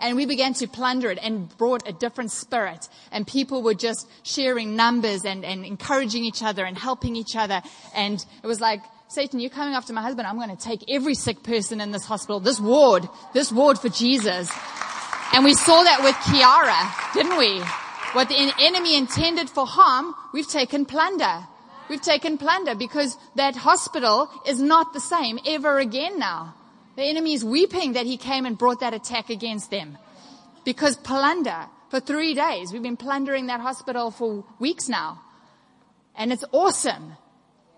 and 0.00 0.16
we 0.16 0.26
began 0.26 0.54
to 0.54 0.66
plunder 0.66 1.10
it 1.10 1.18
and 1.22 1.56
brought 1.56 1.88
a 1.88 1.92
different 1.92 2.30
spirit. 2.30 2.88
And 3.12 3.26
people 3.26 3.62
were 3.62 3.74
just 3.74 4.08
sharing 4.22 4.76
numbers 4.76 5.24
and, 5.24 5.44
and 5.44 5.64
encouraging 5.64 6.24
each 6.24 6.42
other 6.42 6.64
and 6.64 6.76
helping 6.76 7.16
each 7.16 7.36
other. 7.36 7.62
And 7.94 8.24
it 8.42 8.46
was 8.46 8.60
like, 8.60 8.82
Satan, 9.08 9.38
you're 9.38 9.50
coming 9.50 9.74
after 9.74 9.92
my 9.92 10.02
husband. 10.02 10.26
I'm 10.26 10.36
going 10.36 10.54
to 10.54 10.62
take 10.62 10.84
every 10.88 11.14
sick 11.14 11.42
person 11.42 11.80
in 11.80 11.92
this 11.92 12.04
hospital, 12.04 12.40
this 12.40 12.58
ward, 12.58 13.08
this 13.32 13.52
ward 13.52 13.78
for 13.78 13.88
Jesus. 13.88 14.50
And 15.32 15.44
we 15.44 15.54
saw 15.54 15.82
that 15.82 16.02
with 16.02 16.14
Kiara, 16.16 17.14
didn't 17.14 17.38
we? 17.38 17.60
What 18.12 18.28
the 18.28 18.52
enemy 18.60 18.96
intended 18.96 19.50
for 19.50 19.66
harm, 19.66 20.14
we've 20.32 20.48
taken 20.48 20.86
plunder. 20.86 21.46
We've 21.88 22.00
taken 22.02 22.38
plunder 22.38 22.74
because 22.74 23.16
that 23.36 23.54
hospital 23.54 24.28
is 24.46 24.60
not 24.60 24.92
the 24.92 25.00
same 25.00 25.38
ever 25.46 25.78
again 25.78 26.18
now. 26.18 26.54
The 26.96 27.04
enemy 27.04 27.34
is 27.34 27.44
weeping 27.44 27.92
that 27.92 28.06
he 28.06 28.16
came 28.16 28.46
and 28.46 28.56
brought 28.56 28.80
that 28.80 28.94
attack 28.94 29.28
against 29.28 29.70
them. 29.70 29.98
Because 30.64 30.96
plunder, 30.96 31.66
for 31.90 32.00
three 32.00 32.34
days, 32.34 32.72
we've 32.72 32.82
been 32.82 32.96
plundering 32.96 33.46
that 33.46 33.60
hospital 33.60 34.10
for 34.10 34.44
weeks 34.58 34.88
now. 34.88 35.20
And 36.16 36.32
it's 36.32 36.44
awesome. 36.52 37.12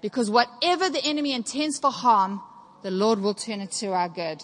Because 0.00 0.30
whatever 0.30 0.88
the 0.88 1.04
enemy 1.04 1.32
intends 1.32 1.78
for 1.78 1.90
harm, 1.90 2.40
the 2.82 2.92
Lord 2.92 3.20
will 3.20 3.34
turn 3.34 3.60
it 3.60 3.72
to 3.72 3.88
our 3.88 4.08
good. 4.08 4.42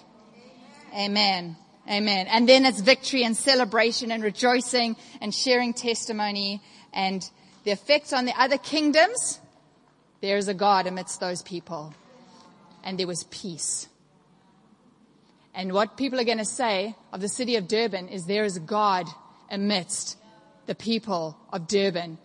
Amen. 0.92 1.56
Amen. 1.88 2.26
And 2.26 2.48
then 2.48 2.64
it's 2.64 2.80
victory 2.80 3.24
and 3.24 3.36
celebration 3.36 4.10
and 4.10 4.22
rejoicing 4.22 4.96
and 5.20 5.32
sharing 5.32 5.72
testimony 5.72 6.60
and 6.92 7.28
the 7.62 7.70
effects 7.70 8.12
on 8.12 8.24
the 8.24 8.34
other 8.40 8.58
kingdoms. 8.58 9.38
There 10.20 10.36
is 10.36 10.48
a 10.48 10.54
God 10.54 10.86
amidst 10.86 11.20
those 11.20 11.42
people. 11.42 11.94
And 12.82 12.98
there 12.98 13.06
was 13.06 13.24
peace. 13.24 13.88
And 15.54 15.72
what 15.72 15.96
people 15.96 16.18
are 16.20 16.24
going 16.24 16.38
to 16.38 16.44
say 16.44 16.96
of 17.12 17.20
the 17.20 17.28
city 17.28 17.56
of 17.56 17.68
Durban 17.68 18.08
is 18.08 18.26
there 18.26 18.44
is 18.44 18.58
God 18.58 19.06
amidst 19.50 20.16
the 20.66 20.74
people 20.74 21.36
of 21.52 21.68
Durban 21.68 22.18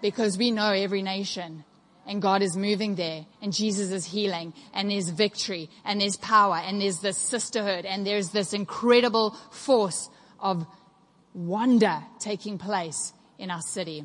because 0.00 0.38
we 0.38 0.50
know 0.50 0.70
every 0.70 1.02
nation 1.02 1.64
and 2.06 2.22
God 2.22 2.40
is 2.42 2.56
moving 2.56 2.94
there 2.94 3.26
and 3.42 3.52
Jesus 3.52 3.90
is 3.90 4.06
healing 4.06 4.54
and 4.72 4.90
there's 4.90 5.10
victory 5.10 5.68
and 5.84 6.00
there's 6.00 6.16
power 6.16 6.56
and 6.56 6.80
there's 6.80 7.00
this 7.00 7.18
sisterhood 7.18 7.84
and 7.84 8.06
there's 8.06 8.30
this 8.30 8.52
incredible 8.52 9.30
force 9.50 10.08
of 10.38 10.66
wonder 11.34 12.02
taking 12.20 12.58
place 12.58 13.12
in 13.38 13.50
our 13.50 13.60
city. 13.60 14.04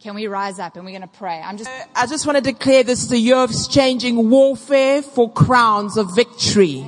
Can 0.00 0.14
we 0.14 0.28
rise 0.28 0.58
up 0.58 0.76
and 0.76 0.84
we're 0.84 0.92
going 0.92 1.02
to 1.02 1.08
pray? 1.18 1.42
I'm 1.44 1.58
just. 1.58 1.70
I 1.94 2.06
just 2.06 2.24
want 2.24 2.36
to 2.36 2.42
declare 2.42 2.82
this 2.82 3.06
the 3.08 3.18
year 3.18 3.36
of 3.36 3.50
changing 3.68 4.30
warfare 4.30 5.02
for 5.02 5.30
crowns 5.30 5.98
of 5.98 6.14
victory. 6.14 6.86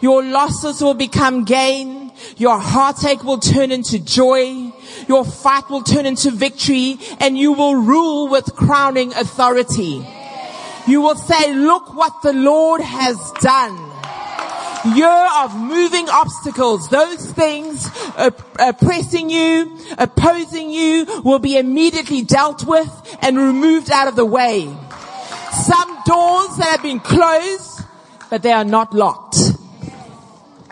Your 0.00 0.22
losses 0.22 0.80
will 0.80 0.94
become 0.94 1.44
gain. 1.44 2.12
Your 2.36 2.58
heartache 2.58 3.24
will 3.24 3.38
turn 3.38 3.72
into 3.72 3.98
joy. 3.98 4.72
Your 5.08 5.24
fight 5.24 5.68
will 5.70 5.82
turn 5.82 6.06
into 6.06 6.30
victory 6.30 6.98
and 7.20 7.38
you 7.38 7.52
will 7.52 7.74
rule 7.74 8.28
with 8.28 8.54
crowning 8.54 9.12
authority. 9.14 10.06
You 10.86 11.00
will 11.00 11.16
say, 11.16 11.54
look 11.54 11.94
what 11.94 12.22
the 12.22 12.32
Lord 12.32 12.80
has 12.80 13.32
done 13.40 13.88
year 14.94 15.28
of 15.38 15.56
moving 15.56 16.08
obstacles. 16.08 16.88
Those 16.88 17.30
things 17.32 17.86
oppressing 18.58 19.30
you, 19.30 19.78
opposing 19.98 20.70
you 20.70 21.22
will 21.24 21.38
be 21.38 21.56
immediately 21.56 22.22
dealt 22.22 22.64
with 22.64 23.16
and 23.20 23.36
removed 23.36 23.90
out 23.90 24.08
of 24.08 24.16
the 24.16 24.24
way. 24.24 24.64
Some 25.52 25.98
doors 26.06 26.56
that 26.56 26.68
have 26.70 26.82
been 26.82 27.00
closed, 27.00 27.82
but 28.30 28.42
they 28.42 28.52
are 28.52 28.64
not 28.64 28.94
locked. 28.94 29.47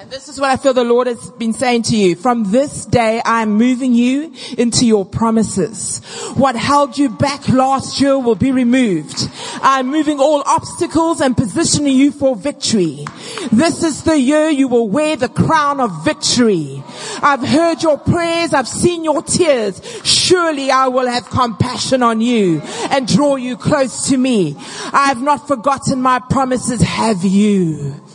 This 0.09 0.29
is 0.29 0.41
what 0.41 0.51
I 0.51 0.57
feel 0.57 0.73
the 0.73 0.85
Lord 0.85 1.09
has 1.09 1.33
been 1.33 1.53
saying 1.53 1.83
to 1.85 1.97
you. 1.97 2.15
From 2.15 2.53
this 2.53 2.85
day, 2.85 3.21
I 3.25 3.43
am 3.43 3.57
moving 3.57 3.93
you 3.93 4.33
into 4.57 4.87
your 4.87 5.05
promises. 5.05 5.99
What 6.37 6.55
held 6.55 6.97
you 6.97 7.09
back 7.09 7.49
last 7.49 8.01
year 8.01 8.17
will 8.17 8.37
be 8.37 8.53
removed. 8.53 9.29
I'm 9.63 9.89
moving 9.89 10.21
all 10.21 10.45
obstacles 10.47 11.21
and 11.21 11.37
positioning 11.37 11.97
you 11.97 12.13
for 12.13 12.37
victory. 12.37 13.05
This 13.51 13.83
is 13.83 14.05
the 14.05 14.17
year 14.17 14.49
you 14.49 14.69
will 14.69 14.89
wear 14.89 15.17
the 15.17 15.29
crown 15.29 15.81
of 15.81 16.05
victory. 16.05 16.85
I've 17.21 17.43
heard 17.43 17.83
your 17.83 17.99
prayers. 17.99 18.55
I've 18.55 18.69
seen 18.69 19.03
your 19.03 19.23
tears. 19.23 19.83
Surely 20.05 20.71
I 20.71 20.87
will 20.87 21.09
have 21.09 21.29
compassion 21.31 22.05
on 22.05 22.21
you 22.21 22.61
and 22.91 23.09
draw 23.09 23.35
you 23.35 23.57
close 23.57 24.09
to 24.11 24.17
me. 24.17 24.55
I 24.93 25.07
have 25.09 25.21
not 25.21 25.49
forgotten 25.49 26.01
my 26.01 26.21
promises. 26.21 26.81
Have 26.81 27.25
you? 27.25 28.06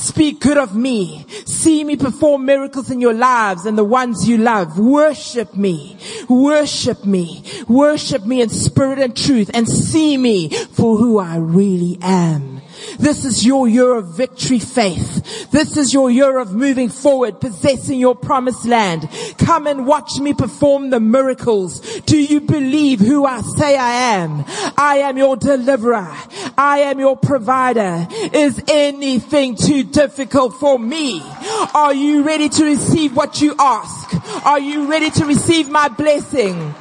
Speak 0.00 0.40
good 0.40 0.56
of 0.56 0.74
me. 0.74 1.26
See 1.44 1.84
me 1.84 1.94
perform 1.94 2.46
miracles 2.46 2.90
in 2.90 3.02
your 3.02 3.12
lives 3.12 3.66
and 3.66 3.76
the 3.76 3.84
ones 3.84 4.26
you 4.26 4.38
love. 4.38 4.78
Worship 4.78 5.54
me. 5.54 5.98
Worship 6.26 7.04
me. 7.04 7.44
Worship 7.68 8.24
me 8.24 8.40
in 8.40 8.48
spirit 8.48 8.98
and 8.98 9.14
truth 9.14 9.50
and 9.52 9.68
see 9.68 10.16
me 10.16 10.48
for 10.48 10.96
who 10.96 11.18
I 11.18 11.36
really 11.36 11.98
am. 12.00 12.62
This 12.98 13.24
is 13.24 13.44
your 13.44 13.68
year 13.68 13.94
of 13.94 14.16
victory 14.16 14.58
faith. 14.58 15.50
This 15.50 15.76
is 15.76 15.92
your 15.92 16.10
year 16.10 16.38
of 16.38 16.54
moving 16.54 16.88
forward, 16.88 17.40
possessing 17.40 17.98
your 17.98 18.14
promised 18.14 18.66
land. 18.66 19.08
Come 19.38 19.66
and 19.66 19.86
watch 19.86 20.18
me 20.18 20.32
perform 20.34 20.90
the 20.90 21.00
miracles. 21.00 21.80
Do 22.00 22.18
you 22.18 22.40
believe 22.40 23.00
who 23.00 23.24
I 23.24 23.40
say 23.40 23.76
I 23.76 23.92
am? 24.16 24.44
I 24.76 24.98
am 25.04 25.16
your 25.18 25.36
deliverer. 25.36 26.14
I 26.56 26.80
am 26.80 27.00
your 27.00 27.16
provider. 27.16 28.06
Is 28.32 28.62
anything 28.68 29.56
too 29.56 29.82
difficult 29.82 30.54
for 30.54 30.78
me? 30.78 31.22
Are 31.74 31.94
you 31.94 32.22
ready 32.22 32.48
to 32.48 32.64
receive 32.64 33.16
what 33.16 33.40
you 33.40 33.54
ask? 33.58 34.46
Are 34.46 34.60
you 34.60 34.90
ready 34.90 35.10
to 35.10 35.26
receive 35.26 35.68
my 35.68 35.88
blessing? 35.88 36.74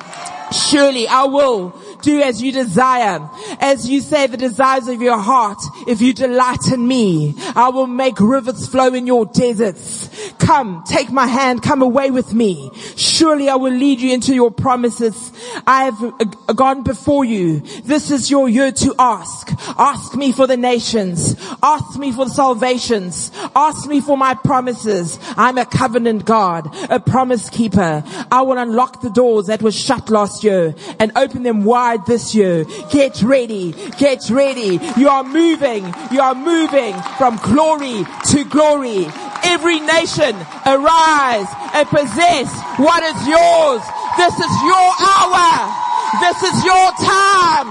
Surely 0.51 1.07
I 1.07 1.25
will 1.25 1.79
do 2.01 2.21
as 2.21 2.41
you 2.41 2.51
desire. 2.51 3.29
As 3.59 3.89
you 3.89 4.01
say 4.01 4.27
the 4.27 4.37
desires 4.37 4.87
of 4.87 5.01
your 5.01 5.17
heart, 5.17 5.59
if 5.87 6.01
you 6.01 6.13
delight 6.13 6.71
in 6.71 6.87
me, 6.87 7.35
I 7.55 7.69
will 7.69 7.87
make 7.87 8.19
rivers 8.19 8.67
flow 8.67 8.93
in 8.93 9.07
your 9.07 9.25
deserts. 9.25 10.09
Come, 10.39 10.83
take 10.87 11.11
my 11.11 11.27
hand, 11.27 11.61
come 11.61 11.81
away 11.81 12.11
with 12.11 12.33
me. 12.33 12.71
Surely 12.95 13.49
I 13.49 13.55
will 13.55 13.73
lead 13.73 13.99
you 13.99 14.13
into 14.13 14.33
your 14.33 14.51
promises. 14.51 15.31
I 15.67 15.85
have 15.85 16.03
uh, 16.03 16.53
gone 16.53 16.83
before 16.83 17.25
you. 17.25 17.59
This 17.83 18.11
is 18.11 18.29
your 18.31 18.49
year 18.49 18.71
to 18.71 18.95
ask. 18.97 19.51
Ask 19.77 20.15
me 20.15 20.31
for 20.31 20.47
the 20.47 20.57
nations. 20.57 21.35
Ask 21.61 21.97
me 21.99 22.11
for 22.11 22.25
the 22.25 22.31
salvations. 22.31 23.31
Ask 23.55 23.87
me 23.87 24.01
for 24.01 24.17
my 24.17 24.33
promises. 24.33 25.19
I'm 25.37 25.57
a 25.57 25.65
covenant 25.65 26.25
God, 26.25 26.69
a 26.89 26.99
promise 26.99 27.49
keeper. 27.49 28.03
I 28.31 28.41
will 28.41 28.57
unlock 28.57 29.01
the 29.01 29.09
doors 29.09 29.47
that 29.47 29.61
were 29.61 29.71
shut 29.71 30.09
last 30.09 30.43
year 30.43 30.75
and 30.99 31.11
open 31.15 31.43
them 31.43 31.63
wide 31.63 31.88
this 31.97 32.35
year. 32.35 32.65
Get 32.91 33.21
ready. 33.21 33.73
Get 33.97 34.29
ready. 34.29 34.79
You 34.97 35.09
are 35.09 35.23
moving. 35.23 35.93
You 36.11 36.21
are 36.21 36.35
moving 36.35 36.95
from 37.17 37.37
glory 37.37 38.05
to 38.31 38.43
glory. 38.45 39.07
Every 39.43 39.79
nation 39.79 40.35
arise 40.65 41.47
and 41.73 41.87
possess 41.87 42.49
what 42.77 43.03
is 43.03 43.27
yours. 43.27 43.81
This 44.17 44.33
is 44.33 44.53
your 44.63 44.89
hour. 44.99 45.75
This 46.21 46.43
is 46.43 46.65
your 46.65 46.91
time. 46.99 47.69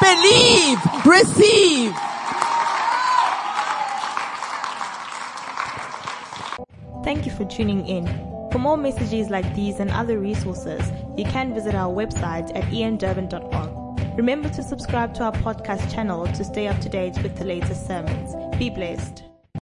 Believe, 0.00 0.78
receive. 1.04 1.94
Thank 7.02 7.26
you 7.26 7.32
for 7.32 7.44
tuning 7.46 7.86
in. 7.86 8.29
For 8.52 8.58
more 8.58 8.76
messages 8.76 9.30
like 9.30 9.54
these 9.54 9.78
and 9.78 9.90
other 9.90 10.18
resources, 10.18 10.82
you 11.16 11.24
can 11.24 11.54
visit 11.54 11.74
our 11.74 11.92
website 11.92 12.50
at 12.56 12.64
iandurban.org. 12.64 14.16
Remember 14.16 14.48
to 14.48 14.62
subscribe 14.62 15.14
to 15.14 15.24
our 15.24 15.32
podcast 15.32 15.92
channel 15.92 16.26
to 16.26 16.44
stay 16.44 16.66
up 16.66 16.80
to 16.80 16.88
date 16.88 17.22
with 17.22 17.36
the 17.36 17.44
latest 17.44 17.86
sermons. 17.86 18.34
Be 18.58 18.68
blessed. 18.68 19.29